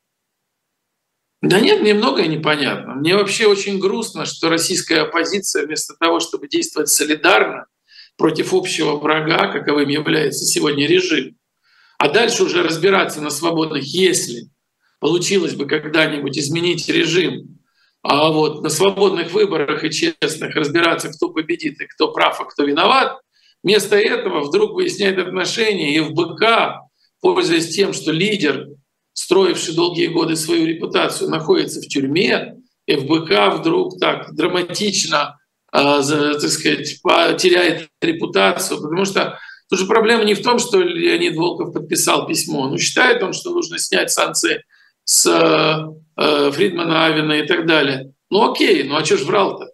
Да 1.41 1.59
нет, 1.59 1.81
мне 1.81 1.95
многое 1.95 2.27
непонятно. 2.27 2.97
Мне 2.97 3.15
вообще 3.15 3.47
очень 3.47 3.79
грустно, 3.79 4.27
что 4.27 4.51
российская 4.51 5.03
оппозиция 5.03 5.65
вместо 5.65 5.95
того, 5.99 6.21
чтобы 6.21 6.49
действовать 6.49 6.91
солидарно 6.91 7.65
против 8.17 8.55
общего 8.55 8.97
врага, 8.97 9.53
каковым 9.53 9.89
является 9.89 10.45
сегодня 10.45 10.87
режим, 10.87 11.37
а 11.99 12.09
дальше 12.09 12.45
уже 12.45 12.63
разбираться 12.63 13.21
на 13.21 13.31
свободных, 13.31 13.85
если 13.85 14.49
получилось 15.01 15.55
бы 15.55 15.67
когда-нибудь 15.67 16.39
изменить 16.39 16.89
режим, 16.89 17.59
а 18.03 18.31
вот 18.31 18.63
на 18.63 18.69
свободных 18.69 19.33
выборах 19.33 19.85
и 19.85 19.91
честных 19.91 20.55
разбираться, 20.55 21.11
кто 21.11 21.31
победит 21.31 21.81
и 21.81 21.87
кто 21.87 22.13
прав, 22.13 22.41
а 22.41 22.45
кто 22.45 22.65
виноват, 22.65 23.19
вместо 23.63 23.97
этого 23.97 24.43
вдруг 24.43 24.73
выясняет 24.75 25.19
отношения 25.19 25.97
и 25.97 26.01
в 26.01 26.13
БК, 26.13 26.83
пользуясь 27.21 27.75
тем, 27.75 27.93
что 27.93 28.13
лидер 28.13 28.69
строивший 29.13 29.75
долгие 29.75 30.07
годы 30.07 30.37
свою 30.37 30.67
репутацию, 30.67 31.31
находится 31.31 31.81
в 31.81 31.89
тюрьме, 31.89 32.57
ФБК 32.89 33.59
вдруг 33.59 33.99
так 33.99 34.35
драматично, 34.35 35.39
так 35.83 36.51
сказать, 36.51 37.01
теряет 37.39 37.89
репутацию, 38.01 38.81
потому 38.81 39.05
что 39.05 39.39
тут 39.69 39.79
же 39.79 39.87
проблема 39.87 40.25
не 40.25 40.35
в 40.35 40.43
том, 40.43 40.59
что 40.59 40.81
Леонид 40.81 41.37
Волков 41.37 41.73
подписал 41.73 42.27
письмо, 42.27 42.69
но 42.69 42.79
считает 42.79 43.23
он, 43.23 43.33
что 43.33 43.51
нужно 43.51 43.79
снять 43.79 44.11
санкции 44.11 44.63
с 45.05 45.27
э, 45.27 46.51
Фридмана, 46.53 47.07
Авина 47.07 47.35
и 47.35 47.47
так 47.47 47.67
далее. 47.67 48.13
Ну 48.31 48.51
окей, 48.51 48.83
ну 48.85 48.97
а 48.97 49.05
что 49.05 49.17
ж 49.17 49.23
врал-то? 49.23 49.69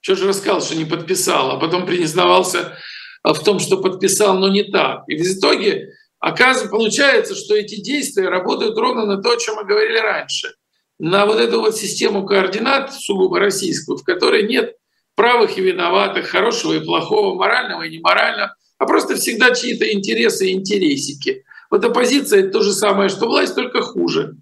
Что 0.00 0.14
же 0.14 0.28
рассказал, 0.28 0.60
что 0.62 0.76
не 0.76 0.84
подписал, 0.84 1.50
а 1.50 1.58
потом 1.58 1.86
признавался 1.86 2.78
в 3.24 3.38
том, 3.44 3.58
что 3.58 3.78
подписал, 3.78 4.38
но 4.38 4.48
не 4.48 4.62
так. 4.62 5.02
И 5.08 5.16
в 5.16 5.22
итоге 5.22 5.88
Оказывается, 6.20 6.68
получается, 6.68 7.34
что 7.36 7.54
эти 7.54 7.80
действия 7.80 8.28
работают 8.28 8.76
ровно 8.76 9.06
на 9.06 9.22
то, 9.22 9.32
о 9.32 9.36
чем 9.36 9.56
мы 9.56 9.64
говорили 9.64 9.98
раньше. 9.98 10.52
На 10.98 11.26
вот 11.26 11.38
эту 11.38 11.60
вот 11.60 11.76
систему 11.76 12.26
координат 12.26 12.92
сугубо 12.92 13.38
российскую, 13.38 13.98
в 13.98 14.02
которой 14.02 14.42
нет 14.48 14.74
правых 15.18 15.58
и 15.58 15.60
виноватых, 15.60 16.28
хорошего 16.28 16.74
и 16.74 16.84
плохого, 16.84 17.34
морального 17.34 17.82
и 17.82 17.96
неморального, 17.96 18.54
а 18.78 18.86
просто 18.86 19.16
всегда 19.16 19.52
чьи-то 19.52 19.92
интересы 19.92 20.46
и 20.46 20.52
интересики. 20.52 21.42
Вот 21.72 21.84
оппозиция— 21.84 22.40
это 22.40 22.50
то 22.50 22.62
же 22.62 22.72
самое, 22.72 23.08
что 23.08 23.26
власть, 23.26 23.56
только 23.56 23.82
хуже. 23.82 24.36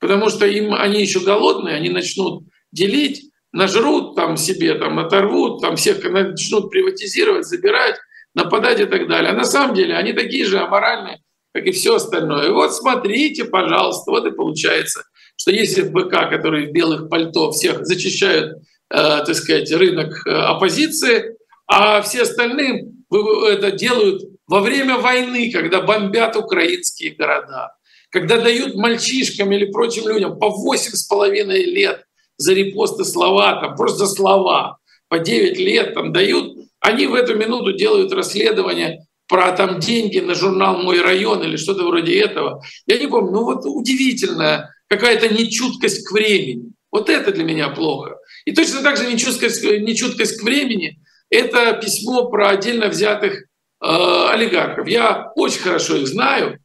Потому 0.00 0.28
что 0.28 0.46
им 0.46 0.74
они 0.74 1.00
еще 1.00 1.20
голодные, 1.20 1.76
они 1.76 1.90
начнут 1.90 2.42
делить, 2.72 3.30
нажрут 3.52 4.16
там 4.16 4.36
себе, 4.36 4.74
там 4.74 4.98
оторвут, 4.98 5.60
там 5.60 5.76
всех 5.76 6.02
начнут 6.02 6.70
приватизировать, 6.70 7.46
забирать, 7.46 7.94
нападать 8.34 8.80
и 8.80 8.86
так 8.86 9.08
далее. 9.08 9.30
А 9.30 9.36
на 9.36 9.44
самом 9.44 9.76
деле 9.76 9.94
они 9.94 10.12
такие 10.12 10.44
же 10.44 10.58
аморальные, 10.58 11.22
как 11.54 11.66
и 11.66 11.70
все 11.70 11.94
остальное. 11.94 12.48
И 12.48 12.52
вот 12.52 12.74
смотрите, 12.74 13.44
пожалуйста, 13.44 14.10
вот 14.10 14.26
и 14.26 14.32
получается, 14.32 15.04
что 15.36 15.52
если 15.52 15.82
ФБК, 15.82 16.30
которые 16.30 16.66
в 16.66 16.72
белых 16.72 17.08
пальто 17.08 17.52
всех 17.52 17.86
зачищают, 17.86 18.58
так 18.90 19.34
сказать, 19.34 19.70
рынок 19.72 20.26
э, 20.26 20.30
оппозиции, 20.30 21.36
а 21.66 22.02
все 22.02 22.22
остальные 22.22 22.88
это 23.10 23.72
делают 23.72 24.22
во 24.46 24.60
время 24.60 24.98
войны, 24.98 25.50
когда 25.52 25.80
бомбят 25.80 26.36
украинские 26.36 27.14
города, 27.14 27.74
когда 28.10 28.40
дают 28.40 28.74
мальчишкам 28.74 29.52
или 29.52 29.66
прочим 29.66 30.08
людям 30.08 30.38
по 30.38 30.50
восемь 30.50 30.92
с 30.92 31.06
половиной 31.06 31.64
лет 31.64 32.04
за 32.36 32.52
репосты 32.52 33.04
слова, 33.04 33.60
там 33.60 33.76
просто 33.76 34.06
слова, 34.06 34.78
по 35.08 35.18
9 35.18 35.58
лет 35.58 35.94
там 35.94 36.12
дают, 36.12 36.56
они 36.80 37.06
в 37.06 37.14
эту 37.14 37.36
минуту 37.36 37.72
делают 37.72 38.12
расследование 38.12 39.06
про 39.28 39.52
там 39.52 39.78
деньги 39.78 40.18
на 40.18 40.34
журнал 40.34 40.78
«Мой 40.78 41.00
район» 41.00 41.42
или 41.42 41.56
что-то 41.56 41.84
вроде 41.84 42.18
этого. 42.18 42.62
Я 42.86 42.98
не 42.98 43.06
помню, 43.06 43.32
ну 43.32 43.44
вот 43.44 43.62
удивительная 43.64 44.74
какая-то 44.88 45.28
нечуткость 45.28 46.06
к 46.06 46.12
времени. 46.12 46.69
Вот 46.90 47.08
это 47.08 47.32
для 47.32 47.44
меня 47.44 47.68
плохо. 47.68 48.16
И 48.44 48.52
точно 48.52 48.82
так 48.82 48.96
же 48.96 49.10
нечуткость, 49.10 49.62
нечуткость 49.62 50.40
к 50.40 50.42
времени— 50.42 50.98
это 51.30 51.72
письмо 51.74 52.28
про 52.28 52.50
отдельно 52.50 52.88
взятых 52.88 53.34
э, 53.34 53.44
олигархов. 53.80 54.88
Я 54.88 55.30
очень 55.36 55.60
хорошо 55.60 55.96
их 55.96 56.08
знаю 56.08 56.58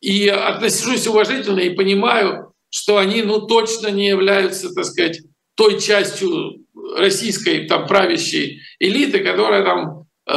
и 0.00 0.28
отношусь 0.28 1.06
уважительно 1.06 1.60
и 1.60 1.74
понимаю, 1.74 2.52
что 2.70 2.98
они 2.98 3.22
ну, 3.22 3.40
точно 3.40 3.88
не 3.88 4.08
являются, 4.08 4.72
так 4.72 4.84
сказать, 4.84 5.20
той 5.54 5.80
частью 5.80 6.64
российской 6.96 7.66
там 7.66 7.86
правящей 7.86 8.60
элиты, 8.78 9.20
которая 9.20 9.64
там 9.64 10.06
э, 10.26 10.34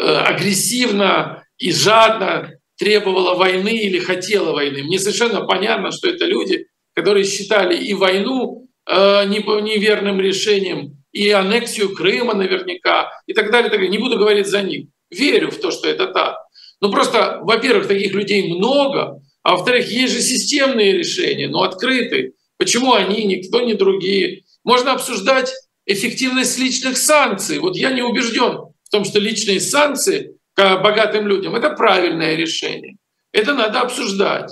э, 0.00 0.16
агрессивно 0.16 1.44
и 1.58 1.72
жадно 1.72 2.52
требовала 2.76 3.34
войны 3.34 3.76
или 3.76 3.98
хотела 3.98 4.52
войны. 4.52 4.82
Мне 4.82 4.98
совершенно 4.98 5.46
понятно, 5.46 5.92
что 5.92 6.08
это 6.08 6.24
люди, 6.24 6.66
которые 6.94 7.24
считали 7.24 7.76
и 7.76 7.94
войну 7.94 8.68
э, 8.86 9.24
неверным 9.26 10.20
решением, 10.20 10.96
и 11.12 11.30
аннексию 11.30 11.94
Крыма 11.94 12.34
наверняка, 12.34 13.10
и 13.26 13.34
так 13.34 13.50
далее, 13.50 13.70
так 13.70 13.78
далее. 13.78 13.90
Не 13.90 13.98
буду 13.98 14.18
говорить 14.18 14.46
за 14.46 14.62
них. 14.62 14.86
Верю 15.10 15.50
в 15.50 15.60
то, 15.60 15.70
что 15.70 15.88
это 15.88 16.06
так. 16.06 16.36
Но 16.80 16.90
просто, 16.90 17.40
во-первых, 17.42 17.86
таких 17.86 18.14
людей 18.14 18.52
много, 18.52 19.20
а 19.42 19.56
во-вторых, 19.56 19.90
есть 19.90 20.14
же 20.14 20.20
системные 20.20 20.92
решения, 20.92 21.48
но 21.48 21.62
открытые. 21.62 22.32
Почему 22.58 22.94
они, 22.94 23.24
никто, 23.24 23.60
ни 23.60 23.74
другие? 23.74 24.42
Можно 24.64 24.92
обсуждать 24.92 25.52
эффективность 25.84 26.58
личных 26.58 26.96
санкций. 26.96 27.58
Вот 27.58 27.76
я 27.76 27.90
не 27.92 28.02
убежден 28.02 28.58
в 28.84 28.90
том, 28.90 29.04
что 29.04 29.18
личные 29.18 29.60
санкции 29.60 30.36
к 30.54 30.76
богатым 30.82 31.26
людям– 31.26 31.54
это 31.56 31.70
правильное 31.70 32.36
решение. 32.36 32.96
Это 33.32 33.54
надо 33.54 33.80
обсуждать. 33.80 34.50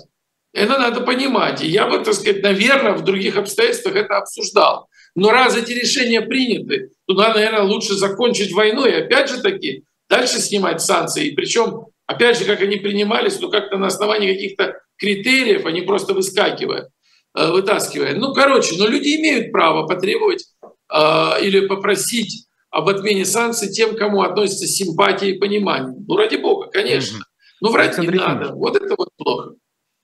Это 0.53 0.79
надо 0.79 1.01
понимать. 1.01 1.63
И 1.63 1.69
я 1.69 1.87
бы, 1.87 1.99
так 1.99 2.15
сказать, 2.15 2.43
наверное, 2.43 2.95
в 2.95 3.05
других 3.05 3.37
обстоятельствах 3.37 3.97
это 3.97 4.19
обсуждал. 4.19 4.89
Но 5.15 5.31
раз 5.31 5.57
эти 5.57 5.73
решения 5.73 6.21
приняты, 6.21 6.91
надо, 7.09 7.35
наверное, 7.35 7.63
лучше 7.63 7.95
закончить 7.95 8.53
войну 8.53 8.85
и 8.87 8.93
опять 8.93 9.29
же 9.29 9.41
таки 9.41 9.85
дальше 10.09 10.39
снимать 10.41 10.81
санкции. 10.81 11.29
И 11.29 11.35
причем, 11.35 11.87
опять 12.07 12.39
же, 12.39 12.45
как 12.45 12.61
они 12.63 12.77
принимались, 12.77 13.39
но 13.41 13.49
как-то 13.49 13.77
на 13.77 13.87
основании 13.87 14.33
каких-то 14.33 14.75
критериев, 14.97 15.67
они 15.67 15.83
просто 15.83 16.15
выскакивают, 16.15 16.89
э, 17.37 17.51
вытаскивая. 17.51 18.15
Ну, 18.15 18.33
короче, 18.33 18.77
но 18.77 18.87
люди 18.87 19.17
имеют 19.17 19.53
право 19.53 19.87
потребовать 19.87 20.47
а, 20.89 21.39
или 21.41 21.67
попросить 21.67 22.47
об 22.71 22.89
отмене 22.89 23.25
санкций 23.25 23.69
тем, 23.69 23.97
кому 23.97 24.23
относится 24.23 24.67
симпатия 24.67 25.31
и 25.31 25.39
понимание. 25.39 25.95
Ну, 26.07 26.17
ради 26.17 26.37
бога, 26.37 26.69
конечно. 26.71 27.19
Ну, 27.61 27.71
врать 27.71 27.99
Александр 27.99 28.13
не 28.13 28.19
надо. 28.19 28.53
Вот 28.55 28.77
это 28.77 28.95
вот 28.97 29.09
плохо. 29.17 29.55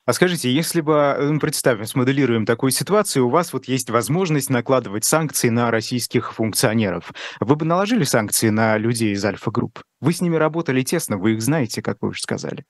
А 0.06 0.12
скажите, 0.12 0.52
если 0.52 0.80
бы, 0.80 1.16
ну, 1.18 1.40
представим, 1.40 1.84
смоделируем 1.84 2.46
такую 2.46 2.70
ситуацию, 2.70 3.26
у 3.26 3.30
вас 3.30 3.52
вот 3.52 3.66
есть 3.66 3.90
возможность 3.90 4.50
накладывать 4.50 5.04
санкции 5.04 5.48
на 5.48 5.72
российских 5.72 6.32
функционеров, 6.32 7.12
вы 7.40 7.56
бы 7.56 7.66
наложили 7.66 8.04
санкции 8.04 8.50
на 8.50 8.78
людей 8.78 9.14
из 9.14 9.24
Альфа-групп? 9.24 9.82
Вы 10.00 10.12
с 10.12 10.20
ними 10.20 10.36
работали 10.36 10.82
тесно, 10.82 11.18
вы 11.18 11.32
их 11.32 11.42
знаете, 11.42 11.82
как 11.82 11.96
вы 12.00 12.10
уже 12.10 12.22
сказали. 12.22 12.64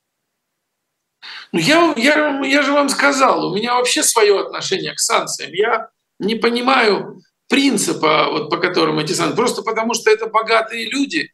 Ну, 1.53 1.59
я, 1.59 1.93
я, 1.99 2.41
я 2.41 2.63
же 2.63 2.73
вам 2.73 2.89
сказал, 2.89 3.53
у 3.53 3.55
меня 3.55 3.75
вообще 3.75 4.03
свое 4.03 4.41
отношение 4.41 4.95
к 4.95 4.99
санкциям. 4.99 5.53
Я 5.53 5.91
не 6.19 6.37
понимаю, 6.37 7.21
принципа, 7.51 8.29
вот, 8.31 8.49
по 8.49 8.57
которому 8.57 9.03
эти 9.03 9.13
санкции, 9.13 9.37
просто 9.37 9.61
потому 9.61 9.93
что 9.93 10.11
это 10.11 10.27
богатые 10.27 10.89
люди, 10.89 11.31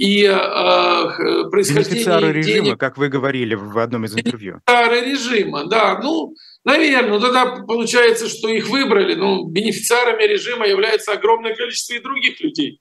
и 0.00 0.24
э, 0.24 1.50
происхождение 1.50 2.32
режима, 2.32 2.64
денег... 2.64 2.80
как 2.80 2.96
вы 2.96 3.10
говорили 3.10 3.54
в 3.54 3.78
одном 3.78 4.06
из 4.06 4.16
интервью. 4.16 4.62
Бенефициары 4.66 5.00
режима, 5.02 5.66
да, 5.66 6.00
ну, 6.02 6.34
наверное, 6.64 7.10
ну 7.10 7.20
тогда 7.20 7.62
получается, 7.68 8.26
что 8.30 8.48
их 8.48 8.70
выбрали, 8.70 9.14
ну, 9.14 9.44
бенефициарами 9.44 10.22
режима 10.22 10.66
является 10.66 11.12
огромное 11.12 11.54
количество 11.54 11.92
и 11.92 11.98
других 12.00 12.40
людей. 12.40 12.80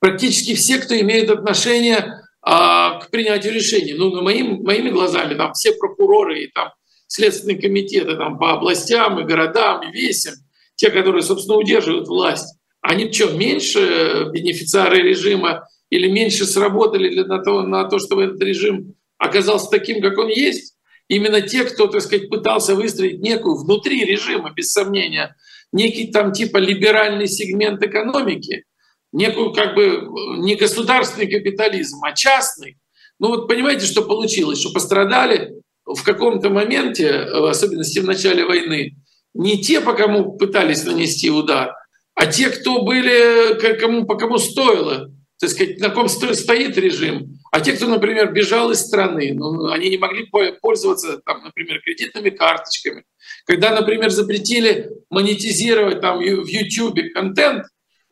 практически 0.00 0.54
все, 0.54 0.78
кто 0.78 0.98
имеет 0.98 1.28
отношение 1.28 2.14
а, 2.40 3.00
к 3.00 3.10
принятию 3.10 3.52
решений. 3.52 3.92
Ну, 3.92 4.22
моим, 4.22 4.62
моими 4.62 4.88
глазами 4.88 5.34
там 5.34 5.52
все 5.52 5.74
прокуроры 5.74 6.44
и 6.44 6.46
там 6.50 6.70
следственные 7.08 7.60
комитеты 7.60 8.16
там, 8.16 8.38
по 8.38 8.54
областям 8.54 9.20
и 9.20 9.24
городам, 9.24 9.82
и 9.82 9.92
весям, 9.92 10.32
те, 10.76 10.88
которые, 10.88 11.20
собственно, 11.20 11.58
удерживают 11.58 12.08
власть, 12.08 12.57
они 12.88 13.12
что, 13.12 13.30
меньше 13.32 14.30
бенефициары 14.32 15.02
режима 15.02 15.68
или 15.90 16.08
меньше 16.08 16.46
сработали 16.46 17.10
для, 17.10 17.26
на, 17.26 17.42
то, 17.42 17.60
на 17.62 17.84
то, 17.84 17.98
чтобы 17.98 18.24
этот 18.24 18.40
режим 18.40 18.94
оказался 19.18 19.68
таким, 19.70 20.00
как 20.00 20.16
он 20.16 20.28
есть? 20.28 20.74
Именно 21.06 21.42
те, 21.42 21.64
кто, 21.64 21.86
так 21.86 22.00
сказать, 22.00 22.30
пытался 22.30 22.74
выстроить 22.74 23.20
некую 23.20 23.56
внутри 23.56 24.06
режима, 24.06 24.54
без 24.54 24.70
сомнения, 24.72 25.36
некий 25.70 26.10
там 26.10 26.32
типа 26.32 26.56
либеральный 26.56 27.28
сегмент 27.28 27.82
экономики, 27.82 28.64
некую 29.12 29.52
как 29.52 29.74
бы 29.74 30.08
не 30.38 30.54
государственный 30.54 31.30
капитализм, 31.30 32.02
а 32.02 32.14
частный. 32.14 32.78
Ну 33.18 33.28
вот 33.28 33.48
понимаете, 33.48 33.84
что 33.84 34.00
получилось, 34.00 34.60
что 34.60 34.72
пострадали 34.72 35.52
в 35.84 36.02
каком-то 36.04 36.48
моменте, 36.48 37.26
в 37.34 37.50
особенности 37.50 37.98
в 37.98 38.06
начале 38.06 38.46
войны, 38.46 38.96
не 39.34 39.60
те, 39.60 39.82
по 39.82 39.92
кому 39.92 40.38
пытались 40.38 40.84
нанести 40.84 41.30
удар, 41.30 41.74
а 42.18 42.26
те, 42.26 42.50
кто 42.50 42.82
были, 42.82 43.76
кому, 43.78 44.04
по 44.04 44.16
кому 44.16 44.38
стоило, 44.38 45.08
так 45.38 45.50
сказать, 45.50 45.78
на 45.78 45.90
ком 45.90 46.08
стоит 46.08 46.76
режим, 46.76 47.38
а 47.52 47.60
те, 47.60 47.74
кто, 47.74 47.86
например, 47.86 48.32
бежал 48.32 48.72
из 48.72 48.80
страны, 48.80 49.34
ну, 49.34 49.68
они 49.68 49.88
не 49.88 49.98
могли 49.98 50.26
пользоваться, 50.60 51.20
там, 51.24 51.44
например, 51.44 51.80
кредитными 51.80 52.30
карточками. 52.30 53.04
Когда, 53.46 53.70
например, 53.70 54.10
запретили 54.10 54.90
монетизировать 55.10 56.00
там, 56.00 56.18
в 56.18 56.46
YouTube 56.48 57.12
контент, 57.14 57.66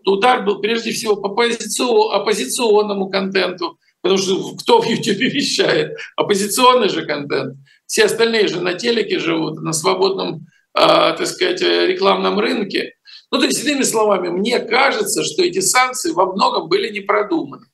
то 0.05 0.13
удар 0.13 0.45
был 0.45 0.61
прежде 0.61 0.93
всего 0.93 1.17
по 1.17 1.31
оппозиционному 2.15 3.11
контенту, 3.11 3.77
потому 4.03 4.23
что 4.23 4.55
кто 4.55 4.81
в 4.81 4.87
YouTube 4.87 5.19
вещает? 5.35 5.97
Оппозиционный 6.15 6.91
же 6.91 7.05
контент. 7.05 7.57
Все 7.87 8.05
остальные 8.05 8.47
же 8.47 8.61
на 8.61 8.75
телеке 8.75 9.19
живут, 9.19 9.61
на 9.63 9.73
свободном, 9.73 10.47
э, 10.79 10.79
так 10.79 11.27
сказать, 11.27 11.61
рекламном 11.61 12.39
рынке. 12.39 12.93
Ну, 13.31 13.39
то 13.39 13.47
есть, 13.47 13.65
иными 13.65 13.83
словами, 13.83 14.29
мне 14.29 14.61
кажется, 14.61 15.25
что 15.25 15.43
эти 15.43 15.61
санкции 15.61 16.13
во 16.13 16.33
многом 16.33 16.69
были 16.69 16.91
не 16.91 17.01
продуманы. 17.01 17.67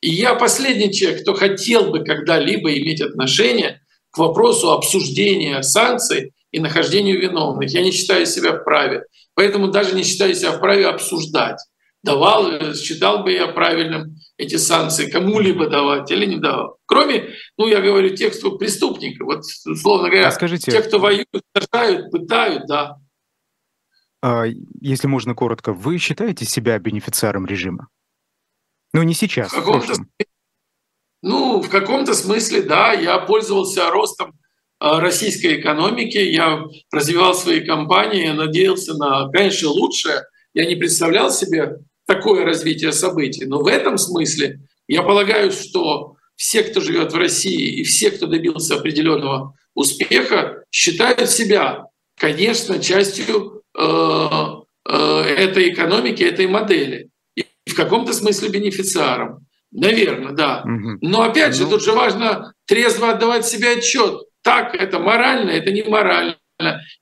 И 0.00 0.10
я 0.10 0.34
последний 0.34 0.92
человек, 0.92 1.22
кто 1.22 1.34
хотел 1.34 1.90
бы 1.90 2.04
когда-либо 2.04 2.76
иметь 2.78 3.00
отношение 3.00 3.80
к 4.10 4.18
вопросу 4.18 4.72
обсуждения 4.72 5.62
санкций 5.62 6.32
и 6.52 6.60
нахождению 6.60 7.20
виновных. 7.20 7.70
Я 7.70 7.82
не 7.82 7.90
считаю 7.90 8.26
себя 8.26 8.56
вправе. 8.56 9.04
Поэтому 9.34 9.68
даже 9.68 9.94
не 9.94 10.02
считаю 10.02 10.34
себя 10.34 10.52
вправе 10.52 10.86
обсуждать 10.86 11.58
давал, 12.02 12.74
считал 12.74 13.22
бы 13.22 13.32
я 13.32 13.48
правильным 13.48 14.16
эти 14.36 14.56
санкции 14.56 15.10
кому-либо 15.10 15.68
давать 15.68 16.10
или 16.10 16.26
не 16.26 16.36
давал. 16.36 16.78
Кроме, 16.86 17.30
ну, 17.56 17.66
я 17.66 17.80
говорю, 17.80 18.14
тех, 18.16 18.36
кто 18.38 18.52
преступников. 18.56 19.26
Вот, 19.26 19.40
условно 19.66 20.08
говоря, 20.08 20.28
а 20.28 20.32
скажите, 20.32 20.70
те, 20.70 20.80
кто 20.80 20.98
воюют, 20.98 21.26
сажают, 21.54 22.10
пытают, 22.10 22.66
да. 22.66 22.96
А, 24.20 24.44
если 24.80 25.06
можно 25.06 25.34
коротко, 25.34 25.72
вы 25.72 25.98
считаете 25.98 26.44
себя 26.44 26.78
бенефициаром 26.78 27.46
режима? 27.46 27.88
Ну, 28.92 29.02
не 29.02 29.14
сейчас, 29.14 29.52
в, 29.52 29.54
каком-то 29.54 29.94
в 29.94 30.06
Ну, 31.22 31.60
в 31.60 31.68
каком-то 31.68 32.14
смысле, 32.14 32.62
да, 32.62 32.92
я 32.92 33.18
пользовался 33.18 33.90
ростом 33.90 34.38
а, 34.80 35.00
российской 35.00 35.60
экономики, 35.60 36.18
я 36.18 36.64
развивал 36.90 37.34
свои 37.34 37.64
компании, 37.64 38.26
я 38.26 38.34
надеялся 38.34 38.94
на, 38.94 39.28
конечно, 39.30 39.70
лучшее. 39.70 40.22
Я 40.54 40.66
не 40.66 40.76
представлял 40.76 41.30
себе 41.30 41.78
такое 42.06 42.44
развитие 42.44 42.92
событий. 42.92 43.44
Но 43.44 43.62
в 43.62 43.66
этом 43.66 43.98
смысле 43.98 44.60
я 44.88 45.02
полагаю, 45.02 45.52
что 45.52 46.16
все, 46.36 46.62
кто 46.62 46.80
живет 46.80 47.12
в 47.12 47.16
России 47.16 47.80
и 47.80 47.84
все, 47.84 48.10
кто 48.10 48.26
добился 48.26 48.76
определенного 48.76 49.54
успеха, 49.74 50.64
считают 50.70 51.30
себя, 51.30 51.84
конечно, 52.16 52.78
частью 52.78 53.57
этой 53.78 55.70
экономики, 55.70 56.22
этой 56.22 56.46
модели. 56.46 57.10
И 57.36 57.44
в 57.66 57.74
каком-то 57.74 58.12
смысле 58.12 58.48
бенефициаром. 58.48 59.46
Наверное, 59.70 60.32
да. 60.32 60.64
Но 60.64 61.22
опять 61.22 61.54
же, 61.54 61.64
ну... 61.64 61.70
тут 61.70 61.84
же 61.84 61.92
важно 61.92 62.54
трезво 62.66 63.10
отдавать 63.10 63.46
себе 63.46 63.72
отчет. 63.72 64.22
Так 64.42 64.74
это 64.74 64.98
морально, 64.98 65.50
это 65.50 65.70
не 65.70 65.82
морально. 65.82 66.36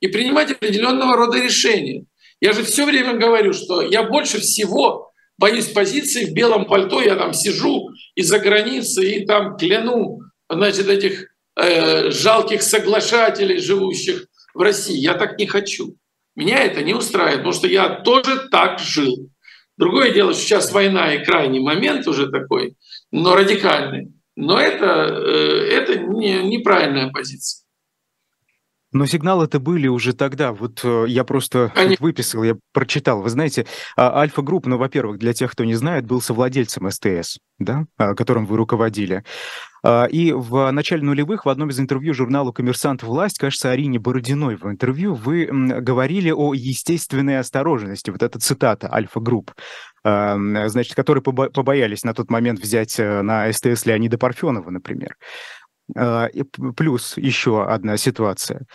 И 0.01 0.07
принимать 0.07 0.51
определенного 0.51 1.15
рода 1.15 1.39
решения. 1.39 2.05
Я 2.39 2.53
же 2.53 2.63
все 2.63 2.85
время 2.85 3.13
говорю, 3.13 3.53
что 3.53 3.81
я 3.81 4.03
больше 4.03 4.39
всего 4.39 5.11
боюсь 5.37 5.67
позиции 5.67 6.25
в 6.25 6.33
белом 6.33 6.65
пальто, 6.65 7.01
я 7.01 7.15
там 7.15 7.33
сижу 7.33 7.89
из-за 8.15 8.39
границы 8.39 9.09
и 9.09 9.25
там 9.25 9.55
кляну, 9.55 10.19
значит, 10.49 10.87
этих 10.87 11.27
э, 11.55 12.11
жалких 12.11 12.61
соглашателей, 12.61 13.59
живущих 13.59 14.27
в 14.53 14.61
России. 14.61 14.97
Я 14.97 15.13
так 15.13 15.39
не 15.39 15.47
хочу. 15.47 15.95
Меня 16.37 16.63
это 16.63 16.83
не 16.83 16.93
устраивает, 16.93 17.37
потому 17.37 17.53
что 17.53 17.67
я 17.67 17.89
тоже 17.89 18.47
так 18.51 18.77
жил. 18.77 19.31
Другое 19.75 20.13
дело, 20.13 20.33
что 20.33 20.43
сейчас 20.43 20.71
война 20.71 21.15
и 21.15 21.25
крайний 21.25 21.59
момент 21.59 22.07
уже 22.07 22.29
такой, 22.29 22.75
но 23.11 23.35
радикальный. 23.35 24.13
Но 24.35 24.59
это, 24.59 24.85
э, 24.85 25.67
это 25.71 25.97
не, 25.97 26.43
неправильная 26.43 27.09
позиция. 27.09 27.65
Но 28.93 29.05
сигналы 29.05 29.45
это 29.45 29.59
были 29.59 29.87
уже 29.87 30.13
тогда. 30.13 30.53
Вот 30.53 30.79
э, 30.83 31.05
я 31.09 31.25
просто 31.25 31.73
вот 31.75 31.99
выписал, 31.99 32.43
я 32.43 32.55
прочитал. 32.71 33.21
Вы 33.21 33.29
знаете, 33.29 33.65
а, 33.97 34.19
Alfa 34.19 34.41
Group, 34.41 34.65
ну, 34.65 34.77
во-первых, 34.77 35.19
для 35.19 35.33
тех, 35.33 35.51
кто 35.51 35.65
не 35.65 35.75
знает, 35.75 36.05
был 36.05 36.21
совладельцем 36.21 36.89
СТС, 36.89 37.39
да, 37.59 37.85
а, 37.97 38.15
которым 38.15 38.45
вы 38.45 38.55
руководили. 38.55 39.23
А, 39.83 40.05
и 40.05 40.31
в 40.31 40.71
начале 40.71 41.03
нулевых 41.03 41.45
в 41.45 41.49
одном 41.49 41.69
из 41.69 41.79
интервью 41.81 42.13
журналу 42.13 42.53
«Коммерсант. 42.53 43.03
Власть», 43.03 43.39
кажется, 43.39 43.71
Арине 43.71 43.99
Бородиной 43.99 44.55
в 44.55 44.65
интервью, 44.65 45.15
вы 45.15 45.45
говорили 45.45 46.31
о 46.31 46.53
естественной 46.53 47.39
осторожности. 47.39 48.09
Вот 48.09 48.23
эта 48.23 48.39
цитата 48.39 48.91
«Alfa 48.91 49.19
Group», 49.19 49.51
значит, 50.03 50.95
которые 50.95 51.21
побоялись 51.21 52.03
на 52.03 52.13
тот 52.13 52.29
момент 52.29 52.61
взять 52.61 52.97
э, 52.97 53.21
на 53.21 53.51
СТС 53.51 53.85
Леонида 53.85 54.17
Парфенова, 54.17 54.69
например. 54.69 55.17
А, 55.95 56.29
плюс 56.75 57.17
еще 57.17 57.65
одна 57.65 57.97
ситуация. 57.97 58.65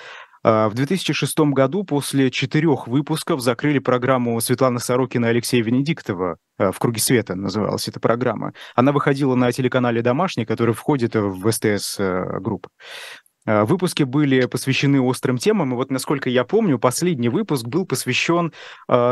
А, 0.44 0.68
в 0.68 0.74
2006 0.74 1.38
году 1.52 1.84
после 1.84 2.30
четырех 2.30 2.88
выпусков 2.88 3.40
закрыли 3.40 3.78
программу 3.78 4.40
Светланы 4.40 4.80
Сорокина 4.80 5.26
и 5.26 5.28
Алексея 5.28 5.62
Венедиктова 5.62 6.38
а, 6.58 6.72
«В 6.72 6.78
круге 6.78 7.00
света» 7.00 7.34
называлась 7.34 7.88
эта 7.88 8.00
программа. 8.00 8.52
Она 8.74 8.92
выходила 8.92 9.34
на 9.34 9.52
телеканале 9.52 10.02
«Домашний», 10.02 10.44
который 10.44 10.74
входит 10.74 11.14
в 11.14 11.50
СТС-групп. 11.50 12.68
Выпуски 13.44 14.04
были 14.04 14.46
посвящены 14.46 15.00
острым 15.00 15.36
темам, 15.36 15.72
и 15.72 15.74
вот, 15.74 15.90
насколько 15.90 16.30
я 16.30 16.44
помню, 16.44 16.78
последний 16.78 17.28
выпуск 17.28 17.66
был 17.66 17.84
посвящен 17.84 18.52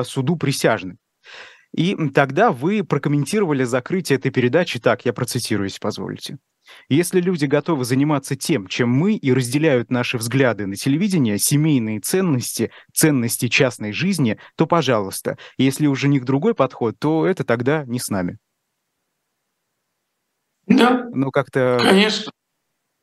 суду 0.05 0.37
присяжных. 0.37 0.99
И 1.75 1.97
тогда 2.15 2.53
вы 2.53 2.85
прокомментировали 2.85 3.65
закрытие 3.65 4.19
этой 4.19 4.31
передачи 4.31 4.79
так, 4.79 5.05
я 5.05 5.13
процитирую, 5.13 5.67
если 5.67 5.81
позволите. 5.81 6.39
Если 6.89 7.21
люди 7.21 7.45
готовы 7.47 7.85
заниматься 7.85 8.37
тем, 8.37 8.66
чем 8.66 8.91
мы, 8.91 9.14
и 9.14 9.33
разделяют 9.33 9.91
наши 9.91 10.18
взгляды 10.18 10.66
на 10.66 10.77
телевидение, 10.77 11.39
семейные 11.39 12.01
ценности, 12.01 12.71
ценности 12.93 13.49
частной 13.49 13.93
жизни, 13.93 14.39
то 14.57 14.66
пожалуйста. 14.66 15.39
Если 15.59 15.87
уже 15.87 16.09
них 16.09 16.25
другой 16.25 16.55
подход, 16.55 16.99
то 16.99 17.27
это 17.27 17.45
тогда 17.45 17.85
не 17.85 17.99
с 17.99 18.09
нами. 18.09 18.39
Да. 20.66 21.09
Ну, 21.12 21.31
как-то... 21.31 21.79
Конечно. 21.83 22.33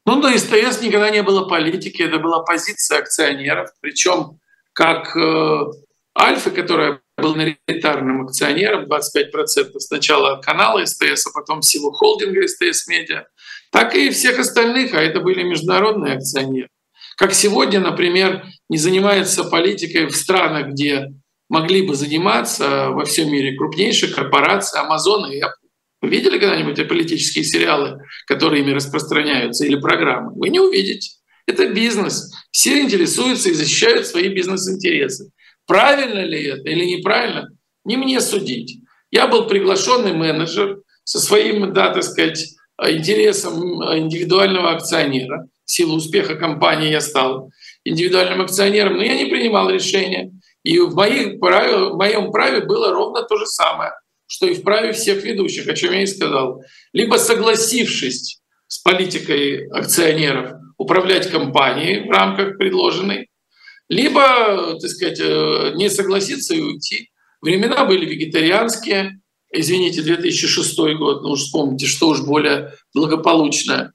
Ну, 0.05 0.21
до 0.21 0.37
СТС 0.37 0.81
никогда 0.81 1.09
не 1.09 1.21
было 1.21 1.49
политики, 1.49 2.01
это 2.01 2.17
была 2.19 2.41
позиция 2.43 2.99
акционеров, 2.99 3.71
причем 3.81 4.39
как 4.71 5.13
э, 5.17 5.65
Альфа, 6.17 6.49
которая 6.51 7.01
был 7.17 7.35
миноритарным 7.35 8.21
акционером, 8.21 8.85
25% 8.85 9.79
сначала 9.79 10.41
канала 10.41 10.85
СТС, 10.85 11.27
а 11.27 11.31
потом 11.33 11.61
всего 11.61 11.91
холдинга 11.91 12.47
СТС 12.47 12.87
Медиа, 12.87 13.25
так 13.71 13.95
и 13.95 14.09
всех 14.09 14.39
остальных, 14.39 14.93
а 14.93 15.01
это 15.01 15.19
были 15.19 15.43
международные 15.43 16.15
акционеры. 16.15 16.69
Как 17.17 17.33
сегодня, 17.33 17.79
например, 17.79 18.45
не 18.69 18.77
занимается 18.77 19.43
политикой 19.43 20.05
в 20.05 20.15
странах, 20.15 20.67
где 20.69 21.13
могли 21.49 21.81
бы 21.81 21.95
заниматься 21.95 22.89
во 22.89 23.05
всем 23.05 23.31
мире 23.31 23.55
крупнейшие 23.55 24.13
корпорации, 24.13 24.79
Amazon 24.79 25.31
и 25.31 25.41
Apple. 25.41 25.67
Вы 26.01 26.09
видели 26.09 26.37
когда-нибудь 26.37 26.87
политические 26.87 27.43
сериалы, 27.43 27.99
которые 28.27 28.61
ими 28.61 28.71
распространяются, 28.71 29.65
или 29.65 29.77
программы? 29.77 30.33
Вы 30.35 30.49
не 30.49 30.59
увидите. 30.59 31.11
Это 31.47 31.69
бизнес. 31.69 32.31
Все 32.51 32.81
интересуются 32.81 33.49
и 33.49 33.53
защищают 33.53 34.05
свои 34.05 34.27
бизнес-интересы. 34.27 35.31
Правильно 35.65 36.19
ли 36.19 36.43
это 36.43 36.69
или 36.69 36.85
неправильно, 36.85 37.49
не 37.83 37.97
мне 37.97 38.21
судить. 38.21 38.81
Я 39.11 39.27
был 39.27 39.47
приглашенный 39.47 40.13
менеджер 40.13 40.81
со 41.03 41.19
своим, 41.19 41.73
да, 41.73 41.91
так 41.91 42.03
сказать, 42.03 42.56
интересам 42.81 43.61
индивидуального 43.97 44.71
акционера. 44.71 45.47
В 45.65 45.71
силу 45.71 45.95
успеха 45.95 46.35
компании 46.35 46.89
я 46.89 47.01
стал 47.01 47.51
индивидуальным 47.83 48.41
акционером, 48.41 48.97
но 48.97 49.03
я 49.03 49.15
не 49.15 49.25
принимал 49.25 49.69
решения. 49.69 50.31
И 50.63 50.79
в, 50.79 50.93
моих 50.95 51.39
праве, 51.39 51.89
в 51.89 51.95
моем 51.95 52.31
праве 52.31 52.61
было 52.61 52.91
ровно 52.91 53.23
то 53.23 53.37
же 53.37 53.45
самое. 53.45 53.91
что 54.29 54.45
и 54.45 54.55
вправе 54.55 54.91
всех 54.91 55.23
ведущих, 55.23 55.69
о 55.69 55.73
чем 55.73 55.93
я 55.93 56.03
и 56.03 56.05
сказал, 56.05 56.61
либо 56.91 57.15
согласившись 57.15 58.41
с 58.67 58.79
политикой 58.79 59.67
акционеров 59.69 60.51
управлять 60.77 61.31
компанией 61.31 62.07
в 62.07 62.11
рамках 62.11 62.57
предложенной, 62.57 63.29
либо, 63.87 64.77
так 64.81 64.89
сказать, 64.89 65.19
э, 65.21 65.71
не 65.75 65.89
согласиться 65.89 66.53
и 66.55 66.61
уйти. 66.61 67.09
Времена 67.41 67.85
были 67.85 68.05
вегетарианские, 68.05 69.21
извините, 69.51 70.01
2006 70.01 70.77
год, 70.97 71.23
ну 71.23 71.29
уж 71.31 71.41
вспомните, 71.41 71.85
что 71.85 72.09
уж 72.09 72.21
более 72.21 72.73
благополучное 72.93 73.93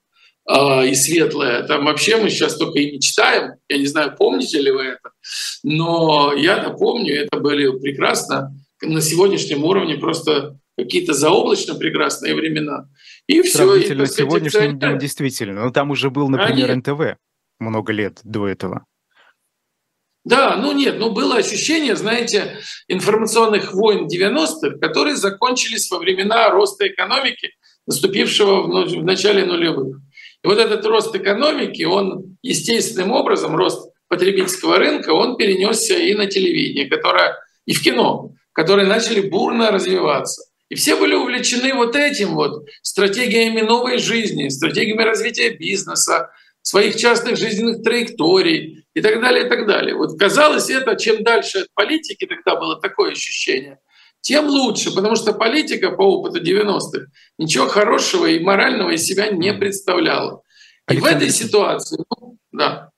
э, 0.49 0.89
и 0.89 0.95
светлое. 0.95 1.63
Там 1.65 1.85
вообще 1.85 2.17
мы 2.17 2.31
сейчас 2.31 2.57
только 2.57 2.79
и 2.79 2.97
мечтаем. 2.97 3.53
Я 3.69 3.79
не 3.79 3.87
знаю, 3.87 4.15
помните 4.17 4.61
ли 4.61 4.71
вы 4.71 4.83
это, 4.83 5.11
но 5.63 6.33
я 6.35 6.71
помню, 6.71 7.15
это 7.15 7.39
были 7.39 7.79
прекрасно 7.79 8.55
на 8.83 9.01
сегодняшнем 9.01 9.65
уровне 9.65 9.97
просто 9.97 10.59
какие-то 10.77 11.13
заоблачно 11.13 11.75
прекрасные 11.75 12.35
времена. 12.35 12.89
И 13.27 13.43
все. 13.43 13.59
Сравнительно 13.59 14.03
и, 14.03 14.07
сказать, 14.07 14.31
сегодняшним 14.31 14.79
днем 14.79 14.99
действительно. 14.99 15.61
Но 15.61 15.67
ну, 15.67 15.73
там 15.73 15.91
уже 15.91 16.11
был, 16.11 16.29
например, 16.29 16.71
Они... 16.71 16.81
НТВ 16.81 17.19
много 17.61 17.93
лет 17.93 18.21
до 18.25 18.49
этого. 18.49 18.85
Да, 20.25 20.57
ну 20.57 20.73
нет, 20.73 20.97
ну 20.99 21.11
было 21.11 21.37
ощущение, 21.37 21.97
знаете, 21.97 22.59
информационных 22.87 23.73
войн 23.75 24.07
90-х, 24.07 24.79
которые 24.81 25.16
закончились 25.16 25.91
во 25.91 25.99
времена 25.99 26.49
роста 26.51 26.87
экономики, 26.87 27.51
наступившего 27.87 28.62
в 28.62 29.05
начале 29.05 29.45
нулевых. 29.45 29.99
И 30.45 30.47
вот 30.47 30.59
этот 30.59 30.85
рост 30.87 31.14
экономики, 31.14 31.83
он 31.83 32.37
естественным 32.43 33.12
образом, 33.12 33.57
рост 33.57 33.91
потребительского 34.09 34.79
рынка, 34.79 35.11
он 35.11 35.37
перенесся 35.37 35.97
и 35.97 36.14
на 36.14 36.27
телевидение, 36.27 36.87
которое, 36.87 37.37
и 37.66 37.73
в 37.73 37.83
кино, 37.83 38.31
которые 38.53 38.87
начали 38.87 39.29
бурно 39.29 39.73
развиваться. 39.73 40.43
И 40.68 40.75
все 40.75 40.97
были 40.97 41.14
увлечены 41.14 41.75
вот 41.75 41.97
этим 41.97 42.35
вот 42.35 42.64
стратегиями 42.83 43.61
новой 43.61 43.99
жизни, 43.99 44.49
стратегиями 44.49 45.03
развития 45.03 45.51
бизнеса, 45.51 46.31
своих 46.62 46.97
частных 46.97 47.37
жизненных 47.37 47.83
траекторий 47.83 48.82
и 48.95 49.01
так 49.01 49.20
далее, 49.20 49.47
и 49.47 49.49
так 49.49 49.66
далее. 49.66 49.95
Вот 49.95 50.18
казалось 50.18 50.70
это, 50.70 50.97
чем 50.97 51.22
дальше 51.22 51.61
от 51.61 51.68
политики, 51.74 52.26
тогда 52.26 52.59
было 52.59 52.80
такое 52.80 53.12
ощущение, 53.12 53.78
тем 54.20 54.47
лучше, 54.47 54.95
потому 54.95 55.16
что 55.16 55.32
политика 55.32 55.90
по 55.90 56.03
опыту 56.03 56.40
90-х 56.40 57.07
ничего 57.38 57.66
хорошего 57.66 58.26
и 58.26 58.38
морального 58.38 58.90
из 58.90 59.05
себя 59.05 59.30
не 59.30 59.53
представляла. 59.53 60.43
И 60.88 60.93
Александр 60.93 61.18
в 61.18 61.22
этой 61.22 61.30
ситуации, 61.30 62.05
ну, 62.09 62.38
да. 62.53 62.91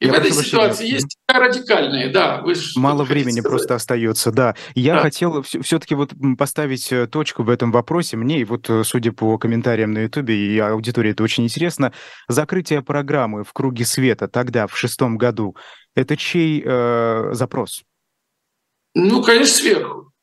И 0.00 0.06
Я 0.06 0.12
в 0.12 0.16
этой 0.16 0.32
ситуации 0.32 0.86
есть 0.86 1.16
радикальные, 1.28 2.10
да. 2.10 2.40
Вы 2.42 2.54
Мало 2.76 3.04
времени 3.04 3.40
сказать. 3.40 3.50
просто 3.50 3.74
остается, 3.74 4.30
да. 4.32 4.54
Я 4.74 4.94
да. 4.94 5.00
хотел 5.02 5.42
все-таки 5.42 5.94
вот 5.94 6.12
поставить 6.38 6.92
э, 6.92 7.06
точку 7.06 7.42
в 7.42 7.50
этом 7.50 7.72
вопросе. 7.72 8.16
Мне, 8.16 8.40
и 8.40 8.44
вот 8.44 8.68
э, 8.68 8.84
судя 8.84 9.12
по 9.12 9.38
комментариям 9.38 9.92
на 9.92 10.00
Ютубе 10.00 10.34
и 10.34 10.58
аудитории, 10.58 11.12
это 11.12 11.22
очень 11.22 11.44
интересно. 11.44 11.92
Закрытие 12.28 12.82
программы 12.82 13.44
«В 13.44 13.52
круге 13.52 13.84
света» 13.84 14.28
тогда, 14.28 14.66
в 14.66 14.76
шестом 14.76 15.18
году, 15.18 15.56
это 15.94 16.16
чей 16.16 16.62
э, 16.64 17.30
запрос? 17.32 17.82
Ну, 18.94 19.22
конечно, 19.22 19.54
сверху. 19.54 20.13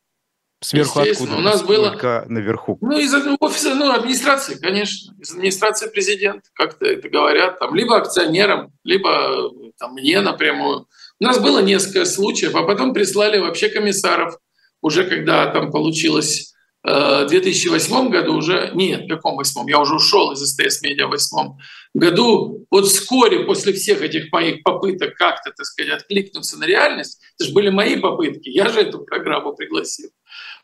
Сверху 0.62 1.00
откуда? 1.00 1.36
У 1.36 1.40
нас 1.40 1.62
было 1.62 2.24
наверху. 2.28 2.78
Ну 2.80 2.96
из 2.96 3.12
офиса, 3.40 3.74
ну 3.74 3.92
администрации, 3.92 4.54
конечно, 4.54 5.12
из 5.20 5.32
администрации 5.32 5.88
президента, 5.88 6.48
как-то 6.54 6.86
это 6.86 7.08
говорят, 7.08 7.58
там 7.58 7.74
либо 7.74 7.96
акционерам, 7.96 8.72
либо 8.84 9.50
там 9.78 9.94
мне 9.94 10.20
напрямую. 10.20 10.86
У 11.20 11.24
нас 11.24 11.40
было 11.40 11.60
несколько 11.60 12.04
случаев, 12.04 12.54
а 12.54 12.62
потом 12.62 12.94
прислали 12.94 13.38
вообще 13.38 13.68
комиссаров, 13.68 14.38
уже 14.80 15.04
когда 15.04 15.46
там 15.48 15.72
получилось 15.72 16.54
э, 16.86 17.24
в 17.24 17.28
2008 17.28 18.10
году 18.10 18.34
уже, 18.34 18.70
нет, 18.74 19.06
в 19.06 19.08
каком 19.08 19.36
восьмом, 19.36 19.66
я 19.66 19.80
уже 19.80 19.96
ушел 19.96 20.30
из 20.32 20.40
СТС 20.40 20.82
Медиа 20.82 21.08
в 21.08 21.10
восьмом 21.10 21.58
году, 21.92 22.66
вот 22.70 22.86
вскоре 22.86 23.40
после 23.40 23.72
всех 23.72 24.00
этих 24.00 24.32
моих 24.32 24.62
попыток 24.62 25.14
как-то, 25.14 25.50
так 25.50 25.66
сказать, 25.66 25.92
откликнуться 25.92 26.56
на 26.58 26.64
реальность, 26.64 27.20
это 27.36 27.48
же 27.48 27.54
были 27.54 27.68
мои 27.68 27.96
попытки, 27.96 28.48
я 28.48 28.68
же 28.68 28.80
эту 28.80 29.00
программу 29.00 29.54
пригласил 29.54 30.10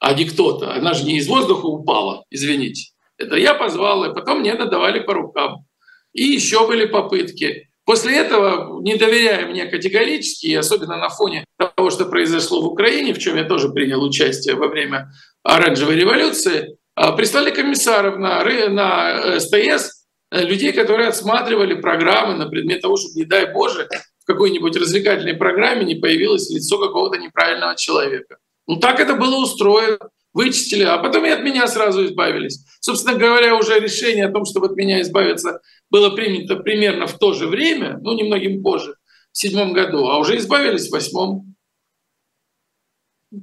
а 0.01 0.15
не 0.15 0.25
кто-то. 0.25 0.73
Она 0.75 0.95
же 0.95 1.05
не 1.05 1.19
из 1.19 1.29
воздуха 1.29 1.67
упала, 1.67 2.25
извините. 2.31 2.93
Это 3.17 3.37
я 3.37 3.55
позвал, 3.55 4.05
и 4.05 4.15
потом 4.15 4.41
мне 4.41 4.55
надавали 4.55 5.01
по 5.01 5.15
рукам. 5.15 5.65
И 6.13 6.25
еще 6.25 6.67
были 6.67 6.87
попытки. 6.87 7.69
После 7.85 8.19
этого, 8.19 8.83
не 8.83 8.97
доверяя 8.97 9.47
мне 9.47 9.67
категорически, 9.67 10.55
особенно 10.55 10.97
на 10.97 11.09
фоне 11.09 11.45
того, 11.57 11.91
что 11.91 12.05
произошло 12.05 12.61
в 12.61 12.67
Украине, 12.67 13.15
в 13.15 13.19
чем 13.19 13.37
я 13.37 13.45
тоже 13.45 13.71
принял 13.71 14.03
участие 14.03 14.57
во 14.57 14.69
время 14.69 15.11
оранжевой 15.43 15.97
революции, 15.97 16.77
а, 16.95 17.13
прислали 17.13 17.51
комиссаров 17.51 18.19
на, 18.19 18.45
на 18.69 19.41
СТС, 19.41 20.05
э, 20.31 20.45
людей, 20.45 20.73
которые 20.73 21.09
отсматривали 21.09 21.81
программы 21.81 22.35
на 22.35 22.49
предмет 22.49 22.83
того, 22.83 22.97
чтобы, 22.97 23.15
не 23.15 23.25
дай 23.25 23.53
Боже, 23.53 23.89
в 24.21 24.27
какой-нибудь 24.27 24.77
развлекательной 24.77 25.35
программе 25.35 25.85
не 25.85 25.95
появилось 25.95 26.51
лицо 26.51 26.79
какого-то 26.79 27.19
неправильного 27.19 27.75
человека. 27.75 28.37
Ну 28.69 28.77
так 28.77 29.01
это 29.01 29.15
было 29.15 29.43
устроено. 29.43 29.99
Вычистили, 30.35 30.83
а 30.83 30.99
потом 30.99 31.25
и 31.25 31.31
от 31.31 31.43
меня 31.43 31.67
сразу 31.67 32.05
избавились. 32.05 32.65
Собственно 32.81 33.19
говоря, 33.19 33.57
уже 33.57 33.81
решение 33.81 34.27
о 34.27 34.31
том, 34.31 34.45
чтобы 34.45 34.67
от 34.67 34.77
меня 34.77 35.01
избавиться, 35.01 35.61
было 35.91 36.11
принято 36.11 36.57
примерно 36.57 37.07
в 37.07 37.19
то 37.19 37.33
же 37.33 37.49
время, 37.49 37.99
ну 38.03 38.15
немногим 38.15 38.63
позже, 38.63 38.95
в 39.33 39.39
седьмом 39.39 39.73
году, 39.73 40.07
а 40.07 40.19
уже 40.19 40.37
избавились 40.37 40.89
в 40.89 40.93
восьмом. 40.93 41.55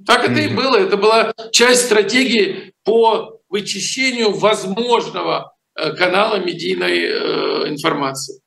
Так 0.06 0.30
это 0.30 0.40
и 0.40 0.48
было. 0.48 0.78
Это 0.78 0.96
была 0.96 1.34
часть 1.52 1.88
стратегии 1.88 2.74
по 2.84 3.42
вычищению 3.50 4.32
возможного 4.32 5.56
э, 5.76 5.92
канала 5.96 6.38
медийной 6.38 7.00
э, 7.00 7.70
информации 7.70 8.42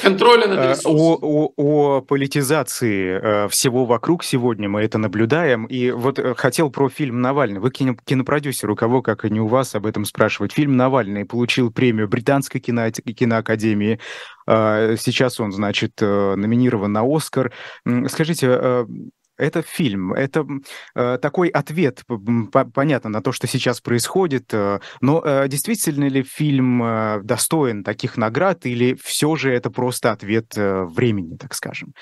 контроля 0.00 0.46
над 0.46 0.58
э, 0.58 0.70
ресурсами. 0.70 1.00
О, 1.00 1.18
о, 1.20 1.52
о 1.56 2.00
политизации 2.00 3.20
э, 3.20 3.48
всего 3.48 3.84
вокруг 3.84 4.24
сегодня 4.24 4.68
мы 4.68 4.82
это 4.82 4.98
наблюдаем. 4.98 5.66
И 5.66 5.90
вот 5.90 6.18
э, 6.18 6.34
хотел 6.34 6.70
про 6.70 6.88
фильм 6.88 7.20
«Навальный». 7.20 7.60
Вы 7.60 7.70
кино, 7.70 7.96
кинопродюсер, 8.04 8.70
у 8.70 8.76
кого, 8.76 9.02
как 9.02 9.24
и 9.24 9.30
не 9.30 9.40
у 9.40 9.46
вас, 9.46 9.74
об 9.74 9.86
этом 9.86 10.04
спрашивать. 10.04 10.52
Фильм 10.52 10.76
«Навальный» 10.76 11.24
получил 11.24 11.70
премию 11.70 12.08
Британской 12.08 12.60
кино, 12.60 12.90
киноакадемии. 12.90 13.98
Сейчас 14.46 15.40
он, 15.40 15.50
значит, 15.50 16.00
номинирован 16.00 16.92
на 16.92 17.02
«Оскар». 17.04 17.52
Скажите, 18.08 18.86
это 19.36 19.62
фильм, 19.62 20.12
это 20.12 20.46
э, 20.94 21.18
такой 21.20 21.48
ответ, 21.48 22.02
по, 22.06 22.64
понятно, 22.64 23.10
на 23.10 23.22
то, 23.22 23.32
что 23.32 23.46
сейчас 23.46 23.80
происходит, 23.80 24.52
э, 24.52 24.80
но 25.00 25.22
э, 25.24 25.48
действительно 25.48 26.08
ли 26.08 26.22
фильм 26.22 26.82
э, 26.82 27.20
достоин 27.22 27.84
таких 27.84 28.16
наград 28.16 28.66
или 28.66 28.96
все 29.02 29.36
же 29.36 29.52
это 29.52 29.70
просто 29.70 30.12
ответ 30.12 30.52
э, 30.56 30.84
времени, 30.84 31.36
так 31.36 31.54
скажем? 31.54 31.94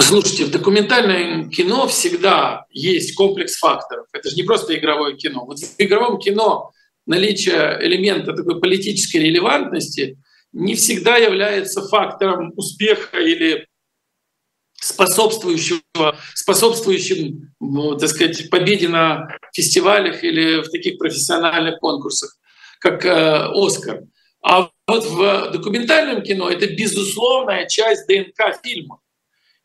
Слушайте, 0.00 0.46
в 0.46 0.50
документальном 0.50 1.50
кино 1.50 1.86
всегда 1.86 2.64
есть 2.70 3.14
комплекс 3.14 3.58
факторов. 3.58 4.06
Это 4.12 4.30
же 4.30 4.36
не 4.36 4.42
просто 4.42 4.76
игровое 4.78 5.16
кино. 5.16 5.44
Вот 5.44 5.58
в 5.58 5.74
игровом 5.78 6.18
кино 6.18 6.70
наличие 7.06 7.78
элемента 7.80 8.32
такой 8.32 8.60
политической 8.60 9.18
релевантности 9.18 10.18
не 10.52 10.74
всегда 10.76 11.16
является 11.16 11.86
фактором 11.88 12.52
успеха 12.56 13.18
или 13.18 13.66
способствующего, 14.80 16.18
способствующим, 16.34 17.52
ну, 17.60 17.96
так 17.96 18.08
сказать, 18.08 18.48
победе 18.50 18.88
на 18.88 19.28
фестивалях 19.52 20.22
или 20.22 20.62
в 20.62 20.70
таких 20.70 20.98
профессиональных 20.98 21.78
конкурсах, 21.80 22.36
как 22.80 23.04
э, 23.04 23.48
«Оскар». 23.54 24.02
А 24.40 24.70
вот 24.86 25.04
в 25.04 25.50
документальном 25.52 26.22
кино 26.22 26.48
это 26.48 26.68
безусловная 26.68 27.66
часть 27.66 28.06
ДНК 28.06 28.56
фильма. 28.64 29.00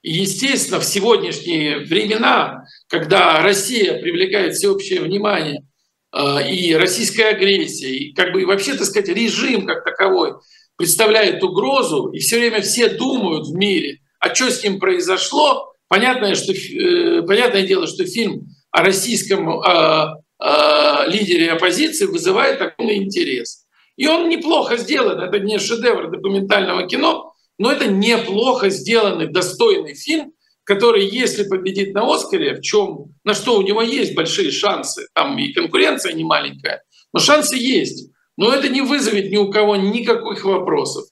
И, 0.01 0.13
естественно, 0.13 0.79
в 0.79 0.83
сегодняшние 0.83 1.79
времена, 1.79 2.65
когда 2.87 3.41
Россия 3.41 4.01
привлекает 4.01 4.55
всеобщее 4.55 5.01
внимание, 5.01 5.63
э, 6.11 6.51
и 6.51 6.73
российская 6.75 7.29
агрессия, 7.29 7.95
и 7.95 8.13
как 8.13 8.33
бы 8.33 8.41
и 8.41 8.45
вообще, 8.45 8.73
так 8.73 8.87
сказать, 8.87 9.09
режим 9.09 9.67
как 9.67 9.83
таковой 9.83 10.33
представляет 10.75 11.43
угрозу, 11.43 12.09
и 12.09 12.17
все 12.17 12.39
время 12.39 12.61
все 12.61 12.89
думают 12.89 13.47
в 13.47 13.53
мире– 13.53 13.99
а 14.23 14.33
что 14.33 14.49
с 14.49 14.63
ним 14.63 14.79
произошло? 14.79 15.73
Понятное, 15.89 16.33
что, 16.35 16.53
э, 16.53 17.23
понятное 17.23 17.67
дело, 17.67 17.87
что 17.87 18.05
фильм 18.05 18.47
о 18.71 18.81
российском 18.81 19.49
э, 19.49 20.15
э, 20.41 21.09
лидере 21.09 21.51
оппозиции 21.51 22.05
вызывает 22.05 22.61
огромный 22.61 23.03
интерес. 23.03 23.65
И 23.97 24.07
он 24.07 24.29
неплохо 24.29 24.77
сделан. 24.77 25.19
Это 25.19 25.39
не 25.39 25.59
шедевр 25.59 26.09
документального 26.09 26.87
кино, 26.87 27.33
но 27.59 27.69
это 27.69 27.87
неплохо 27.87 28.69
сделанный, 28.69 29.27
достойный 29.27 29.93
фильм, 29.93 30.31
который, 30.63 31.05
если 31.05 31.43
победит 31.43 31.93
на 31.93 32.09
Оскаре, 32.09 32.55
в 32.55 32.61
чем, 32.61 33.13
на 33.25 33.33
что 33.33 33.57
у 33.57 33.61
него 33.61 33.81
есть 33.81 34.15
большие 34.15 34.51
шансы, 34.51 35.07
там 35.13 35.37
и 35.37 35.51
конкуренция 35.51 36.13
не 36.13 36.23
маленькая, 36.23 36.81
но 37.11 37.19
шансы 37.19 37.57
есть. 37.57 38.09
Но 38.37 38.53
это 38.53 38.69
не 38.69 38.81
вызовет 38.81 39.29
ни 39.31 39.35
у 39.35 39.51
кого 39.51 39.75
никаких 39.75 40.45
вопросов. 40.45 41.03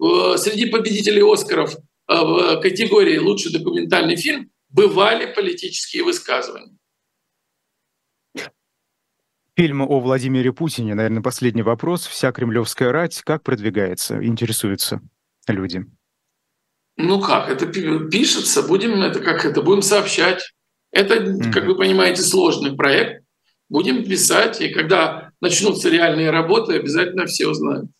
Э, 0.00 0.36
среди 0.36 0.66
победителей 0.66 1.22
Оскаров 1.22 1.74
в 2.08 2.60
категории 2.60 3.18
«Лучший 3.18 3.52
документальный 3.52 4.16
фильм» 4.16 4.50
бывали 4.70 5.32
политические 5.32 6.04
высказывания. 6.04 6.76
Фильм 9.56 9.82
о 9.82 10.00
Владимире 10.00 10.52
Путине, 10.52 10.94
наверное, 10.94 11.22
последний 11.22 11.62
вопрос. 11.62 12.06
Вся 12.06 12.30
кремлевская 12.32 12.92
рать 12.92 13.20
как 13.24 13.42
продвигается, 13.42 14.24
интересуются 14.24 15.00
люди? 15.48 15.84
Ну 16.96 17.20
как, 17.20 17.48
это 17.48 17.66
пишется, 17.66 18.62
будем 18.62 19.02
это 19.02 19.20
как 19.20 19.44
это, 19.44 19.60
будем 19.60 19.82
сообщать. 19.82 20.54
Это, 20.92 21.16
mm-hmm. 21.16 21.52
как 21.52 21.66
вы 21.66 21.76
понимаете, 21.76 22.22
сложный 22.22 22.76
проект. 22.76 23.24
Будем 23.68 24.04
писать, 24.04 24.60
и 24.60 24.72
когда 24.72 25.32
начнутся 25.40 25.90
реальные 25.90 26.30
работы, 26.30 26.74
обязательно 26.74 27.26
все 27.26 27.48
узнают. 27.48 27.90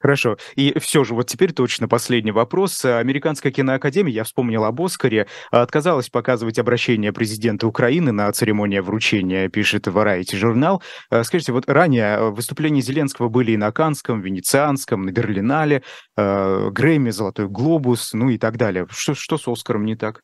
Хорошо. 0.00 0.38
И 0.56 0.78
все 0.78 1.04
же, 1.04 1.14
вот 1.14 1.26
теперь 1.26 1.52
точно 1.52 1.86
последний 1.86 2.32
вопрос. 2.32 2.84
Американская 2.86 3.52
киноакадемия, 3.52 4.14
я 4.14 4.24
вспомнил 4.24 4.64
об 4.64 4.80
Оскаре, 4.80 5.26
отказалась 5.50 6.08
показывать 6.08 6.58
обращение 6.58 7.12
президента 7.12 7.66
Украины 7.66 8.10
на 8.10 8.32
церемонии 8.32 8.78
вручения, 8.78 9.50
пишет 9.50 9.86
Variety 9.86 10.36
журнал. 10.36 10.82
Э, 11.10 11.22
скажите, 11.22 11.52
вот 11.52 11.68
ранее 11.68 12.30
выступления 12.30 12.80
Зеленского 12.80 13.28
были 13.28 13.52
и 13.52 13.56
на 13.58 13.72
Канском, 13.72 14.22
Венецианском, 14.22 15.02
на 15.02 15.12
Берлинале, 15.12 15.82
э, 16.16 16.70
Грэмми, 16.70 17.10
Золотой 17.10 17.48
Глобус, 17.48 18.14
ну 18.14 18.30
и 18.30 18.38
так 18.38 18.56
далее. 18.56 18.86
Что, 18.90 19.14
что 19.14 19.36
с 19.36 19.46
Оскаром 19.46 19.84
не 19.84 19.96
так? 19.96 20.22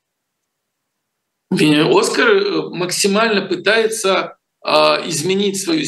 Оскар 1.50 2.28
э, 2.28 2.68
максимально 2.70 3.42
пытается 3.42 4.38
изменить 5.06 5.62
свою 5.62 5.82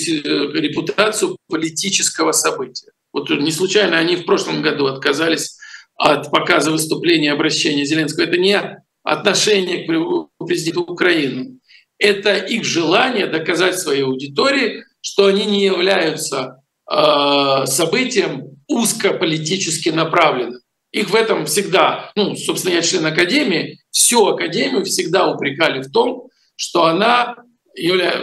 репутацию 0.53 1.36
политического 1.49 2.30
события. 2.30 2.93
Вот 3.13 3.31
не 3.31 3.51
случайно 3.51 3.99
они 3.99 4.17
в 4.17 4.25
прошлом 4.25 4.63
году 4.63 4.87
отказались 4.87 5.57
от 5.97 6.31
показа 6.31 6.71
выступления 6.71 7.33
обращения 7.33 7.85
Зеленского. 7.85 8.25
Это 8.25 8.37
не 8.39 8.83
отношение 9.03 9.85
к 9.85 10.45
президенту 10.47 10.83
Украины. 10.83 11.59
Это 11.99 12.37
их 12.37 12.65
желание 12.65 13.27
доказать 13.27 13.79
своей 13.79 14.05
аудитории, 14.05 14.85
что 15.01 15.27
они 15.27 15.47
не 15.47 15.65
являются 15.65 16.63
э, 16.91 17.67
событием 17.67 18.59
узкополитически 18.69 19.89
направленным. 19.89 20.61
Их 20.93 21.11
в 21.11 21.15
этом 21.15 21.47
всегда, 21.47 22.13
ну, 22.15 22.37
собственно, 22.37 22.75
я 22.75 22.83
член 22.83 23.05
Академии, 23.05 23.81
всю 23.91 24.27
Академию 24.27 24.85
всегда 24.85 25.31
упрекали 25.31 25.83
в 25.83 25.91
том, 25.91 26.29
что 26.57 26.85
она 26.85 27.37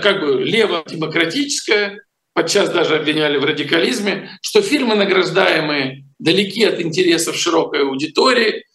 как 0.01 0.21
бы 0.21 0.43
лево-демократическая, 0.43 1.99
подчас 2.35 2.69
даже 2.69 2.97
обвиняли 2.97 3.37
в 3.37 3.45
радикализме, 3.45 4.29
что 4.41 4.61
фильмы 4.61 4.95
награждаемые 4.95 6.05
далеки 6.19 6.65
от 6.65 6.81
интересов 6.81 7.37
широкой 7.37 7.83
аудитории 7.83 8.65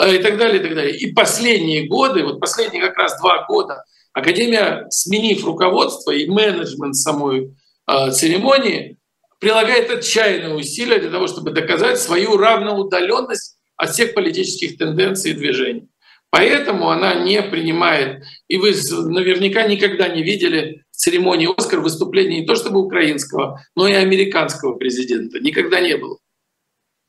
э, 0.00 0.16
и 0.16 0.18
так 0.18 0.38
далее, 0.38 0.58
и 0.58 0.62
так 0.62 0.74
далее. 0.74 0.96
И 0.96 1.12
последние 1.12 1.86
годы, 1.86 2.24
вот 2.24 2.40
последние 2.40 2.82
как 2.82 2.96
раз 2.96 3.20
два 3.20 3.44
года, 3.46 3.84
Академия, 4.14 4.86
сменив 4.88 5.44
руководство 5.44 6.10
и 6.10 6.26
менеджмент 6.26 6.96
самой 6.96 7.54
э, 7.86 8.10
церемонии, 8.10 8.96
прилагает 9.38 9.90
отчаянные 9.90 10.54
усилия 10.54 10.98
для 10.98 11.10
того, 11.10 11.26
чтобы 11.26 11.50
доказать 11.50 11.98
свою 11.98 12.38
равноудаленность 12.38 13.58
от 13.76 13.90
всех 13.90 14.14
политических 14.14 14.78
тенденций 14.78 15.32
и 15.32 15.34
движений. 15.34 15.88
Поэтому 16.30 16.90
она 16.90 17.14
не 17.14 17.42
принимает, 17.42 18.22
и 18.48 18.56
вы 18.56 18.70
наверняка 18.70 19.64
никогда 19.64 20.08
не 20.08 20.22
видели 20.22 20.84
церемонии 21.00 21.48
«Оскар» 21.56 21.80
выступления 21.80 22.40
не 22.40 22.46
то 22.46 22.54
чтобы 22.54 22.80
украинского, 22.80 23.60
но 23.74 23.88
и 23.88 23.94
американского 23.94 24.74
президента. 24.74 25.40
Никогда 25.40 25.80
не 25.80 25.96
было. 25.96 26.18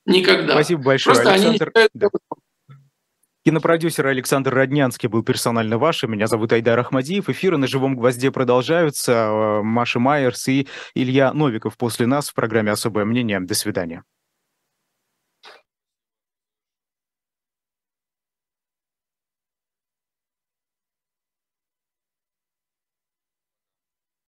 Никогда. 0.06 0.54
Спасибо 0.54 0.84
большое, 0.84 1.16
Просто 1.16 1.34
Александр. 1.34 1.72
Они 1.76 1.90
да. 1.94 2.10
Кинопродюсер 3.44 4.08
Александр 4.08 4.54
Роднянский 4.54 5.10
был 5.10 5.24
персонально 5.24 5.78
вашим. 5.78 6.12
Меня 6.12 6.28
зовут 6.28 6.54
Айдар 6.54 6.80
Ахмадиев. 6.80 7.28
Эфиры 7.28 7.58
на 7.58 7.68
«Живом 7.68 7.96
гвозде» 7.96 8.32
продолжаются. 8.32 9.62
Маша 9.64 10.00
Майерс 10.00 10.48
и 10.48 10.68
Илья 10.94 11.34
Новиков 11.34 11.76
после 11.76 12.06
нас 12.06 12.30
в 12.30 12.34
программе 12.34 12.72
«Особое 12.72 13.04
мнение». 13.04 13.40
До 13.40 13.56
свидания. 13.56 14.04